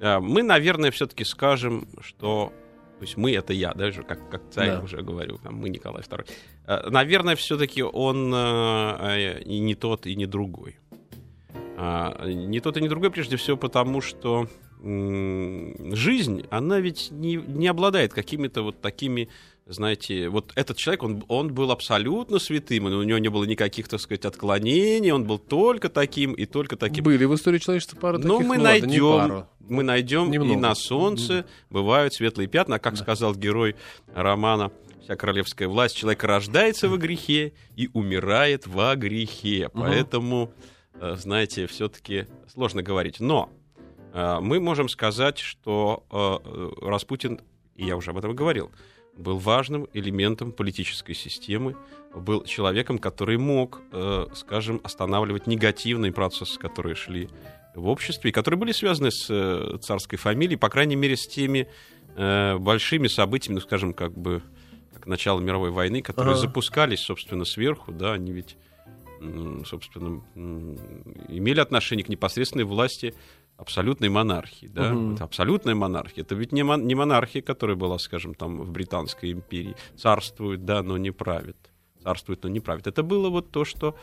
э, 0.01 0.19
мы, 0.21 0.43
наверное, 0.43 0.91
все-таки 0.91 1.25
скажем, 1.25 1.89
что 2.01 2.53
то 2.99 3.03
есть 3.03 3.17
мы 3.17 3.33
это 3.35 3.53
я, 3.53 3.75
даже 3.75 4.05
как, 4.05 4.31
как 4.31 4.43
царь 4.51 4.71
Да. 4.71 4.81
уже 4.81 5.03
говорю, 5.03 5.39
там, 5.39 5.57
мы 5.57 5.69
Николай 5.69 6.03
II. 6.03 6.91
Наверное, 6.91 7.35
все-таки 7.35 7.83
он 7.83 8.33
э, 8.33 8.97
э, 9.01 9.43
и 9.43 9.59
не 9.59 9.75
тот, 9.75 10.07
и 10.07 10.15
не 10.15 10.27
другой. 10.27 10.77
А, 11.77 12.25
Не 12.29 12.61
тот 12.61 12.77
и 12.77 12.81
не 12.81 12.89
другой, 12.89 13.11
прежде 13.11 13.37
всего, 13.37 13.57
потому 13.57 14.01
что 14.01 14.49
жизнь, 14.81 16.45
она 16.51 16.79
ведь 16.81 17.11
не, 17.11 17.35
не 17.37 17.67
обладает 17.69 18.13
какими-то 18.15 18.63
вот 18.63 18.81
такими, 18.81 19.29
знаете, 19.67 20.29
вот 20.29 20.53
этот 20.57 20.77
человек, 20.77 21.03
он, 21.03 21.25
он 21.29 21.55
был 21.55 21.71
абсолютно 21.71 22.39
святым, 22.39 22.85
у 22.85 23.03
него 23.03 23.19
не 23.19 23.29
было 23.29 23.45
никаких, 23.45 23.89
так 23.89 24.01
сказать, 24.01 24.25
отклонений, 24.27 25.11
он 25.11 25.25
был 25.25 25.39
только 25.39 25.89
таким 25.89 26.35
и 26.35 26.45
только 26.45 26.77
таким. 26.77 27.05
Были 27.05 27.25
в 27.25 27.35
истории 27.35 27.59
человечества 27.59 27.97
пара 27.97 28.19
Но 28.19 28.37
таких, 28.37 28.49
мы 28.49 28.57
ну 28.59 28.63
ладно, 28.63 28.81
найдем, 28.81 29.19
пару. 29.19 29.47
мы 29.61 29.83
найдем 29.83 30.29
и 30.29 30.33
Немного. 30.33 30.61
на 30.61 30.75
солнце 30.75 31.47
бывают 31.71 32.13
светлые 32.13 32.47
пятна, 32.47 32.77
А 32.77 32.79
как 32.79 32.97
сказал 32.99 33.35
герой 33.35 33.77
романа 34.13 34.71
«Вся 35.03 35.17
королевская 35.17 35.67
власть», 35.69 35.97
человек 35.97 36.23
рождается 36.25 36.89
во 36.89 36.99
грехе 36.99 37.55
и 37.75 37.89
умирает 37.95 38.67
во 38.67 38.95
грехе. 38.97 39.71
Мгм. 39.73 39.83
Поэтому, 39.83 40.53
э, 41.01 41.17
знаете, 41.17 41.67
все-таки 41.67 42.27
сложно 42.53 42.83
говорить. 42.83 43.19
Но 43.19 43.49
э, 44.13 44.39
мы 44.41 44.61
можем 44.61 44.91
сказать, 44.91 45.39
что 45.39 46.05
э, 46.11 46.87
Распутин, 46.87 47.41
и 47.77 47.87
я 47.87 47.97
уже 47.97 48.11
об 48.11 48.19
этом 48.19 48.35
говорил, 48.35 48.71
был 49.17 49.39
важным 49.39 49.87
элементом 49.93 50.53
политической 50.53 51.15
системы, 51.15 51.77
был 52.15 52.45
человеком, 52.45 52.99
который 52.99 53.39
мог, 53.39 53.83
э, 53.93 54.27
скажем, 54.35 54.81
останавливать 54.85 55.47
негативные 55.47 56.13
процессы, 56.13 56.59
которые 56.59 56.95
шли 56.95 57.29
в 57.75 57.89
обществе, 57.89 58.31
и 58.31 58.33
которые 58.33 58.59
были 58.59 58.73
связаны 58.73 59.11
с 59.11 59.27
э, 59.31 59.79
царской 59.81 60.19
фамилией, 60.19 60.57
по 60.57 60.69
крайней 60.69 60.97
мере, 60.97 61.17
с 61.17 61.27
теми 61.27 61.69
э, 62.17 62.57
большими 62.57 63.09
событиями, 63.09 63.57
ну, 63.57 63.61
скажем, 63.61 63.95
как 63.95 64.17
бы 64.17 64.43
как 64.93 65.07
начало 65.07 65.41
мировой 65.41 65.71
войны, 65.71 66.03
которые 66.03 66.33
Ага. 66.33 66.43
запускались, 66.43 67.01
собственно, 67.01 67.45
сверху, 67.45 67.93
да, 67.93 68.13
они 68.13 68.33
ведь, 68.33 68.57
собственно, 69.67 70.23
имели 71.29 71.59
отношение 71.59 72.05
к 72.05 72.09
непосредственной 72.09 72.65
власти 72.65 73.15
абсолютной 73.57 74.09
монархии, 74.09 74.67
да, 74.67 74.95
это 75.13 75.25
абсолютная 75.25 75.75
монархия, 75.75 76.25
это 76.25 76.35
ведь 76.35 76.53
не, 76.53 76.63
мон- 76.63 76.87
не 76.87 76.95
монархия, 76.95 77.43
которая 77.43 77.77
была, 77.77 77.99
скажем, 77.99 78.35
там 78.35 78.61
в 78.61 78.71
Британской 78.71 79.33
империи, 79.33 79.77
царствует, 79.97 80.65
да, 80.65 80.83
но 80.83 80.97
не 80.99 81.11
правит, 81.11 81.57
царствует, 82.03 82.43
но 82.43 82.49
не 82.49 82.61
правит. 82.61 82.87
Это 82.87 83.03
было 83.03 83.31
вот 83.31 83.51
то, 83.51 83.65
что 83.65 83.95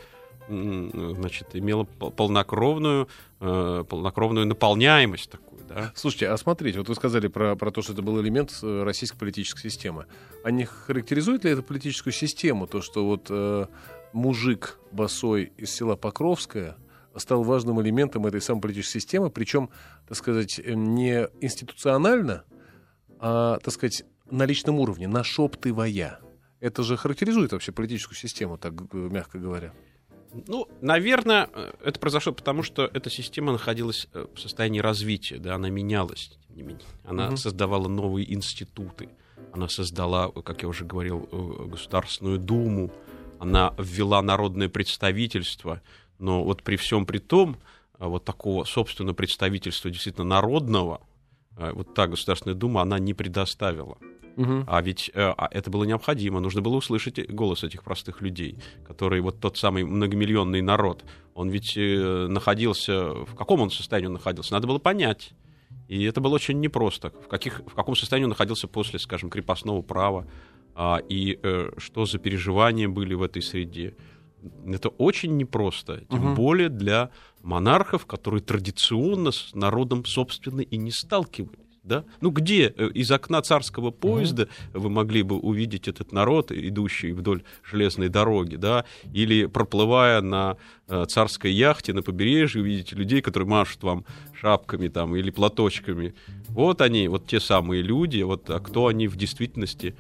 значит, 0.48 1.50
имело 1.54 1.84
пол- 1.84 2.12
полнокровную, 2.12 3.08
э, 3.40 3.84
полнокровную 3.88 4.48
наполняемость 4.48 5.30
такую, 5.30 5.64
да. 5.66 5.92
Слушайте, 5.96 6.30
а 6.30 6.38
смотрите, 6.38 6.80
вот 6.80 6.90
вы 6.90 6.96
сказали 6.96 7.28
про, 7.28 7.56
про 7.56 7.72
то, 7.72 7.82
что 7.82 7.94
это 7.94 8.02
был 8.02 8.20
элемент 8.22 8.52
э, 8.62 8.84
российской 8.84 9.18
политической 9.18 9.62
системы. 9.70 10.08
А 10.44 10.52
не 10.52 10.66
характеризует 10.66 11.46
ли 11.46 11.52
это 11.52 11.62
политическую 11.62 12.12
систему, 12.12 12.68
то, 12.68 12.82
что 12.82 13.06
вот 13.06 13.28
э, 13.30 13.68
мужик 14.14 14.80
босой 14.92 15.54
из 15.58 15.72
села 15.72 15.96
Покровское 15.96 16.76
стал 17.18 17.44
важным 17.44 17.82
элементом 17.82 18.26
этой 18.26 18.42
самой 18.42 18.62
политической 18.62 19.00
системы, 19.00 19.30
причем, 19.30 19.70
так 20.08 20.18
сказать, 20.18 20.60
э, 20.60 20.74
не 20.74 21.28
институционально, 21.42 22.44
а, 23.20 23.60
так 23.60 23.74
сказать, 23.74 24.04
на 24.30 24.46
личном 24.46 24.80
уровне, 24.80 25.08
нашептывая. 25.08 26.20
Это 26.60 26.84
же 26.84 26.96
характеризует 26.98 27.52
вообще 27.52 27.72
политическую 27.72 28.18
систему, 28.18 28.58
так 28.58 28.74
мягко 28.94 29.40
говоря. 29.40 29.74
Ну, 30.48 30.68
наверное, 30.80 31.50
э, 31.54 31.74
это 31.84 32.00
произошло 32.00 32.32
потому, 32.32 32.64
что 32.64 32.84
эта 32.86 33.10
система 33.10 33.52
находилась 33.52 34.08
э, 34.14 34.26
в 34.34 34.40
состоянии 34.40 34.80
развития, 34.80 35.38
да, 35.38 35.56
она 35.56 35.70
менялась, 35.70 36.38
тем 36.48 36.56
не 36.56 36.64
менее. 36.64 36.86
Она 37.04 37.36
создавала 37.36 37.90
новые 37.90 38.34
институты, 38.34 39.10
она 39.52 39.68
создала, 39.68 40.32
как 40.32 40.62
я 40.62 40.70
уже 40.70 40.86
говорил, 40.86 41.28
Государственную 41.70 42.40
Думу, 42.40 42.92
она 43.40 43.74
ввела 43.78 44.22
народное 44.22 44.70
представительство, 44.70 45.82
но 46.22 46.44
вот 46.44 46.64
при 46.64 46.76
всем 46.76 47.06
при 47.06 47.18
том, 47.18 47.58
э, 48.00 48.06
вот 48.06 48.24
такого, 48.24 48.64
собственно, 48.64 49.14
представительства 49.14 49.90
действительно 49.90 50.26
народного, 50.26 51.02
э, 51.58 51.72
вот 51.74 51.94
та 51.94 52.08
Государственная 52.08 52.56
Дума, 52.56 52.82
она 52.82 53.00
не 53.00 53.14
предоставила. 53.14 53.98
А 54.68 54.82
ведь 54.82 55.12
э, 55.14 55.34
а 55.38 55.50
это 55.52 55.70
было 55.70 55.84
необходимо. 55.84 56.40
Нужно 56.40 56.62
было 56.62 56.76
услышать 56.76 57.30
голос 57.30 57.64
этих 57.64 57.84
простых 57.84 58.22
людей, 58.22 58.58
которые 58.88 59.22
вот 59.22 59.40
тот 59.40 59.58
самый 59.58 59.84
многомиллионный 59.84 60.62
народ, 60.62 61.04
он 61.36 61.50
ведь 61.50 61.76
э, 61.76 62.28
находился... 62.28 63.14
В 63.14 63.36
каком 63.36 63.62
он 63.62 63.72
состоянии 63.72 64.08
он 64.08 64.14
находился? 64.14 64.54
Надо 64.54 64.68
было 64.68 64.80
понять. 64.80 65.34
И 65.88 66.04
это 66.04 66.22
было 66.22 66.36
очень 66.36 66.60
непросто. 66.60 67.10
В, 67.10 67.28
каких, 67.28 67.62
в 67.66 67.74
каком 67.74 67.96
состоянии 67.96 68.26
он 68.26 68.30
находился 68.30 68.68
после, 68.68 69.00
скажем, 69.00 69.30
крепостного 69.30 69.82
права, 69.82 70.26
а, 70.74 71.02
и 71.10 71.40
э, 71.42 71.72
что 71.78 72.06
за 72.06 72.18
переживания 72.18 72.88
были 72.88 73.14
в 73.14 73.24
этой 73.24 73.42
среде. 73.42 73.94
Это 74.66 74.90
очень 74.90 75.38
непросто, 75.38 76.02
тем 76.10 76.22
Мгм. 76.22 76.36
более 76.36 76.70
для 76.70 77.10
монархов, 77.44 78.06
которые 78.06 78.42
традиционно 78.42 79.32
с 79.32 79.54
народом, 79.54 80.06
собственно, 80.06 80.62
и 80.62 80.78
не 80.78 80.92
сталкивались. 80.92 81.60
Да? 81.84 82.04
Ну 82.22 82.30
где 82.30 82.68
э, 82.78 82.90
из 82.94 83.10
окна 83.12 83.42
царского 83.42 83.90
поезда 83.90 84.48
вы 84.72 84.92
могли 84.92 85.24
бы 85.24 85.40
увидеть 85.40 85.88
этот 85.88 86.12
народ, 86.12 86.52
идущий 86.52 87.12
вдоль 87.12 87.42
железной 87.64 88.08
дороги, 88.08 88.56
да, 88.56 88.86
или 89.14 89.48
проплывая 89.48 90.22
на 90.22 90.58
э, 90.88 91.06
царской 91.08 91.52
яхте 91.52 91.94
на 91.94 92.04
побережье, 92.04 92.62
увидите 92.62 92.96
людей, 92.96 93.22
которые 93.22 93.50
машут 93.50 93.82
вам 93.82 94.06
шапками 94.40 94.90
там 94.90 95.16
или 95.16 95.32
платочками. 95.32 96.14
Вот 96.50 96.82
они, 96.82 97.08
вот 97.08 97.26
те 97.26 97.40
самые 97.40 97.82
люди, 97.82 98.22
вот, 98.22 98.48
а 98.52 98.60
кто 98.60 98.86
они 98.86 99.08
в 99.08 99.16
действительности, 99.16 99.96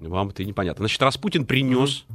вам 0.00 0.28
это 0.28 0.42
и 0.42 0.46
непонятно. 0.46 0.84
Значит, 0.84 1.02
Распутин 1.02 1.44
принес 1.44 2.06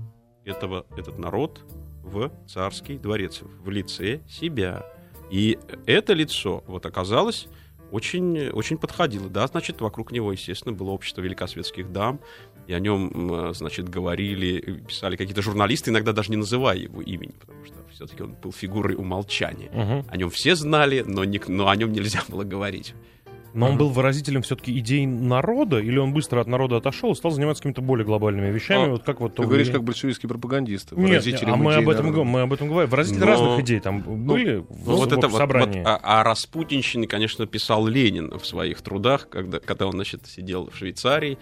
этого, 0.51 0.85
этот 0.95 1.17
народ 1.17 1.61
в 2.03 2.31
царский 2.47 2.97
дворец, 2.97 3.41
в 3.41 3.69
лице 3.69 4.21
себя. 4.29 4.85
И 5.29 5.57
это 5.85 6.13
лицо 6.13 6.63
вот 6.67 6.85
оказалось 6.85 7.47
очень, 7.91 8.49
очень 8.49 8.77
подходило. 8.77 9.29
Да, 9.29 9.47
значит, 9.47 9.81
вокруг 9.81 10.11
него, 10.11 10.31
естественно, 10.31 10.73
было 10.73 10.91
общество 10.91 11.21
великосветских 11.21 11.91
дам, 11.91 12.19
и 12.67 12.73
о 12.73 12.79
нем, 12.79 13.53
значит, 13.53 13.89
говорили, 13.89 14.81
писали 14.87 15.15
какие-то 15.15 15.41
журналисты, 15.41 15.89
иногда 15.89 16.13
даже 16.13 16.29
не 16.29 16.37
называя 16.37 16.77
его 16.77 17.01
имени, 17.01 17.33
потому 17.39 17.65
что 17.65 17.75
все-таки 17.91 18.23
он 18.23 18.33
был 18.33 18.51
фигурой 18.51 18.95
умолчания. 18.95 19.69
Мгм. 19.71 20.05
О 20.07 20.17
нем 20.17 20.29
все 20.29 20.55
знали, 20.55 21.03
но, 21.05 21.25
не, 21.25 21.41
но 21.47 21.67
о 21.67 21.75
нем 21.75 21.91
нельзя 21.91 22.21
было 22.29 22.43
говорить. 22.43 22.93
Но 23.53 23.69
он 23.69 23.77
был 23.77 23.89
выразителем 23.89 24.41
все-таки 24.43 24.77
идей 24.79 25.05
народа, 25.05 25.79
или 25.79 25.97
он 25.97 26.13
быстро 26.13 26.39
от 26.41 26.47
народа 26.47 26.77
отошел 26.77 27.11
и 27.11 27.15
стал 27.15 27.31
заниматься 27.31 27.61
какими-то 27.63 27.81
более 27.81 28.05
глобальными 28.05 28.49
вещами, 28.49 28.85
А, 28.85 28.89
вот 28.91 29.03
как 29.03 29.19
вот 29.19 29.35
Ты 29.35 29.43
говоришь, 29.43 29.69
как 29.69 29.83
большевистский 29.83 30.29
пропагандист. 30.29 30.91
Нет, 30.93 31.25
а 31.43 31.55
мы 31.57 31.75
об 31.75 31.89
этом 31.89 32.07
народа. 32.07 32.23
мы 32.23 32.41
об 32.41 32.53
этом 32.53 32.69
говорим. 32.69 32.89
Выразители 32.89 33.19
Но- 33.21 33.25
разных 33.25 33.59
идей 33.59 33.79
там 33.79 34.01
были 34.01 34.57
в, 34.69 34.87
Ну, 34.87 34.95
вот 34.95 35.11
в 35.11 35.17
это 35.17 35.27
вот, 35.27 35.37
собрании. 35.37 35.79
вот 35.79 35.87
о, 35.87 35.97
о 36.21 36.23
распутинщине, 36.23 37.07
конечно, 37.07 37.45
писал 37.45 37.85
Ленин 37.87 38.37
в 38.37 38.45
своих 38.45 38.81
трудах, 38.81 39.27
когда, 39.29 39.59
когда 39.59 39.87
он, 39.87 39.93
значит, 39.93 40.25
сидел 40.27 40.69
в 40.69 40.75
Швейцарии. 40.77 41.37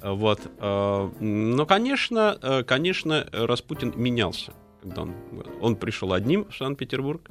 А, 0.00 0.12
Вот. 0.14 0.40
а, 0.58 1.10
Но, 1.20 1.66
конечно, 1.66 2.38
э, 2.40 2.62
конечно, 2.64 3.26
Распутин 3.32 3.92
менялся. 3.96 4.52
Когда 4.82 5.02
он, 5.02 5.14
он 5.60 5.76
пришел 5.76 6.14
одним 6.14 6.46
в 6.46 6.56
Санкт-Петербург, 6.56 7.28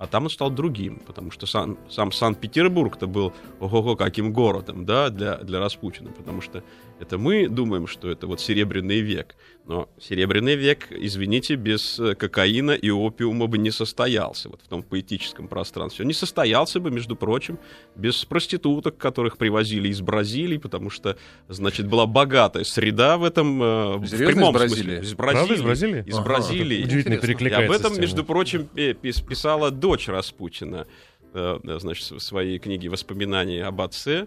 а 0.00 0.06
там 0.06 0.24
он 0.24 0.30
стал 0.30 0.50
другим, 0.50 0.98
потому 1.06 1.30
что 1.30 1.46
сам, 1.46 1.76
сам 1.90 2.10
Санкт-Петербург-то 2.10 3.06
был 3.06 3.34
ого-го 3.60 3.96
каким 3.96 4.32
городом, 4.32 4.86
да, 4.86 5.10
для, 5.10 5.36
для 5.36 5.60
Распутина, 5.60 6.10
потому 6.10 6.40
что 6.40 6.64
это 6.98 7.18
мы 7.18 7.48
думаем, 7.48 7.86
что 7.86 8.10
это 8.10 8.26
вот 8.26 8.40
Серебряный 8.40 9.00
век, 9.00 9.36
но 9.70 9.88
Серебряный 10.00 10.56
век, 10.56 10.88
извините, 10.90 11.54
без 11.54 11.96
э, 12.00 12.16
кокаина 12.16 12.72
и 12.72 12.90
опиума 12.90 13.46
бы 13.46 13.56
не 13.56 13.70
состоялся 13.70 14.48
вот 14.48 14.60
в 14.64 14.66
том 14.66 14.82
поэтическом 14.82 15.46
пространстве. 15.46 16.02
Он 16.02 16.08
не 16.08 16.12
состоялся 16.12 16.80
бы, 16.80 16.90
между 16.90 17.14
прочим, 17.14 17.56
без 17.94 18.24
проституток, 18.24 18.96
которых 18.96 19.36
привозили 19.36 19.86
из 19.86 20.00
Бразилии, 20.00 20.56
потому 20.56 20.90
что, 20.90 21.16
значит, 21.48 21.86
была 21.86 22.06
богатая 22.06 22.64
среда 22.64 23.16
в 23.16 23.22
этом 23.22 23.62
э, 23.62 23.96
в 23.98 24.06
Серьезно, 24.08 24.26
прямом 24.26 24.56
из 24.56 24.58
Бразилии? 24.58 24.82
смысле. 24.82 25.02
Из 25.08 25.14
Правда, 25.14 25.38
Бразилии. 25.38 25.54
из 25.54 25.62
Бразилии? 25.62 26.04
Из 26.04 26.14
Ага, 26.14 26.24
Бразилии. 26.24 26.82
удивительно 26.82 27.14
Интересно. 27.14 27.14
И 27.14 27.16
об 27.16 27.38
перекликается 27.38 27.86
этом, 27.86 28.00
между 28.00 28.24
прочим, 28.24 28.66
писала 28.66 29.70
дочь 29.70 30.08
Распутина, 30.08 30.88
э, 31.32 31.58
значит, 31.78 32.10
в 32.10 32.18
своей 32.18 32.58
книге 32.58 32.88
«Воспоминания 32.88 33.62
об 33.64 33.80
отце». 33.82 34.26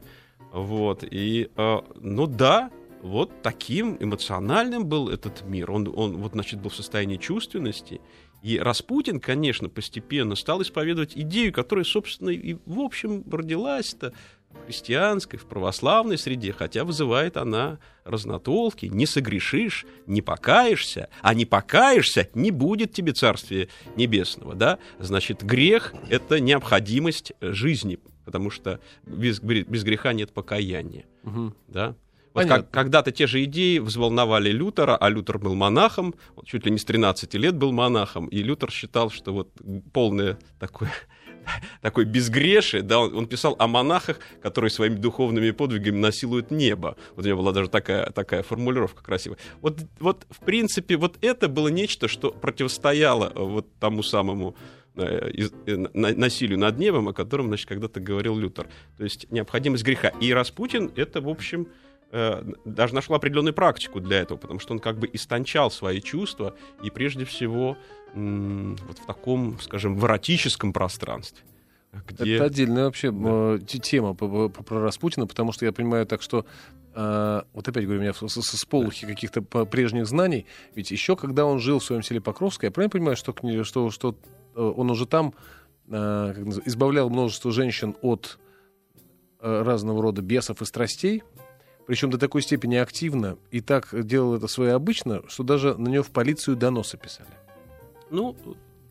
Вот. 0.54 1.04
И, 1.04 1.50
э, 1.54 1.82
ну 2.00 2.28
да, 2.28 2.72
вот 3.04 3.44
таким 3.44 3.98
эмоциональным 4.00 4.86
был 4.86 5.10
этот 5.10 5.44
мир. 5.44 5.70
Он, 5.72 5.92
он 5.94 6.18
вот, 6.18 6.32
значит, 6.32 6.62
был 6.62 6.70
в 6.70 6.76
состоянии 6.76 7.18
чувственности. 7.18 8.00
И 8.42 8.58
Распутин, 8.58 9.20
конечно, 9.20 9.70
постепенно 9.70 10.36
стал 10.36 10.62
исповедовать 10.62 11.12
идею, 11.16 11.54
которая, 11.54 11.86
собственно, 11.86 12.30
и 12.30 12.56
в 12.66 12.80
общем 12.80 13.24
родилась-то 13.30 14.13
в 14.50 14.66
христианской, 14.66 15.38
в 15.38 15.46
православной 15.46 16.18
среде, 16.18 16.54
хотя 16.54 16.86
вызывает 16.86 17.36
она 17.38 17.80
разнотолки. 18.06 18.86
Не 18.86 19.06
согрешишь, 19.06 19.86
не 20.08 20.22
покаешься, 20.22 21.10
а 21.22 21.34
не 21.34 21.46
покаешься, 21.46 22.30
не 22.34 22.52
будет 22.52 22.94
тебе 22.94 23.12
царствия 23.12 23.68
небесного, 23.98 24.56
да? 24.56 24.80
Значит, 25.00 25.44
грех— 25.44 25.94
это 26.10 26.39
необходимость 26.39 27.34
жизни 27.42 28.00
потому 28.26 28.50
что 28.50 28.80
без, 29.06 29.42
без 29.42 29.84
греха 29.84 30.13
нет 30.13 30.32
покаяния. 30.32 31.04
Мгм. 31.24 31.54
Да? 31.68 31.94
Вот 32.34 32.48
как, 32.48 32.72
когда-то 32.72 33.12
те 33.12 33.28
же 33.28 33.43
идеи 33.43 33.78
взволновали 33.78 34.50
Лютера, 34.50 34.98
а 34.98 35.10
Лютер 35.10 35.38
был 35.38 35.54
монахом, 35.54 36.15
он 36.36 36.46
чуть 36.46 36.65
ли 36.65 36.72
не 36.72 36.80
с 36.80 36.86
13 36.86 37.34
лет 37.36 37.56
был 37.56 37.72
монахом, 37.72 38.28
и 38.28 38.41
Лютер 38.41 38.72
считал, 38.72 39.12
что 39.12 39.34
вот 39.34 39.52
полное 39.93 40.39
такое, 40.60 40.91
такое 41.82 42.06
безгрешие, 42.06 42.82
да, 42.82 43.00
он, 43.00 43.15
он 43.15 43.28
писал 43.28 43.56
о 43.60 43.67
монахах, 43.67 44.19
которые 44.41 44.72
своими 44.72 44.96
духовными 44.96 45.52
подвигами 45.52 45.98
насилуют 45.98 46.52
небо. 46.52 46.96
Вот 47.15 47.26
у 47.26 47.28
него 47.28 47.41
была 47.41 47.52
даже 47.52 47.69
такая, 47.69 48.10
такая 48.12 48.43
формулировка 48.43 49.04
красивая. 49.04 49.38
Вот, 49.62 49.80
вот, 50.00 50.26
в 50.30 50.39
принципе, 50.39 50.98
вот 50.98 51.17
это 51.22 51.48
было 51.48 51.67
нечто, 51.67 52.08
что 52.08 52.32
противостояло 52.32 53.32
э, 53.34 53.39
вот 53.39 53.67
тому 53.80 54.02
самому 54.02 54.56
э, 54.96 55.32
э, 55.67 55.76
на- 55.76 56.15
насилию 56.15 56.58
над 56.58 56.78
небом, 56.80 57.10
о 57.10 57.13
котором, 57.13 57.48
значит, 57.48 57.67
когда-то 57.67 58.00
говорил 58.00 58.36
Лютер. 58.38 58.67
То 58.98 59.04
есть 59.04 59.32
необходимость 59.32 59.84
греха. 59.84 60.10
И 60.19 60.34
Распутин 60.34 60.91
это, 60.96 61.22
в 61.22 61.30
общем, 61.30 61.67
даже 62.65 62.93
нашел 62.93 63.15
определенную 63.15 63.54
практику 63.56 63.99
для 63.99 64.19
этого, 64.19 64.38
потому 64.38 64.60
что 64.60 64.73
он 64.73 64.80
как 64.80 64.99
бы 64.99 65.10
истончал 65.12 65.71
свои 65.71 65.99
чувства 65.99 66.56
и 66.84 66.91
прежде 66.91 67.26
всего 67.26 67.76
вот 68.13 68.99
в 68.99 69.06
таком, 69.08 69.60
скажем, 69.60 69.95
в 69.97 70.06
эротическом 70.06 70.73
пространстве. 70.73 71.43
Где... 72.08 72.36
Это 72.36 72.45
отдельная 72.45 72.86
вообще 72.86 73.12
э, 73.13 73.60
те- 73.67 73.80
тема 73.80 74.13
про 74.15 74.49
Распутина, 74.82 75.28
потому 75.28 75.52
что 75.52 75.65
я 75.65 75.71
понимаю 75.71 76.06
так, 76.08 76.21
что 76.23 76.45
э, 76.95 77.41
вот 77.54 77.67
опять 77.67 77.84
говорю, 77.84 77.99
у 77.99 78.04
меня 78.04 78.13
с, 78.13 78.28
с- 78.28 78.58
с 78.58 78.65
полухи 78.65 79.06
каких-то 79.06 79.41
прежних 79.41 80.08
знаний, 80.08 80.45
ведь 80.76 80.89
еще 80.91 81.15
когда 81.15 81.45
он 81.45 81.60
жил 81.60 81.78
в 81.80 81.84
своем 81.84 82.02
селе 82.02 82.19
Покровское, 82.19 82.69
я 82.69 82.71
правильно 82.71 82.91
понимаю, 82.91 83.15
что, 83.15 83.36
что, 83.63 83.91
что 83.91 84.15
э, 84.56 84.62
он 84.62 84.89
уже 84.89 85.06
там 85.06 85.34
э, 85.88 86.34
избавлял 86.65 87.10
множество 87.12 87.52
женщин 87.52 87.95
от 88.02 88.39
э, 89.39 89.62
разного 89.62 90.02
рода 90.02 90.23
бесов 90.23 90.62
и 90.63 90.65
страстей, 90.65 91.21
причем 91.86 92.10
до 92.10 92.17
такой 92.17 92.41
степени 92.41 92.76
активно, 92.76 93.38
и 93.52 93.62
так 93.62 93.89
делал 94.06 94.36
это 94.36 94.48
своеобычно, 94.48 95.24
что 95.28 95.43
даже 95.43 95.76
на 95.76 95.89
него 95.89 96.04
в 96.04 96.12
полицию 96.12 96.56
доносы 96.56 96.98
писали. 96.98 97.30
Ну, 98.10 98.36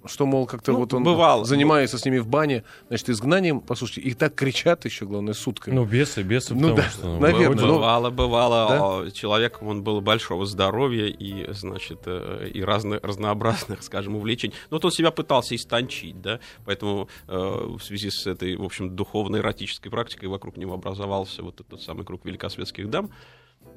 Что, 0.04 0.26
мол, 0.26 0.46
как-то 0.46 0.72
Ну, 0.72 0.78
вот 0.78 0.92
он 0.94 1.04
бывало. 1.04 1.44
занимается 1.44 1.96
с 1.96 2.04
ними 2.04 2.18
в 2.18 2.26
бане, 2.26 2.64
значит, 2.88 3.08
изгнанием. 3.10 3.60
Послушайте, 3.60 4.00
их 4.00 4.16
так 4.16 4.34
кричат 4.34 4.84
еще, 4.84 5.06
главное, 5.06 5.32
сутками. 5.34 5.74
Ну, 5.74 5.84
бесы, 5.84 6.22
бесы, 6.22 6.54
Ну 6.54 6.60
потому 6.70 6.76
да, 6.76 6.82
что... 6.90 7.18
наверное, 7.20 7.48
вроде- 7.50 7.66
ну, 7.66 7.74
бывало, 7.74 8.10
бывало. 8.10 8.68
Да? 8.68 8.78
а, 8.80 9.10
Человек, 9.12 9.62
он 9.62 9.82
был 9.84 10.00
большого 10.00 10.44
здоровья 10.46 11.06
и, 11.06 11.52
значит, 11.52 12.00
э, 12.06 12.50
и 12.52 12.62
разных, 12.62 13.00
разнообразных, 13.02 13.82
скажем, 13.84 14.16
увлечений. 14.16 14.54
Но 14.70 14.76
вот 14.76 14.84
он 14.84 14.90
себя 14.90 15.10
пытался 15.12 15.54
истончить, 15.54 16.20
да, 16.20 16.40
поэтому 16.64 17.08
э, 17.28 17.36
в 17.78 17.80
связи 17.80 18.10
с 18.10 18.26
этой, 18.26 18.56
в 18.56 18.62
общем, 18.64 18.96
духовной 18.96 19.38
эротической 19.40 19.90
практикой 19.90 20.26
вокруг 20.28 20.56
него 20.56 20.74
образовался 20.74 21.42
вот 21.42 21.60
этот 21.60 21.80
самый 21.80 22.04
круг 22.04 22.24
великосветских 22.24 22.90
дам, 22.90 23.10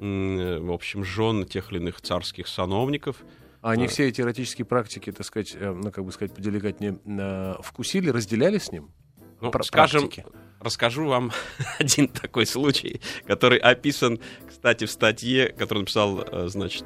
э, 0.00 0.58
в 0.60 0.72
общем, 0.72 1.04
жен 1.04 1.44
тех 1.46 1.70
или 1.70 1.78
иных 1.78 2.00
царских 2.00 2.48
сановников. 2.48 3.16
А 3.62 3.70
они 3.72 3.84
Да. 3.84 3.88
все 3.92 4.08
эти 4.08 4.20
эротические 4.20 4.64
практики, 4.64 5.10
так 5.12 5.26
сказать, 5.26 5.54
э, 5.58 5.72
ну, 5.72 5.90
как 5.90 6.04
бы 6.04 6.12
сказать, 6.12 6.34
поделикатнее, 6.34 6.98
э, 7.04 7.54
вкусили, 7.62 8.10
разделяли 8.10 8.58
с 8.58 8.70
ним? 8.72 8.90
Ну, 9.40 9.50
Пр- 9.50 9.64
скажем, 9.64 10.02
практики. 10.08 10.24
расскажу 10.60 11.06
вам 11.08 11.30
один 11.78 12.08
такой 12.08 12.46
случай, 12.46 13.00
который 13.26 13.58
описан, 13.58 14.18
кстати, 14.48 14.86
в 14.86 14.90
статье, 14.90 15.48
которую 15.48 15.82
написал, 15.82 16.20
э, 16.22 16.48
значит, 16.48 16.84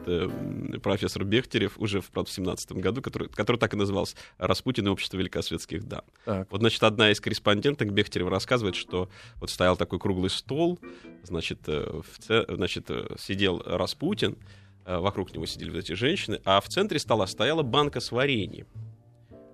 профессор 0.83 1.25
Бехтерев 1.25 1.79
уже 1.79 2.01
в, 2.01 2.11
правда, 2.11 2.31
в 2.31 2.35
17 2.35 2.73
году, 2.73 3.03
который, 3.03 3.29
который 3.29 3.57
так 3.59 3.75
и 3.75 3.77
назывался 3.77 4.17
«Распутин 4.39 4.87
и 4.87 4.91
общество 4.91 5.17
великосветских 5.17 5.85
дам». 5.85 6.03
Так. 6.25 6.49
Вот, 6.51 6.61
значит, 6.61 6.83
одна 6.83 7.11
из 7.13 7.21
корреспонденток 7.21 7.93
Бехтерева 7.93 8.31
рассказывает, 8.31 8.75
что 8.75 9.09
вот 9.37 9.51
стоял 9.51 9.77
такой 9.77 9.99
круглый 10.01 10.31
стол, 10.31 10.79
значит, 11.23 11.61
в 11.67 12.05
значит 12.49 12.91
сидел 13.19 13.63
Распутин, 13.65 14.37
вокруг 14.85 15.33
него 15.35 15.47
сидели 15.47 15.71
вот 15.71 15.79
эти 15.79 15.93
женщины, 15.93 16.41
а 16.45 16.61
в 16.61 16.69
центре 16.69 16.99
стола 16.99 17.27
стояла 17.27 17.63
банка 17.63 18.01
с 18.01 18.13
вареньем. 18.13 18.67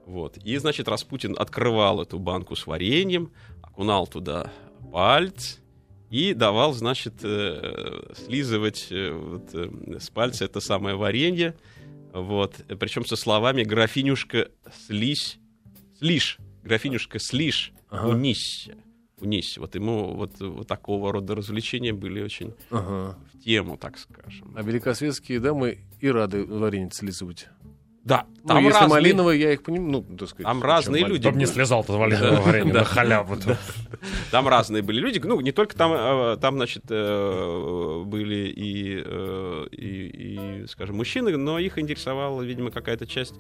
Вот. 0.06 0.38
И, 0.38 0.56
значит, 0.56 0.88
Распутин 0.88 1.34
открывал 1.36 2.00
эту 2.00 2.18
банку 2.18 2.54
с 2.54 2.66
вареньем, 2.66 3.32
окунал 3.60 4.06
туда 4.06 4.52
палец 4.92 5.58
и 6.10 6.32
давал, 6.32 6.72
значит, 6.72 7.14
э, 7.22 8.12
слизывать 8.14 8.86
э, 8.90 9.10
вот, 9.10 9.50
э, 9.52 9.98
с 9.98 10.08
пальца 10.10 10.44
это 10.44 10.60
самое 10.60 10.94
варенье. 10.94 11.56
Вот. 12.12 12.54
Причем 12.78 13.04
со 13.04 13.16
словами 13.16 13.64
«графинюшка, 13.64 14.48
слизь, 14.86 15.38
слишь, 15.98 16.38
графинюшка, 16.62 17.18
слишь, 17.18 17.72
Ага. 17.88 18.08
Унись». 19.20 19.26
Унись. 19.26 19.59
Вот 19.59 19.74
ему 19.74 20.14
вот, 20.14 20.38
вот 20.40 20.66
такого 20.66 21.12
рода 21.12 21.35
развлечения 21.35 21.92
были 21.92 22.22
очень 22.22 22.55
Ага. 22.70 23.16
в 23.33 23.38
тему, 23.44 23.76
так 23.76 23.98
скажем. 23.98 24.52
А 24.55 24.62
великосветские 24.62 25.40
дамы 25.40 25.79
и 26.00 26.11
рады 26.11 26.44
варенье 26.44 26.90
слизывать. 26.90 27.48
Да, 28.05 28.24
Ну, 28.44 28.48
там 28.48 28.59
если 28.59 28.79
разные, 28.79 28.88
малиновые, 28.90 29.40
я 29.40 29.52
их 29.52 29.64
понимаю, 29.64 29.90
ну, 30.09 30.16
так 30.16 30.29
сказать. 30.29 30.44
Там 30.46 30.62
разные 30.62 31.05
люди 31.05 31.22
Чтоб 31.24 31.35
не 31.35 31.46
слезал-то 31.46 31.94
вареное 31.98 32.40
варенье 32.40 32.72
Да. 32.72 32.79
на 32.81 32.85
халяву. 32.85 33.37
там 34.31 34.46
разные 34.46 34.83
были 34.85 35.00
люди. 35.00 35.18
Ну, 35.24 35.40
не 35.40 35.50
только 35.50 35.74
там, 35.74 35.92
э, 35.92 36.37
там, 36.40 36.55
значит, 36.55 36.85
э, 36.88 38.02
были 38.07 38.48
и, 38.55 39.02
э, 39.05 39.66
и, 39.72 40.61
и, 40.62 40.66
скажем, 40.68 40.94
мужчины, 40.96 41.37
но 41.37 41.59
их 41.59 41.79
интересовала, 41.81 42.42
видимо, 42.42 42.70
какая-то 42.70 43.09
часть, 43.09 43.35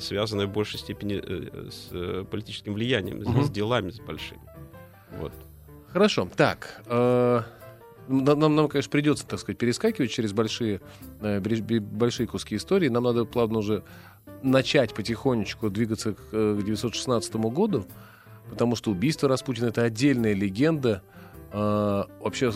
связанная 0.00 0.46
в 0.48 0.52
большей 0.52 0.80
степени 0.80 1.20
э, 1.22 1.68
с 1.70 2.24
политическим 2.24 2.72
влиянием, 2.74 3.22
с 3.44 3.48
делами, 3.50 3.90
с 3.90 4.00
большими. 4.00 4.40
Вот. 5.18 5.32
Хорошо. 5.92 6.28
Так. 6.36 6.82
э, 6.86 7.42
Нам, 8.08 8.54
нам, 8.54 8.68
конечно, 8.68 8.90
придется, 8.90 9.26
так 9.26 9.40
сказать, 9.40 9.58
перескакивать 9.58 10.10
через 10.10 10.32
большие, 10.32 10.80
э, 11.20 11.40
большие 11.80 12.26
куски 12.26 12.56
истории. 12.56 12.88
Нам 12.88 13.04
надо 13.04 13.24
плавно 13.24 13.58
уже 13.58 13.82
начать 14.42 14.94
потихонечку 14.94 15.70
двигаться 15.70 16.12
к 16.12 16.18
э, 16.32 16.58
к 16.60 16.64
916 16.64 17.34
году, 17.36 17.86
потому 18.50 18.76
что 18.76 18.90
убийство 18.90 19.28
Распутина— 19.28 19.66
это 19.68 19.82
отдельная 19.82 20.34
легенда. 20.34 21.02
э, 21.52 22.04
Вообще, 22.20 22.50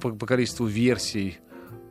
по, 0.00 0.10
по 0.12 0.26
количеству 0.26 0.66
версий, 0.66 1.38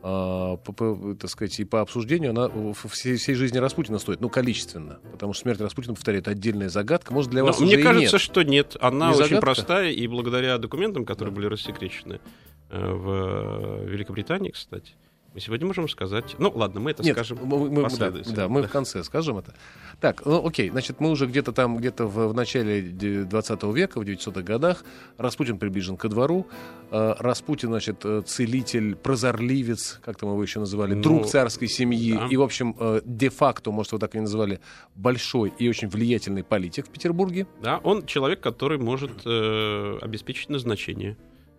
по, 0.04 0.72
по, 0.72 1.14
так 1.18 1.30
сказать, 1.30 1.58
и 1.60 1.64
по 1.64 1.80
обсуждению, 1.80 2.30
она 2.32 2.50
всей, 2.74 3.16
всей 3.16 3.34
жизни 3.34 3.56
Распутина 3.56 3.98
стоит, 3.98 4.20
ну, 4.20 4.28
количественно. 4.28 4.98
Потому 5.12 5.32
что 5.32 5.42
смерть 5.44 5.60
Распутина, 5.62 5.94
повторяю, 5.94 6.20
это 6.20 6.32
отдельная 6.32 6.68
загадка. 6.68 7.14
Может, 7.14 7.30
для 7.30 7.40
Но 7.40 7.46
вас 7.46 7.58
мне 7.58 7.70
уже 7.70 7.80
и 7.80 7.82
кажется, 7.82 8.16
нет. 8.16 8.20
что 8.20 8.42
нет. 8.42 8.76
Она 8.80 9.06
Не 9.06 9.12
очень 9.14 9.24
загадка? 9.24 9.40
простая, 9.40 9.90
и 9.92 10.06
благодаря 10.06 10.58
документам, 10.58 11.06
которые 11.06 11.32
Да. 11.32 11.36
были 11.36 11.46
рассекречены 11.46 12.20
э, 12.68 12.92
в 12.92 13.86
Великобритании, 13.86 14.50
кстати, 14.50 14.92
мы 15.34 15.40
сегодня 15.40 15.66
можем 15.66 15.88
сказать... 15.88 16.36
Ну, 16.38 16.52
ладно, 16.54 16.78
мы 16.80 16.92
это 16.92 17.02
Нет, 17.02 17.14
скажем 17.16 17.38
мы, 17.42 17.68
мы- 17.68 17.88
да, 17.98 18.10
да, 18.10 18.48
мы 18.48 18.62
Да. 18.62 18.68
в 18.68 18.70
конце 18.70 19.02
скажем 19.02 19.38
это. 19.38 19.52
Так, 20.00 20.24
ну 20.24 20.46
окей, 20.46 20.70
значит, 20.70 21.00
мы 21.00 21.10
уже 21.10 21.26
где-то 21.26 21.52
там, 21.52 21.76
где-то 21.76 22.06
в, 22.06 22.28
в 22.28 22.34
начале 22.34 22.80
де- 22.82 23.24
20 23.24 23.62
века, 23.74 23.98
в 24.00 24.04
900-х 24.04 24.42
годах, 24.42 24.84
Распутин 25.18 25.58
приближен 25.58 25.96
ко 25.96 26.08
двору. 26.08 26.46
Э, 26.92 27.14
Распутин, 27.18 27.70
значит, 27.70 28.04
э, 28.04 28.22
целитель, 28.24 28.94
прозорливец, 28.94 29.98
как 30.04 30.16
там 30.18 30.30
его 30.30 30.42
еще 30.42 30.60
называли, 30.60 30.94
Ну, 30.94 31.02
друг 31.02 31.26
царской 31.26 31.66
семьи. 31.68 32.12
да. 32.16 32.26
И, 32.28 32.36
в 32.36 32.42
общем, 32.42 32.76
э, 32.78 33.00
де-факто, 33.04 33.72
может, 33.72 33.90
его 33.92 33.98
так 33.98 34.14
и 34.14 34.20
называли, 34.20 34.60
большой 34.94 35.52
и 35.58 35.68
очень 35.68 35.88
влиятельный 35.88 36.44
политик 36.44 36.86
в 36.86 36.90
Петербурге. 36.90 37.46
Да, 37.60 37.78
он 37.78 38.06
человек, 38.06 38.40
который 38.40 38.78
может 38.78 39.10
э, 39.26 39.98
обеспечить 40.00 40.48
назначение 40.48 41.16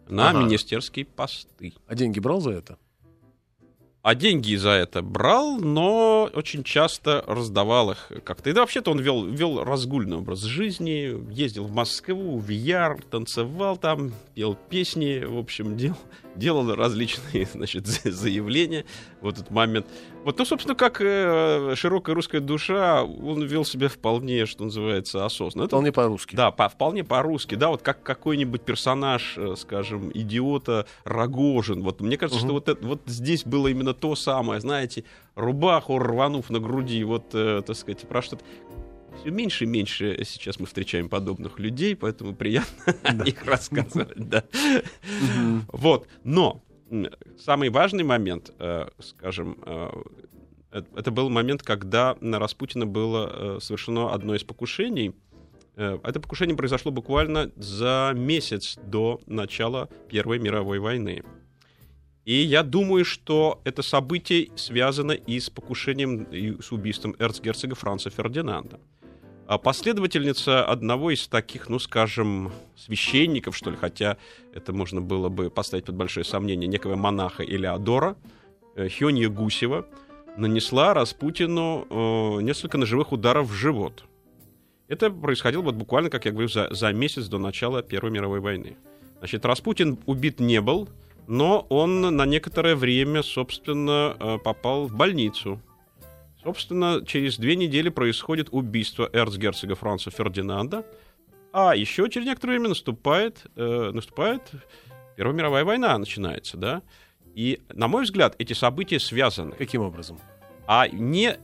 на 0.07 0.29
Ага. 0.29 0.43
министерские 0.43 1.03
посты. 1.05 1.73
А 1.87 1.95
деньги 1.95 2.19
брал 2.19 2.39
за 2.39 2.51
это? 2.51 2.77
А 4.05 4.13
деньги 4.13 4.53
за 4.53 4.69
это 4.69 5.01
брал, 5.01 5.57
но 5.57 6.29
очень 6.35 6.63
часто 6.63 7.23
раздавал 7.25 7.89
их 7.89 8.11
как-то. 8.23 8.51
И 8.51 8.53
да, 8.53 8.61
вообще-то 8.61 8.91
он 8.91 8.99
вел, 8.99 9.25
вел 9.25 9.63
разгульный 9.63 10.17
образ 10.17 10.43
жизни, 10.43 11.33
ездил 11.33 11.63
в 11.63 11.71
Москву, 11.71 12.37
в 12.37 12.49
Яр, 12.49 13.01
танцевал 13.09 13.77
там, 13.77 14.13
пел 14.35 14.55
песни, 14.69 15.23
в 15.25 15.39
общем, 15.39 15.75
дел, 15.75 15.97
делал 16.35 16.73
различные, 16.75 17.45
значит, 17.53 17.87
за- 17.87 18.11
заявления 18.11 18.85
в 19.21 19.27
этот 19.27 19.51
момент. 19.51 19.87
Вот, 20.23 20.37
ну, 20.39 20.45
собственно, 20.45 20.75
как 20.75 21.01
э, 21.01 21.73
широкая 21.75 22.15
русская 22.15 22.39
душа, 22.39 23.03
он 23.03 23.43
вел 23.43 23.63
себя 23.63 23.89
вполне, 23.89 24.45
что 24.45 24.63
называется, 24.63 25.23
осознанно. 25.25 25.65
Это 25.65 25.75
Вполне 25.75 25.91
по-русски. 25.91 26.35
да, 26.35 26.51
по- 26.51 26.67
вполне 26.69 27.03
по-русски, 27.03 27.55
да, 27.55 27.69
вот 27.69 27.81
как 27.81 28.01
какой-нибудь 28.03 28.61
персонаж, 28.63 29.35
э, 29.37 29.55
скажем, 29.57 30.11
идиота 30.13 30.87
Рогожин. 31.03 31.83
Вот 31.83 32.01
мне 32.01 32.17
кажется, 32.17 32.39
Мгм. 32.39 32.47
что 32.47 32.53
вот, 32.55 32.69
это- 32.69 32.85
вот 32.87 33.01
здесь 33.05 33.43
было 33.45 33.67
именно 33.67 33.93
то 33.93 34.15
самое, 34.15 34.59
знаете, 34.59 35.03
рубаху 35.35 35.99
рванув 35.99 36.49
на 36.49 36.59
груди, 36.59 37.03
вот, 37.03 37.25
э, 37.33 37.61
так 37.65 37.75
сказать, 37.75 38.07
про 38.07 38.21
что-то. 38.21 38.43
Все 39.19 39.31
меньше 39.31 39.63
и 39.63 39.67
меньше 39.67 40.17
сейчас 40.23 40.59
мы 40.59 40.65
встречаем 40.65 41.09
подобных 41.09 41.59
людей, 41.59 41.95
поэтому 41.95 42.35
приятно 42.35 42.95
о 43.03 43.13
них 43.13 43.43
рассказывать, 43.45 44.15
да. 44.15 44.43
Вот, 45.67 46.07
но 46.23 46.63
самый 47.37 47.69
важный 47.69 48.03
момент, 48.03 48.53
э, 48.59 48.87
скажем, 48.99 49.57
э, 49.65 49.89
э, 50.71 50.83
это 50.95 51.11
был 51.11 51.29
момент, 51.29 51.63
когда 51.63 52.15
на 52.21 52.39
Распутина 52.39 52.85
было 52.85 53.59
совершено 53.59 54.13
одно 54.13 54.35
из 54.35 54.43
покушений 54.43 55.13
Это 55.75 56.19
покушение 56.21 56.55
произошло 56.55 56.91
буквально 56.91 57.51
за 57.57 58.13
месяц 58.15 58.77
до 58.81 59.19
начала 59.25 59.89
Первой 60.09 60.39
мировой 60.39 60.79
войны. 60.79 61.23
И 62.25 62.33
я 62.33 62.63
думаю, 62.63 63.05
что 63.05 63.61
это 63.65 63.83
событие 63.83 64.49
связано 64.55 65.11
и 65.11 65.39
с 65.39 65.49
покушением, 65.49 66.23
и 66.23 66.59
с 66.59 66.71
убийством 66.71 67.15
эрцгерцога 67.19 67.75
Франца 67.75 68.09
Фердинанда. 68.09 68.79
А 69.47 69.59
последовательница 69.59 70.65
одного 70.65 71.11
из 71.11 71.27
таких, 71.27 71.69
ну, 71.69 71.77
скажем, 71.77 72.51
священников, 72.75 73.55
что 73.55 73.69
ли, 73.69 73.77
хотя 73.77 74.17
это 74.53 74.73
можно 74.73 75.01
было 75.01 75.29
бы 75.29 75.51
поставить 75.51 75.85
под 75.85 75.95
большое 75.95 76.25
сомнение, 76.25 76.67
некого 76.67 76.95
монаха 76.95 77.43
Элеодора, 77.43 78.15
э, 78.75 78.87
Хиония 78.89 79.29
Гусева, 79.29 79.85
нанесла 80.35 80.95
Распутину 80.95 81.85
э, 81.87 82.41
несколько 82.41 82.79
ножевых 82.79 83.11
ударов 83.11 83.47
в 83.47 83.53
живот. 83.53 84.05
Это 84.87 85.11
происходило 85.11 85.61
вот 85.61 85.75
буквально, 85.75 86.09
как 86.09 86.25
я 86.25 86.31
говорю, 86.31 86.47
за, 86.47 86.73
за 86.73 86.91
месяц 86.91 87.27
до 87.27 87.37
начала 87.37 87.83
Первой 87.83 88.11
мировой 88.11 88.39
войны. 88.39 88.77
Значит, 89.19 89.45
Распутин 89.45 89.99
убит 90.07 90.39
не 90.39 90.59
был, 90.59 90.89
но 91.27 91.67
он 91.69 92.01
на 92.01 92.25
некоторое 92.25 92.75
время, 92.75 93.21
собственно, 93.21 94.15
э, 94.19 94.37
попал 94.43 94.87
в 94.87 94.95
больницу. 94.95 95.61
Собственно, 96.45 97.03
через 97.03 97.39
две 97.39 97.55
недели 97.55 97.89
происходит 97.89 98.49
убийство 98.51 99.09
эрцгерцога 99.11 99.73
Франца 99.73 100.11
Фердинанда, 100.11 100.85
а 101.51 101.75
еще 101.75 102.07
через 102.07 102.27
некоторое 102.27 102.53
время 102.53 102.69
наступает, 102.69 103.47
э, 103.55 103.89
наступает 103.91 104.43
Первая 105.15 105.35
мировая 105.35 105.65
война, 105.65 105.97
начинается, 105.97 106.55
да. 106.55 106.83
И, 107.33 107.61
на 107.73 107.87
мой 107.87 108.03
взгляд, 108.03 108.35
эти 108.37 108.53
события 108.53 108.99
связаны. 108.99 109.53
Каким 109.53 109.81
образом? 109.81 110.19
А 110.67 110.87
не 110.87 111.39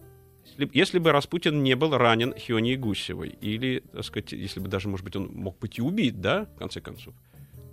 если, 0.71 0.99
бы 0.99 1.11
Распутин 1.11 1.63
не 1.63 1.75
был 1.75 1.97
ранен 1.97 2.35
Хионией 2.35 2.75
Гусевой, 2.75 3.29
или, 3.41 3.83
так 3.93 4.03
сказать, 4.03 4.33
если 4.33 4.59
бы 4.59 4.67
даже, 4.67 4.87
может 4.87 5.03
быть, 5.03 5.15
он 5.15 5.31
мог 5.33 5.57
быть 5.57 5.79
и 5.79 5.81
убит, 5.81 6.21
да, 6.21 6.45
в 6.45 6.59
конце 6.59 6.79
концов, 6.79 7.15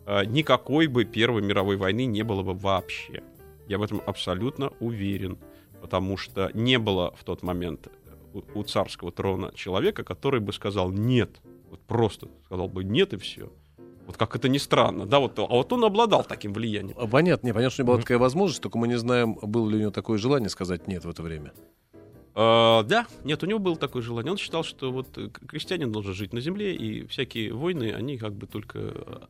а, 0.07 0.25
никакой 0.25 0.87
бы 0.87 1.05
Первой 1.05 1.43
мировой 1.43 1.77
войны 1.77 2.07
не 2.07 2.23
было 2.23 2.43
бы 2.43 2.55
вообще. 2.55 3.23
Я 3.67 3.77
в 3.77 3.83
этом 3.83 4.01
абсолютно 4.07 4.71
уверен, 4.81 5.37
потому 5.81 6.17
что 6.17 6.51
не 6.55 6.79
было 6.79 7.15
в 7.17 7.25
тот 7.25 7.43
момент 7.43 7.89
у, 8.35 8.43
у 8.55 8.63
царского 8.63 9.13
трона 9.13 9.53
человека, 9.55 10.05
который 10.05 10.41
бы 10.41 10.53
сказал 10.53 10.91
«нет», 10.91 11.41
вот 11.71 11.81
просто 11.81 12.29
сказал 12.45 12.69
бы 12.69 12.85
«нет» 12.85 13.13
и 13.13 13.17
все. 13.17 13.53
Вот 14.07 14.17
как 14.17 14.35
это 14.37 14.49
ни 14.49 14.57
странно, 14.57 15.05
да, 15.05 15.19
вот, 15.19 15.39
а 15.39 15.43
вот 15.43 15.71
он 15.71 15.85
обладал 15.85 16.25
таким 16.25 16.55
влиянием. 16.55 16.97
Понятно, 17.11 17.47
не, 17.47 17.53
понятно, 17.53 17.71
что 17.71 17.83
у 17.83 17.85
него 17.85 17.93
была 17.93 18.01
такая 18.01 18.19
возможность, 18.19 18.63
только 18.63 18.79
мы 18.79 18.89
не 18.89 18.97
знаем, 18.97 19.35
было 19.35 19.69
ли 19.69 19.77
у 19.77 19.81
него 19.81 19.91
такое 19.91 20.17
желание 20.17 20.49
сказать 20.49 20.89
нет 20.89 21.05
в 21.05 21.11
это 21.11 21.23
время. 21.23 21.53
А, 22.41 22.85
да, 22.85 23.07
нет, 23.25 23.43
у 23.43 23.47
него 23.47 23.59
было 23.59 23.75
такое 23.77 24.01
желание. 24.01 24.31
Он 24.31 24.39
считал, 24.39 24.63
что 24.63 24.93
вот 24.93 25.09
э, 25.19 25.29
крестьянин 25.49 25.91
должен 25.91 26.15
жить 26.15 26.33
на 26.33 26.41
земле, 26.41 26.73
и 26.73 27.05
всякие 27.09 27.53
войны, 27.53 27.93
они 27.93 28.17
как 28.17 28.33
бы 28.33 28.47
только 28.47 28.79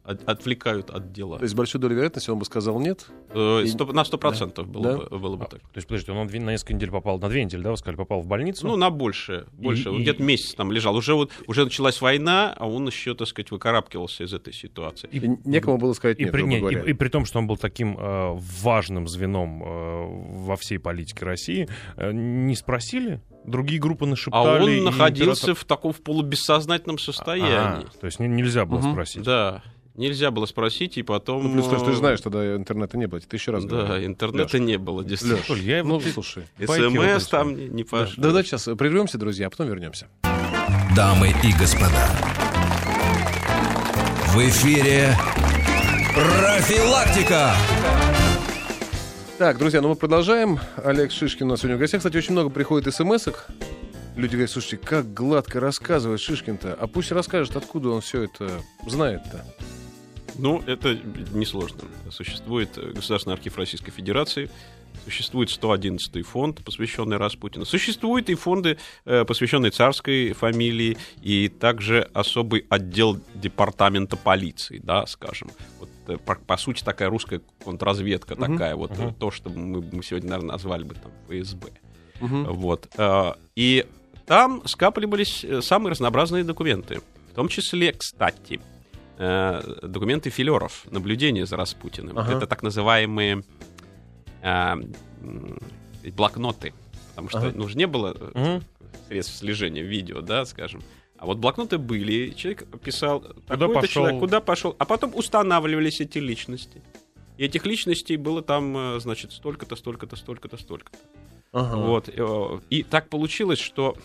от- 0.05 0.29
отвлекают 0.29 0.91
от 0.91 1.11
дела. 1.11 1.39
То 1.39 1.45
есть 1.45 1.55
большой 1.55 1.81
долей 1.81 1.95
вероятности 1.95 2.29
он 2.29 2.39
бы 2.39 2.45
сказал 2.45 2.79
нет. 2.81 3.07
Э, 3.31 3.63
и- 3.65 3.93
на 3.95 4.05
сто 4.05 4.19
процентов 4.19 4.69
было, 4.69 4.83
Да? 4.85 4.97
бы, 4.99 5.19
было 5.19 5.37
бы 5.37 5.45
А, 5.47 5.49
так. 5.49 5.61
То 5.61 5.77
есть, 5.77 5.89
подождите, 5.89 6.13
он 6.13 6.27
на 6.27 6.51
несколько 6.51 6.75
недель 6.75 6.91
попал, 6.91 7.19
на 7.19 7.31
две 7.31 7.45
недели, 7.45 7.63
да, 7.63 7.71
вы 7.71 7.79
сказали, 7.79 7.97
попал 7.97 8.21
в 8.21 8.27
больницу? 8.27 8.67
Ну, 8.67 8.77
на 8.77 8.91
больше. 8.91 9.47
больше. 9.53 9.85
И- 9.85 9.89
Он 9.93 9.97
и- 10.01 10.03
где-то 10.03 10.23
месяц 10.23 10.53
там 10.55 10.71
лежал. 10.71 10.95
Уже, 10.95 11.15
вот, 11.15 11.31
уже 11.47 11.65
началась 11.65 12.03
война, 12.03 12.53
а 12.59 12.69
он 12.69 12.87
еще, 12.89 13.15
так 13.15 13.27
сказать, 13.27 13.51
выкарабкивался 13.51 14.25
из 14.25 14.35
этой 14.35 14.53
ситуации. 14.53 15.09
И 15.11 15.21
некому 15.47 15.79
было 15.79 15.95
сказать 15.95 16.19
И 16.21 16.25
нет, 16.25 16.33
при, 16.33 16.41
грубо 16.41 16.55
не- 16.55 16.61
говоря. 16.61 16.83
и- 16.83 16.91
и 16.91 16.93
при 16.93 17.09
том, 17.09 17.25
что 17.25 17.39
он 17.39 17.47
был 17.47 17.57
таким 17.57 17.97
э, 17.99 18.35
важным 18.63 19.09
звеном 19.09 19.63
э, 19.63 20.07
во 20.45 20.57
всей 20.57 20.79
политике 20.79 21.25
России, 21.25 21.69
э, 21.97 22.13
не 22.13 22.55
спросили? 23.01 23.21
Другие 23.45 23.81
группы 23.81 24.05
А 24.05 24.09
нашептали. 24.09 24.63
он 24.63 24.69
и 24.71 24.81
находился 24.81 25.47
император- 25.53 25.55
в 25.55 25.65
таком 25.65 25.93
в 25.93 26.01
полубессознательном 26.03 26.99
состоянии. 26.99 27.53
А, 27.85 27.85
то 28.01 28.07
есть 28.07 28.21
не- 28.21 28.29
нельзя 28.29 28.65
было 28.67 28.79
Мгм. 28.79 28.93
спросить. 28.93 29.23
Да, 29.23 29.63
нельзя 29.95 30.31
было 30.31 30.45
спросить, 30.47 30.99
и 30.99 31.03
потом... 31.03 31.45
Ну, 31.45 31.53
плюс 31.55 31.67
то, 31.67 31.77
что 31.77 31.85
ты 31.87 31.91
э, 31.91 31.95
же 31.95 31.99
знаешь, 31.99 32.21
тогда 32.21 32.55
интернета 32.55 32.99
не 32.99 33.07
было. 33.07 33.21
Ты 33.21 33.37
еще 33.37 33.53
раз 33.53 33.65
Да, 33.65 33.77
говорю. 33.85 34.05
интернета 34.07 34.59
не 34.59 34.77
было, 34.77 35.03
действительно. 35.03 35.43
Толь, 35.47 35.61
я 35.61 35.83
Ну, 35.83 35.95
вот 35.95 36.07
и- 36.07 36.11
слушай. 36.11 36.45
СМС 36.59 37.27
там 37.29 37.57
не, 37.57 37.69
не 37.69 37.85
пошло. 37.85 38.15
Да, 38.17 38.29
давайте 38.29 38.51
сейчас 38.51 38.65
прервемся, 38.77 39.17
друзья, 39.19 39.47
а 39.47 39.51
потом 39.51 39.69
вернемся. 39.69 40.09
Дамы 40.95 41.29
и 41.43 41.53
господа, 41.59 42.07
в 44.35 44.39
эфире 44.41 45.17
профилактика. 46.15 47.55
Так, 49.39 49.57
друзья, 49.57 49.81
ну 49.81 49.91
мы 49.91 49.95
продолжаем. 49.95 50.59
Олег 50.83 51.13
Шишкин 51.13 51.47
у 51.47 51.51
нас 51.51 51.61
сегодня 51.61 51.77
в 51.77 51.79
гостях. 51.79 52.01
Кстати, 52.01 52.17
очень 52.17 52.33
много 52.33 52.51
приходит 52.51 52.93
смс 52.93 53.29
-ок. 53.29 53.37
Люди 54.17 54.33
говорят, 54.33 54.51
слушайте, 54.51 54.79
как 54.79 55.15
гладко 55.15 55.61
рассказывает 55.61 56.21
Шишкин-то. 56.21 56.75
А 56.75 56.89
пусть 56.89 57.13
расскажет, 57.13 57.55
откуда 57.55 57.91
он 57.91 58.01
все 58.01 58.25
это 58.25 58.51
знает-то. 58.85 59.45
Ну, 60.39 60.61
это 60.67 60.99
несложно. 61.33 61.83
Существует 62.11 62.71
Государственный 62.95 63.35
архив 63.35 63.57
Российской 63.57 63.93
Федерации, 63.93 64.51
существует 65.05 65.51
111 65.51 66.27
фонд, 66.27 66.65
посвященный 66.65 67.17
Распутину. 67.17 67.65
Существуют 67.65 68.31
и 68.31 68.35
фонды, 68.35 68.77
э, 69.05 69.25
посвященные 69.25 69.71
царской 69.71 70.33
фамилии, 70.33 70.97
и 71.23 71.49
также 71.49 72.11
особый 72.13 72.67
отдел 72.69 73.21
департамента 73.35 74.17
полиции, 74.17 74.81
да, 74.83 75.07
скажем. 75.07 75.49
Вот, 75.79 75.89
э, 76.09 76.17
по, 76.19 76.35
по 76.35 76.57
сути, 76.57 76.83
такая 76.83 77.09
русская 77.11 77.41
контрразведка, 77.65 78.35
Мгм. 78.35 78.53
такая 78.53 78.75
вот, 78.77 78.91
Мгм. 78.99 79.15
то, 79.15 79.31
что 79.31 79.51
мы, 79.51 79.83
мы 79.93 80.03
сегодня, 80.03 80.31
наверное, 80.31 80.53
назвали 80.53 80.85
бы 80.85 80.95
там 80.95 81.13
ФСБ. 81.29 81.69
Мгм. 82.21 82.45
Вот. 82.53 82.89
э, 82.97 83.33
И 83.57 83.87
там 84.27 84.63
скапливались 84.67 85.45
э, 85.45 85.63
самые 85.63 85.93
разнообразные 85.93 86.45
документы. 86.45 87.01
В 87.31 87.35
том 87.35 87.49
числе, 87.49 87.93
кстати, 87.93 88.61
э, 89.19 89.63
документы 89.83 90.31
филеров, 90.31 90.85
наблюдения 90.91 91.47
за 91.47 91.57
Распутиным. 91.57 92.19
Ага. 92.19 92.33
Это 92.37 92.47
так 92.47 92.63
называемые 92.63 93.43
э, 94.43 94.75
блокноты. 96.17 96.73
Потому 97.11 97.29
что 97.29 97.39
Ага. 97.39 97.53
ну, 97.55 97.69
же 97.69 97.77
не 97.77 97.87
было 97.87 98.17
Мгм. 98.35 98.63
средств 99.09 99.37
слежения 99.37 99.83
видео, 99.83 100.21
да, 100.21 100.45
скажем. 100.45 100.83
А 101.19 101.27
вот 101.27 101.39
блокноты 101.39 101.79
были, 101.79 102.31
человек 102.31 102.67
писал, 102.81 103.25
Куда 103.49 103.69
пошел? 103.69 103.89
человек, 103.89 104.21
куда 104.21 104.41
пошел, 104.41 104.77
а 104.79 104.85
потом 104.85 105.15
устанавливались 105.15 106.01
эти 106.01 106.19
личности. 106.19 106.81
И 107.37 107.45
этих 107.45 107.67
личностей 107.67 108.17
было 108.17 108.41
там, 108.41 108.77
э, 108.77 109.01
значит, 109.01 109.33
столько-то, 109.33 109.75
столько-то, 109.77 110.17
столько-то, 110.17 110.57
столько-то. 110.57 110.99
Ага. 111.53 111.77
Вот. 111.77 112.09
э, 112.09 112.61
И 112.71 112.83
так 112.85 113.09
получилось, 113.09 113.59
что 113.59 113.97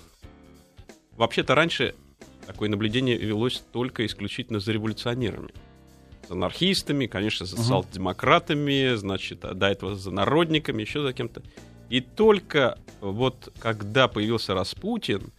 вообще-то 1.18 1.56
раньше 1.56 1.96
такое 2.48 2.70
наблюдение 2.70 3.18
велось 3.18 3.64
только 3.72 4.06
исключительно 4.06 4.60
за 4.60 4.72
революционерами. 4.72 5.52
За 6.28 6.34
анархистами, 6.34 7.06
конечно, 7.06 7.46
за 7.46 7.58
социал-демократами, 7.58 8.96
значит, 8.96 9.46
а 9.46 9.54
до 9.54 9.68
этого 9.68 9.96
за 9.96 10.12
народниками, 10.12 10.82
еще 10.82 11.02
за 11.04 11.14
кем-то. 11.14 11.44
И 11.90 12.02
только 12.02 12.80
вот 13.02 13.54
когда 13.60 14.08
появился 14.08 14.54
Распутин, 14.54 15.32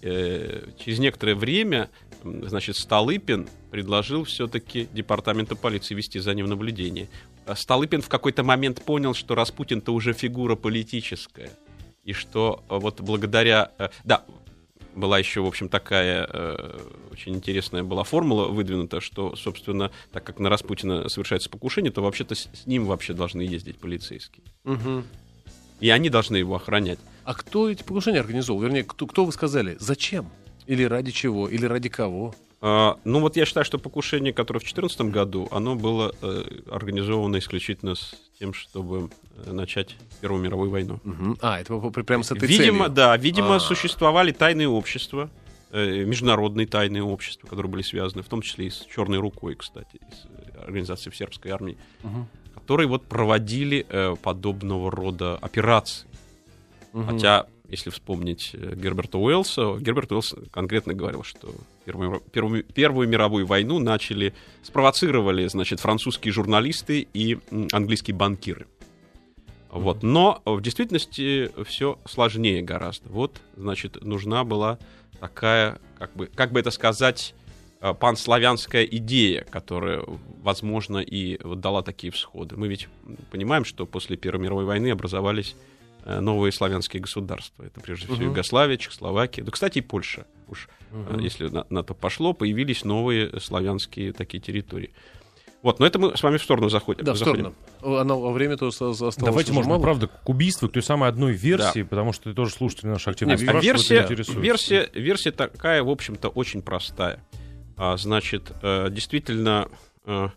через 0.00 0.98
некоторое 0.98 1.34
время, 1.34 1.90
значит, 2.22 2.76
Столыпин 2.76 3.48
предложил 3.70 4.24
все-таки 4.24 4.88
департаменту 4.92 5.56
полиции 5.56 5.94
вести 5.94 6.20
за 6.20 6.34
ним 6.34 6.46
наблюдение. 6.46 7.08
А 7.46 7.56
Столыпин 7.56 8.00
в 8.00 8.08
какой-то 8.08 8.42
момент 8.42 8.82
понял, 8.82 9.14
что 9.14 9.34
Распутин-то 9.34 9.92
уже 9.92 10.12
фигура 10.12 10.54
политическая. 10.54 11.50
И 12.04 12.12
что 12.12 12.62
э, 12.68 12.78
вот 12.78 13.00
благодаря... 13.00 13.72
э, 13.78 13.88
Да, 14.04 14.24
была 14.94 15.18
еще, 15.18 15.40
в 15.40 15.46
общем, 15.46 15.68
такая 15.68 16.28
э, 16.30 16.80
очень 17.10 17.34
интересная 17.34 17.82
была 17.82 18.04
формула 18.04 18.46
выдвинута, 18.48 19.00
что, 19.00 19.34
собственно, 19.36 19.90
так 20.12 20.22
как 20.24 20.38
на 20.38 20.48
Распутина 20.48 21.08
совершается 21.08 21.50
покушение, 21.50 21.90
то 21.90 22.02
вообще-то 22.02 22.34
с, 22.34 22.48
с 22.52 22.66
ним 22.66 22.86
вообще 22.86 23.12
должны 23.12 23.42
ездить 23.42 23.78
полицейские. 23.78 24.44
Мгм. 24.62 25.04
И 25.80 25.90
они 25.90 26.10
должны 26.10 26.36
его 26.36 26.54
охранять. 26.54 26.98
А 27.24 27.34
кто 27.34 27.70
эти 27.70 27.82
покушения 27.82 28.20
организовал? 28.20 28.60
Вернее, 28.62 28.84
кто, 28.84 29.06
кто 29.06 29.24
вы 29.24 29.32
сказали? 29.32 29.76
Зачем? 29.80 30.28
Или 30.66 30.84
ради 30.84 31.10
чего? 31.10 31.48
Или 31.48 31.66
ради 31.66 31.88
кого? 31.88 32.34
А, 32.60 32.98
ну 33.04 33.20
вот 33.20 33.36
я 33.36 33.44
считаю, 33.44 33.64
что 33.64 33.78
покушение, 33.78 34.32
которое 34.32 34.58
в 34.60 34.62
2014 34.62 35.00
году, 35.12 35.48
оно 35.50 35.74
было 35.74 36.14
э, 36.22 36.44
организовано 36.70 37.38
исключительно 37.38 37.94
с 37.94 38.14
тем, 38.38 38.54
чтобы 38.54 39.10
э, 39.46 39.52
начать 39.52 39.96
Первую 40.20 40.42
мировую 40.42 40.70
войну. 40.70 41.00
Мгм. 41.04 41.36
А, 41.42 41.60
это 41.60 41.78
прямо 41.90 42.22
с 42.22 42.30
этой 42.32 42.48
видимо, 42.48 42.84
целью. 42.84 42.94
да, 42.94 43.16
видимо, 43.16 43.56
А. 43.56 43.60
существовали 43.60 44.32
тайные 44.32 44.68
общества, 44.68 45.28
э, 45.70 46.04
международные 46.04 46.66
тайные 46.66 47.02
общества, 47.02 47.46
которые 47.46 47.70
были 47.70 47.82
связаны, 47.82 48.22
в 48.22 48.28
том 48.28 48.40
числе 48.40 48.66
и 48.68 48.70
с 48.70 48.86
Черной 48.94 49.18
рукой, 49.18 49.54
кстати, 49.56 49.98
с 50.12 50.24
э, 50.56 50.62
организацией 50.64 51.12
в 51.12 51.16
сербской 51.16 51.50
армии, 51.50 51.76
Мгм. 52.02 52.26
которые 52.54 52.86
вот 52.86 53.04
проводили 53.04 53.84
э, 53.88 54.14
подобного 54.22 54.90
рода 54.90 55.36
операции. 55.36 56.06
Мгм. 56.94 57.06
Хотя, 57.06 57.46
если 57.68 57.90
вспомнить 57.90 58.50
э, 58.54 58.74
Герберта 58.76 59.18
Уэллса, 59.18 59.76
Герберт 59.78 60.12
Уэллс 60.12 60.36
конкретно 60.52 60.94
говорил, 60.94 61.24
что 61.24 61.52
Первую, 61.84 62.20
Первую- 62.32 62.62
Первую 62.62 63.08
мировую 63.08 63.46
войну 63.46 63.80
начали, 63.80 64.32
спровоцировали, 64.62 65.46
значит, 65.48 65.80
французские 65.80 66.32
журналисты 66.32 67.06
и 67.12 67.38
английские 67.72 68.16
банкиры. 68.16 68.66
Вот. 69.70 70.04
Но 70.04 70.40
в 70.44 70.60
действительности 70.60 71.50
все 71.66 71.98
сложнее 72.06 72.62
гораздо. 72.62 73.08
Вот, 73.08 73.40
значит, 73.56 74.02
нужна 74.04 74.44
была 74.44 74.78
такая, 75.18 75.78
как 75.98 76.14
бы, 76.14 76.26
как 76.26 76.52
бы 76.52 76.60
это 76.60 76.70
сказать, 76.70 77.34
э, 77.80 77.92
панславянская 77.92 78.84
идея, 78.84 79.44
которая, 79.50 80.04
возможно, 80.44 80.98
и 80.98 81.42
вот 81.42 81.60
дала 81.60 81.82
такие 81.82 82.12
всходы. 82.12 82.56
Мы 82.56 82.68
ведь 82.68 82.86
понимаем, 83.32 83.64
что 83.64 83.84
после 83.84 84.16
Первой 84.16 84.44
мировой 84.44 84.64
войны 84.64 84.92
образовались 84.92 85.56
новые 86.04 86.52
славянские 86.52 87.00
государства. 87.02 87.62
Это 87.62 87.80
прежде 87.80 88.04
всего 88.04 88.16
Мгм. 88.16 88.26
Югославия, 88.26 88.76
Чехословакия, 88.76 89.44
да, 89.44 89.50
кстати, 89.50 89.78
и 89.78 89.80
Польша. 89.80 90.26
Уж 90.48 90.68
э, 90.92 91.18
если 91.20 91.48
на, 91.48 91.66
на 91.70 91.82
то 91.82 91.94
пошло, 91.94 92.32
появились 92.32 92.84
новые 92.84 93.40
славянские 93.40 94.12
такие 94.12 94.40
территории. 94.40 94.90
Вот, 95.62 95.78
но 95.78 95.86
это 95.86 95.98
мы 95.98 96.14
с 96.14 96.22
вами 96.22 96.36
в 96.36 96.42
сторону 96.42 96.68
заходим. 96.68 97.06
Да, 97.06 97.14
в 97.14 97.16
сторону. 97.16 97.54
Она 97.82 98.14
во 98.14 98.32
время-то 98.32 98.66
осталось 98.66 99.16
Давайте, 99.16 99.50
может, 99.54 99.66
мало. 99.66 99.80
правда, 99.80 100.08
к 100.08 100.28
убийству, 100.28 100.68
к 100.68 100.72
той 100.72 100.82
самой 100.82 101.08
одной 101.08 101.32
версии, 101.32 101.82
потому 101.82 102.12
что 102.12 102.34
тоже 102.34 102.52
слушатели 102.52 102.88
наши 102.88 103.08
активно 103.08 103.34
Не, 103.34 103.48
А 103.48 103.60
версия, 103.60 104.06
версия, 104.06 104.90
версия 104.92 105.30
такая, 105.30 105.82
в 105.82 105.88
общем-то, 105.88 106.28
очень 106.28 106.60
простая. 106.60 107.24
А, 107.78 107.96
значит, 107.96 108.52
э, 108.60 108.88
действительно, 108.90 109.68
э, 110.04 110.28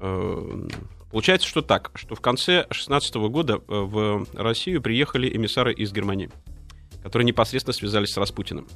э, 0.00 0.68
получается, 1.10 1.46
что 1.46 1.62
так, 1.62 1.90
что 1.94 2.14
в 2.14 2.20
конце 2.20 2.66
16 2.70 3.14
года 3.16 3.54
э, 3.54 3.60
в 3.68 4.26
Россию 4.34 4.82
приехали 4.82 5.34
эмиссары 5.34 5.72
из 5.72 5.92
Германии, 5.92 6.30
которые 7.02 7.26
непосредственно 7.26 7.74
связались 7.74 8.12
с 8.12 8.16
Распутиным. 8.16 8.66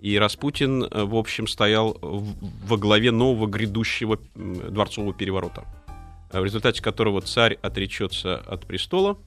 И 0.00 0.16
Распутин, 0.18 0.84
э, 0.84 1.04
в 1.04 1.16
общем, 1.16 1.46
стоял 1.46 1.98
во 2.00 2.76
главе 2.76 3.10
нового 3.10 3.46
грядущего 3.46 4.18
дворцового 4.34 5.12
переворота, 5.12 5.64
э, 6.30 6.40
в 6.40 6.44
результате 6.44 6.82
которого 6.82 7.20
царь 7.20 7.58
отречется 7.62 8.36
от 8.36 8.66
престола, 8.66 9.18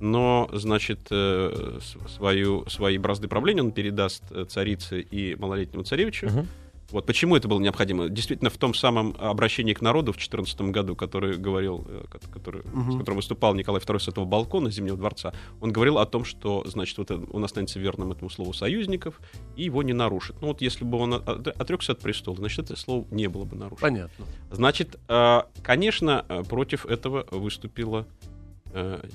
но, 0.00 0.48
значит, 0.52 1.08
свою, 1.08 2.64
свои 2.68 2.98
бразды 2.98 3.26
правления 3.26 3.62
он 3.62 3.72
передаст 3.72 4.22
царице 4.48 5.00
и 5.00 5.34
малолетнему 5.34 5.82
царевичу. 5.82 6.26
Мгм. 6.26 6.46
Вот 6.90 7.04
почему 7.04 7.36
это 7.36 7.48
было 7.48 7.60
необходимо? 7.60 8.08
Действительно, 8.08 8.48
в 8.48 8.56
том 8.56 8.72
самом 8.72 9.14
обращении 9.18 9.74
к 9.74 9.82
народу 9.82 10.12
в 10.12 10.16
2014 10.16 10.70
году, 10.72 10.96
который 10.96 11.36
говорил, 11.36 11.84
э, 11.86 12.04
ко- 12.10 12.18
который, 12.32 12.62
Мгм. 12.72 12.92
с 12.92 12.96
которым 12.98 13.16
выступал 13.16 13.54
Николай 13.54 13.80
II 13.82 13.98
с 13.98 14.08
этого 14.08 14.24
балкона 14.24 14.70
Зимнего 14.70 14.96
дворца, 14.96 15.34
он 15.60 15.70
говорил 15.70 15.98
о 15.98 16.06
том, 16.06 16.24
что, 16.24 16.62
значит, 16.66 16.96
вот 16.96 17.10
он 17.10 17.44
останется 17.44 17.78
верным 17.78 18.10
этому 18.10 18.30
слову 18.30 18.54
союзников 18.54 19.20
и 19.54 19.64
его 19.64 19.82
не 19.82 19.92
нарушит. 19.92 20.36
Ну 20.40 20.48
вот 20.48 20.62
если 20.62 20.84
бы 20.84 20.96
он 20.98 21.14
от- 21.14 21.48
отрекся 21.48 21.92
от 21.92 21.98
престола, 22.00 22.36
значит, 22.38 22.66
это 22.70 22.76
слово 22.76 23.06
не 23.10 23.28
было 23.28 23.44
бы 23.44 23.54
нарушено. 23.56 23.80
Понятно. 23.88 24.24
Значит, 24.50 24.98
э, 25.08 25.42
конечно, 25.62 26.24
э, 26.28 26.42
против 26.44 26.86
этого 26.86 27.26
выступила 27.30 28.06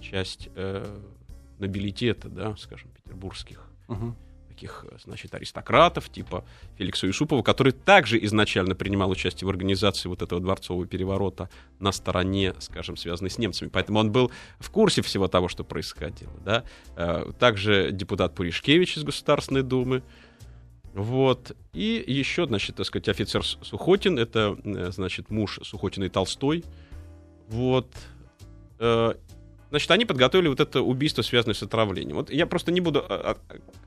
часть 0.01 0.49
нобилитета, 1.59 2.30
да, 2.30 2.55
скажем, 2.57 2.89
петербургских 2.91 3.63
Мгм. 3.88 4.15
Таких, 4.64 4.86
э, 4.89 4.97
значит, 5.03 5.34
аристократов, 5.34 6.09
типа 6.09 6.43
Феликса 6.78 7.07
Юсупова, 7.07 7.41
который 7.43 7.74
также 7.74 8.24
изначально 8.26 8.76
принимал 8.76 9.09
участие 9.11 9.45
в 9.45 9.49
организации 9.49 10.09
вот 10.09 10.22
этого 10.22 10.41
дворцового 10.41 10.86
переворота 10.88 11.49
на 11.80 11.91
стороне, 11.91 12.53
скажем, 12.59 12.97
связанной 12.97 13.30
с 13.30 13.38
немцами. 13.38 13.70
Поэтому 13.70 13.99
он 13.99 14.11
был 14.11 14.32
в 14.59 14.70
курсе 14.70 15.01
всего 15.01 15.28
того, 15.28 15.49
что 15.49 15.64
происходило. 15.64 16.34
Да? 16.45 16.64
Э, 16.95 17.32
Также 17.39 17.91
депутат 17.91 18.36
Пуришкевич 18.36 18.97
из 18.97 19.03
Государственной 19.03 19.64
Думы. 19.64 20.01
Вот. 20.93 21.55
И 21.74 22.03
еще, 22.07 22.45
значит, 22.45 22.76
так 22.76 22.86
сказать, 22.86 23.09
офицер 23.09 23.43
Сухотин, 23.43 24.20
это, 24.20 24.57
э, 24.64 24.91
значит, 24.91 25.30
муж 25.30 25.59
Сухотина 25.64 26.05
и 26.05 26.09
Толстой. 26.09 26.64
Вот. 27.49 27.88
Э, 29.74 29.80
Значит, 29.84 29.91
они 29.91 30.05
подготовили 30.05 30.49
вот 30.49 30.59
это 30.59 30.82
убийство, 30.82 31.24
связанное 31.24 31.55
с 31.55 31.63
отравлением. 31.63 32.17
Вот 32.17 32.30
я 32.30 32.45
просто 32.45 32.71
не 32.71 32.80
буду 32.80 33.03
а, 33.09 33.38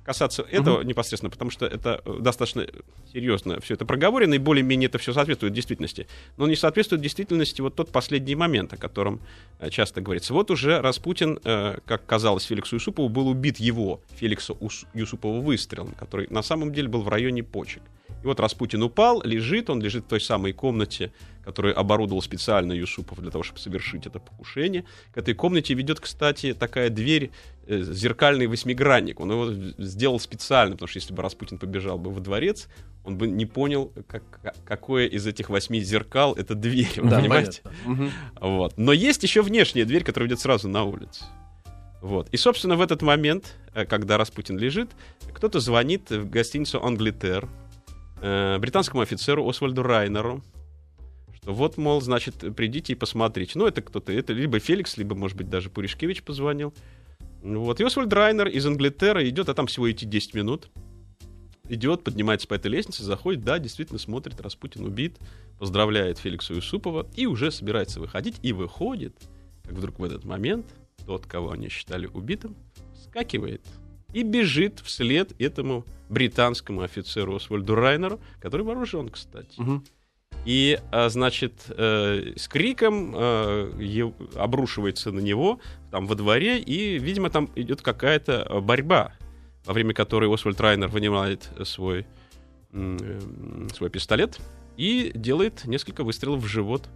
касаться 0.05 0.43
этого 0.43 0.83
непосредственно, 0.83 1.31
потому 1.31 1.51
что 1.51 1.65
это 1.65 2.03
э, 2.05 2.19
достаточно 2.21 2.67
серьезно 3.13 3.61
все 3.61 3.75
это 3.75 3.87
проговорено, 3.87 4.35
и 4.35 4.39
более-менее 4.39 4.89
это 4.89 4.99
все 4.99 5.13
соответствует 5.13 5.53
действительности. 5.53 6.09
Но 6.37 6.49
не 6.49 6.57
соответствует 6.57 7.03
действительности 7.03 7.61
вот 7.61 7.77
тот 7.77 7.91
последний 7.91 8.35
момент, 8.35 8.73
о 8.73 8.77
котором 8.77 9.21
э, 9.61 9.71
часто 9.71 10.01
говорится. 10.01 10.35
Вот 10.35 10.51
уже 10.51 10.81
Распутин, 10.81 11.39
э, 11.45 11.79
как 11.87 12.05
казалось 12.05 12.45
Феликсу 12.45 12.77
Юсупову, 12.77 13.09
был 13.09 13.29
убит 13.29 13.59
его, 13.59 14.01
Феликса 14.17 14.55
Юсупова, 14.93 15.41
выстрелом, 15.41 15.95
который 15.99 16.27
на 16.31 16.43
самом 16.43 16.73
деле 16.73 16.89
был 16.89 17.03
в 17.03 17.09
районе 17.09 17.45
почек. 17.45 17.83
И 18.23 18.27
вот 18.27 18.41
Распутин 18.41 18.83
упал, 18.83 19.23
лежит, 19.23 19.71
он 19.71 19.81
лежит 19.83 20.05
в 20.05 20.09
той 20.09 20.21
самой 20.21 20.53
комнате, 20.53 21.13
которую 21.45 21.79
оборудовал 21.79 22.23
специально 22.23 22.73
Юсупов 22.73 23.21
для 23.21 23.31
того, 23.31 23.45
чтобы 23.45 23.61
совершить 23.61 24.07
это 24.07 24.19
покушение. 24.19 24.85
К 25.13 25.19
этой 25.19 25.35
комнате 25.35 25.75
ведет, 25.75 26.01
кстати, 26.01 26.55
такая 26.55 26.91
дверь, 26.91 27.31
э, 27.67 27.81
зеркальный 27.83 28.47
восьмигранник. 28.49 29.21
Он 29.21 29.31
его 29.31 29.53
сделал 29.79 30.19
специально, 30.19 30.73
потому 30.73 30.89
что 30.89 30.99
если 30.99 31.15
бы 31.15 31.23
Распутин 31.23 31.59
побежал 31.59 31.99
бы 31.99 32.11
во 32.11 32.21
дворец, 32.21 32.69
он 33.05 33.17
бы 33.17 33.29
не 33.29 33.47
понял, 33.47 33.93
как- 34.09 34.55
какое 34.65 35.07
из 35.07 35.25
этих 35.27 35.49
восьми 35.49 35.81
зеркал 35.81 36.35
это 36.35 36.57
дверь. 36.57 36.91
Вы 36.97 37.09
Да, 37.11 37.21
понимаете? 37.21 37.63
понятно. 37.85 38.11
Вот. 38.41 38.75
Но 38.77 38.93
есть 38.93 39.23
еще 39.23 39.43
внешняя 39.43 39.85
дверь, 39.85 40.03
которая 40.03 40.29
ведет 40.29 40.41
сразу 40.41 40.69
на 40.69 40.83
улицу. 40.83 41.25
Вот. 42.03 42.29
И, 42.33 42.37
собственно, 42.37 42.75
в 42.77 42.81
этот 42.81 43.03
момент, 43.03 43.55
э, 43.75 43.85
когда 43.85 44.17
Распутин 44.19 44.59
лежит, 44.59 44.91
кто-то 45.33 45.61
звонит 45.61 46.11
в 46.11 46.29
гостиницу 46.29 46.83
«Англитер» 46.83 47.49
э, 48.21 48.59
британскому 48.59 49.03
офицеру 49.03 49.49
Освальду 49.49 49.83
Райнеру, 49.83 50.43
что 51.35 51.53
вот, 51.55 51.77
мол, 51.77 52.01
значит, 52.01 52.37
придите 52.57 52.93
и 52.93 52.97
посмотрите. 52.97 53.53
Ну, 53.57 53.67
это 53.67 53.83
кто-то, 53.83 54.13
это 54.13 54.33
либо 54.33 54.59
Феликс, 54.59 54.97
либо, 54.97 55.15
может 55.15 55.37
быть, 55.37 55.49
даже 55.49 55.71
Пуришкевич 55.71 56.23
позвонил. 56.23 56.75
Вот. 57.43 57.81
И 57.81 57.85
Освальд 57.85 58.13
Райнер 58.13 58.49
из 58.49 58.67
Англитера 58.67 59.27
идет, 59.29 59.49
а 59.49 59.55
там 59.55 59.67
всего 59.67 59.91
идти 59.91 60.07
10 60.07 60.35
минут. 60.35 60.69
Идет, 61.69 62.05
поднимается 62.05 62.47
по 62.47 62.55
этой 62.55 62.69
лестнице, 62.69 63.03
заходит, 63.03 63.43
да, 63.43 63.59
действительно 63.59 63.99
смотрит, 63.99 64.41
Распутин 64.41 64.85
убит, 64.85 65.17
поздравляет 65.59 66.19
Феликса 66.19 66.55
Юсупова 66.55 67.09
и 67.15 67.27
уже 67.27 67.51
собирается 67.51 68.01
выходить. 68.01 68.37
И 68.43 68.53
выходит, 68.53 69.17
как 69.63 69.75
вдруг 69.75 69.99
в 69.99 70.05
этот 70.05 70.25
момент 70.25 70.67
тот, 71.07 71.27
кого 71.27 71.53
они 71.53 71.69
считали 71.69 72.07
убитым, 72.07 72.57
скакивает 73.05 73.63
и 74.17 74.23
бежит 74.23 74.81
вслед 74.81 75.39
этому 75.39 75.85
британскому 76.09 76.81
офицеру 76.81 77.37
Освальду 77.37 77.75
Райнеру, 77.75 78.19
который 78.41 78.63
вооружен, 78.63 79.11
кстати. 79.11 79.61
Мгм. 79.61 79.85
И, 80.47 80.81
а, 80.91 81.11
значит, 81.11 81.53
э, 81.69 82.33
с 82.35 82.49
криком 82.49 83.13
э, 83.15 84.13
обрушивается 84.37 85.13
на 85.13 85.21
него 85.21 85.61
там 85.91 86.07
во 86.07 86.15
дворе, 86.15 86.59
и, 86.59 86.99
видимо, 86.99 87.29
там 87.29 87.51
идет 87.57 87.83
какая-то 87.83 88.63
борьба, 88.63 89.13
во 89.67 89.75
время 89.75 89.93
которой 89.93 90.33
Освальд 90.33 90.59
Райнер 90.63 90.89
вынимает 90.89 91.51
свой, 91.65 92.07
э, 92.73 93.19
свой 93.75 93.91
пистолет 93.91 94.41
и 94.79 95.13
делает 95.15 95.67
несколько 95.67 96.05
выстрелов 96.05 96.43
в 96.43 96.47
живот 96.47 96.89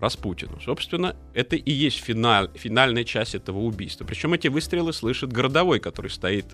Распутину. 0.00 0.60
Собственно, 0.64 1.16
это 1.34 1.56
и 1.56 1.72
есть 1.72 1.98
финаль, 2.02 2.50
финальная 2.54 3.04
часть 3.04 3.34
этого 3.34 3.58
убийства. 3.58 4.04
Причем 4.04 4.32
эти 4.34 4.48
выстрелы 4.48 4.92
слышит 4.92 5.32
городовой, 5.32 5.80
который 5.80 6.10
стоит 6.10 6.46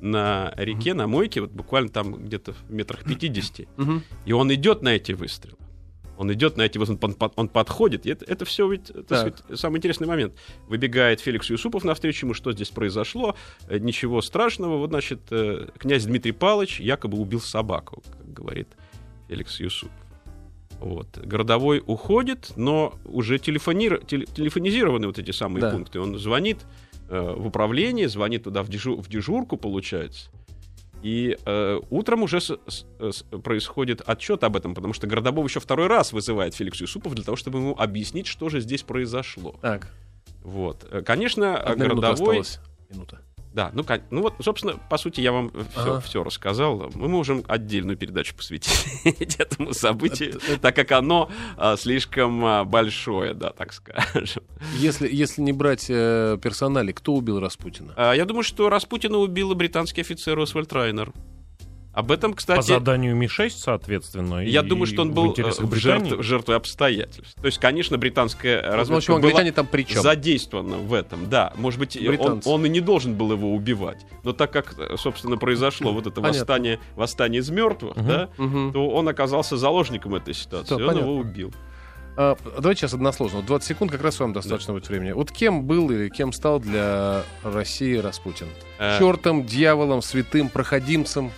на 0.00 0.52
реке, 0.56 0.94
на 0.94 1.06
мойке, 1.06 1.40
вот 1.42 1.50
буквально 1.50 1.88
там 1.90 2.14
где-то 2.14 2.52
в 2.52 2.70
метрах 2.70 3.04
50. 3.08 3.66
Мгм. 3.76 4.02
И 4.24 4.32
он 4.32 4.52
идет 4.54 4.82
на 4.82 4.90
эти 4.90 5.12
выстрелы. 5.12 5.56
Он 6.18 6.32
идет 6.32 6.56
на 6.56 6.62
эти 6.62 6.78
выстрелы, 6.78 6.98
он, 7.02 7.12
под- 7.14 7.32
он 7.36 7.48
подходит. 7.48 8.06
И 8.06 8.10
это, 8.10 8.24
это 8.24 8.46
все 8.46 8.66
ведь, 8.70 8.86
так 8.86 9.06
Так. 9.06 9.18
сказать, 9.38 9.60
самый 9.60 9.76
интересный 9.76 10.06
момент. 10.06 10.34
Выбегает 10.66 11.20
Феликс 11.20 11.50
Юсупов 11.50 11.84
навстречу 11.84 12.24
ему, 12.24 12.32
что 12.32 12.52
здесь 12.52 12.70
произошло. 12.70 13.36
Э, 13.68 13.78
Ничего 13.78 14.22
страшного. 14.22 14.78
Вот, 14.78 14.88
значит, 14.90 15.20
э, 15.30 15.68
князь 15.76 16.06
Дмитрий 16.06 16.32
Палыч 16.32 16.80
якобы 16.80 17.18
убил 17.18 17.40
собаку, 17.42 18.02
как 18.10 18.32
говорит 18.32 18.68
Феликс 19.28 19.60
Юсупов. 19.60 19.94
Вот. 20.80 21.18
Городовой 21.18 21.82
уходит, 21.86 22.52
но 22.56 22.94
уже 23.04 23.38
телефонир... 23.38 23.98
теле- 24.04 24.26
телефонизированы 24.26 25.06
вот 25.06 25.18
эти 25.18 25.30
самые 25.30 25.60
Да. 25.62 25.70
пункты. 25.70 26.00
Он 26.00 26.18
звонит 26.18 26.58
э, 27.08 27.34
в 27.36 27.46
управление, 27.46 28.08
звонит 28.08 28.44
туда 28.44 28.62
в, 28.62 28.68
дежу- 28.68 28.96
в 29.00 29.08
дежурку, 29.08 29.56
получается. 29.56 30.30
И 31.02 31.36
э, 31.44 31.80
утром 31.90 32.22
уже 32.22 32.40
с- 32.40 32.58
с- 32.66 32.84
с- 33.00 33.22
происходит 33.42 34.02
отчет 34.06 34.42
об 34.44 34.56
этом, 34.56 34.74
потому 34.74 34.92
что 34.92 35.06
Городовой 35.06 35.44
еще 35.46 35.60
второй 35.60 35.86
раз 35.86 36.12
вызывает 36.12 36.54
Феликс 36.54 36.80
Юсупов 36.80 37.14
для 37.14 37.24
того, 37.24 37.36
чтобы 37.36 37.58
ему 37.58 37.74
объяснить, 37.78 38.26
что 38.26 38.48
же 38.48 38.60
здесь 38.60 38.82
произошло. 38.82 39.56
Так, 39.62 39.92
Вот. 40.42 40.86
Э, 40.90 41.02
Конечно, 41.02 41.56
одна 41.56 41.84
минута 41.86 42.00
Городовой... 42.08 42.40
осталась. 42.40 42.60
Минута. 42.90 43.20
Да, 43.56 43.70
ну, 43.72 43.86
ну 44.10 44.20
вот, 44.20 44.34
собственно, 44.40 44.74
по 44.90 44.98
сути, 44.98 45.22
я 45.22 45.32
вам 45.32 45.50
Ага. 45.74 46.00
все, 46.00 46.22
рассказал. 46.22 46.90
Мы 46.94 47.08
можем 47.08 47.42
отдельную 47.48 47.96
передачу 47.96 48.36
посвятить 48.36 48.76
этому 49.40 49.72
событию, 49.72 50.38
так 50.60 50.76
как 50.76 50.92
оно 50.92 51.30
а, 51.56 51.78
слишком 51.78 52.44
а, 52.44 52.64
большое, 52.64 53.32
да, 53.32 53.48
так 53.52 53.72
скажем. 53.72 54.42
Если, 54.74 55.08
если 55.10 55.40
не 55.40 55.54
брать 55.54 55.86
э, 55.88 56.36
персонали, 56.42 56.92
кто 56.92 57.14
убил 57.14 57.40
Распутина? 57.40 57.94
А, 57.96 58.12
Я 58.12 58.26
думаю, 58.26 58.42
что 58.42 58.68
Распутина 58.68 59.16
убил 59.16 59.54
британский 59.54 60.02
офицер 60.02 60.38
Освальд 60.38 60.70
Райнер. 60.74 61.14
Об 61.96 62.12
этом, 62.12 62.32
По 62.32 62.36
кстати, 62.36 62.66
заданию 62.68 63.16
Ми-6, 63.16 63.50
соответственно. 63.56 64.40
я 64.44 64.60
и 64.60 64.66
думаю, 64.66 64.86
что 64.86 65.00
он 65.00 65.12
был 65.14 65.32
э, 65.36 65.42
жертв- 65.76 66.22
жертвой 66.22 66.56
обстоятельств. 66.56 67.34
То 67.40 67.46
есть, 67.46 67.58
конечно, 67.58 67.96
британская 67.96 68.62
Ну, 68.62 68.76
разведка 68.76 69.12
была 69.12 69.16
англичане 69.20 69.52
там 69.52 69.66
при 69.66 69.82
чем? 69.86 70.02
задействована 70.02 70.76
в 70.76 70.92
этом, 70.92 71.30
да. 71.30 71.54
Может 71.56 71.80
быть, 71.80 71.96
он, 71.96 72.06
Британцы. 72.06 72.48
он 72.50 72.66
и 72.66 72.68
не 72.68 72.80
должен 72.80 73.14
был 73.14 73.32
его 73.32 73.54
убивать. 73.54 74.04
Но 74.24 74.34
так 74.34 74.50
как, 74.52 74.74
э, 74.78 74.96
собственно, 74.98 75.38
произошло 75.38 75.90
вот 75.94 76.02
это 76.06 76.20
Понятно. 76.20 76.38
восстание, 76.40 76.80
восстание 76.96 77.40
из 77.40 77.48
мертвых, 77.48 77.96
Мгм. 77.96 78.06
да, 78.06 78.28
Мгм. 78.36 78.72
то 78.74 78.88
он 78.90 79.08
оказался 79.08 79.56
заложником 79.56 80.14
этой 80.16 80.34
ситуации. 80.34 80.66
Всё, 80.74 80.78
и 80.78 80.82
он 80.82 80.88
понятно. 80.88 81.06
его 81.06 81.16
убил. 81.18 81.54
А, 82.18 82.36
давайте 82.60 82.80
сейчас 82.80 82.92
односложно. 82.94 83.38
Вот 83.38 83.46
20 83.46 83.68
секунд, 83.68 83.90
как 83.90 84.02
раз 84.02 84.20
вам 84.20 84.32
достаточно 84.34 84.72
будет 84.74 84.88
времени. 84.88 85.12
Вот 85.12 85.30
кем 85.32 85.64
был 85.64 85.90
или 85.90 86.08
кем 86.10 86.32
стал 86.32 86.60
для 86.60 87.22
России 87.42 87.96
Распутин? 87.96 88.46
Э, 88.78 88.98
Чертом, 88.98 89.44
дьяволом, 89.46 90.00
святым, 90.02 90.48
проходимцем, 90.48 91.30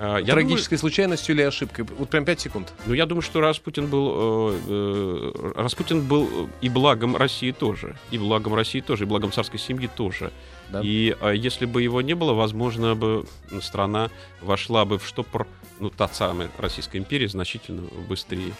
я 0.00 0.34
трагической 0.34 0.78
случайностью 0.78 1.34
или 1.34 1.42
ошибкой? 1.42 1.84
Вот 1.98 2.08
прям 2.08 2.24
5 2.24 2.40
секунд. 2.40 2.72
Ну, 2.86 2.94
я 2.94 3.06
думаю, 3.06 3.22
что 3.22 3.40
Распутин 3.40 3.86
был, 3.88 4.52
э, 4.52 4.58
э, 4.68 5.52
Распутин 5.56 6.06
был 6.06 6.48
и 6.60 6.68
благом 6.68 7.16
России 7.16 7.50
тоже, 7.52 7.96
и 8.10 8.18
благом 8.18 8.54
России 8.54 8.80
тоже, 8.80 9.04
и 9.04 9.06
благом 9.06 9.32
царской 9.32 9.58
семьи 9.58 9.88
тоже. 9.94 10.30
Да. 10.70 10.80
И 10.84 11.16
э, 11.20 11.34
если 11.36 11.66
бы 11.66 11.82
его 11.82 12.00
не 12.02 12.14
было, 12.14 12.32
возможно 12.32 12.94
бы 12.94 13.26
страна 13.60 14.10
вошла 14.40 14.84
бы 14.84 14.98
в 14.98 15.06
штопор, 15.06 15.46
ну, 15.80 15.90
та 15.90 16.08
самая 16.08 16.50
Российская 16.58 16.98
империя 16.98 17.28
значительно 17.28 17.82
быстрее, 18.08 18.52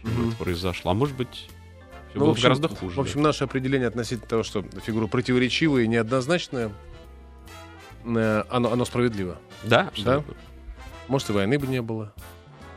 чем 0.00 0.12
Мгм. 0.12 0.28
это 0.28 0.36
произошло. 0.36 0.90
А 0.90 0.94
может 0.94 1.16
быть, 1.16 1.48
Ну, 2.14 2.20
было 2.20 2.28
в 2.28 2.32
общем, 2.32 2.42
гораздо 2.44 2.68
хуже. 2.68 2.96
В 2.96 3.00
общем, 3.00 3.22
наше 3.22 3.44
определение 3.44 3.88
относительно 3.88 4.28
того, 4.28 4.42
что 4.42 4.62
фигура 4.84 5.06
противоречивая 5.06 5.82
и 5.82 5.88
неоднозначная, 5.88 6.70
э, 8.04 8.44
оно, 8.50 8.70
оно 8.72 8.84
справедливо. 8.84 9.38
да, 9.64 9.88
абсолютно. 9.88 10.34
Может, 11.08 11.30
и 11.30 11.32
войны 11.32 11.58
бы 11.58 11.66
не 11.66 11.82
было. 11.82 12.12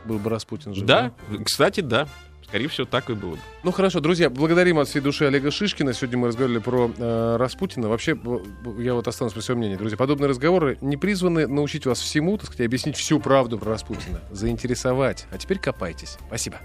Был 0.05 0.19
бы 0.19 0.29
Распутин 0.29 0.73
жив. 0.73 0.85
Да, 0.85 1.11
кстати, 1.43 1.81
да. 1.81 2.07
Скорее 2.47 2.69
всего, 2.69 2.87
так 2.87 3.09
и 3.09 3.13
было 3.13 3.31
бы. 3.31 3.39
Ну 3.63 3.71
хорошо, 3.71 3.99
друзья, 3.99 4.29
благодарим 4.29 4.79
от 4.79 4.87
всей 4.87 5.01
души 5.01 5.25
Олега 5.25 5.51
Шишкина. 5.51 5.93
Сегодня 5.93 6.17
мы 6.17 6.27
разговаривали 6.27 6.59
про 6.59 6.89
э, 6.97 7.35
Распутина. 7.37 7.89
Вообще, 7.89 8.17
я 8.77 8.93
вот 8.93 9.05
останусь 9.05 9.33
при 9.33 9.41
своем 9.41 9.59
мнении. 9.59 9.75
Друзья, 9.75 9.97
подобные 9.97 10.29
разговоры 10.29 10.77
не 10.79 10.95
призваны 10.95 11.45
научить 11.45 11.85
вас 11.85 11.99
всему, 11.99 12.37
так 12.37 12.45
сказать, 12.47 12.67
объяснить 12.67 12.95
всю 12.95 13.19
правду 13.19 13.59
про 13.59 13.71
Распутина, 13.71 14.21
заинтересовать. 14.31 15.27
А 15.29 15.37
теперь 15.37 15.59
копайтесь. 15.59 16.17
Спасибо. 16.27 16.59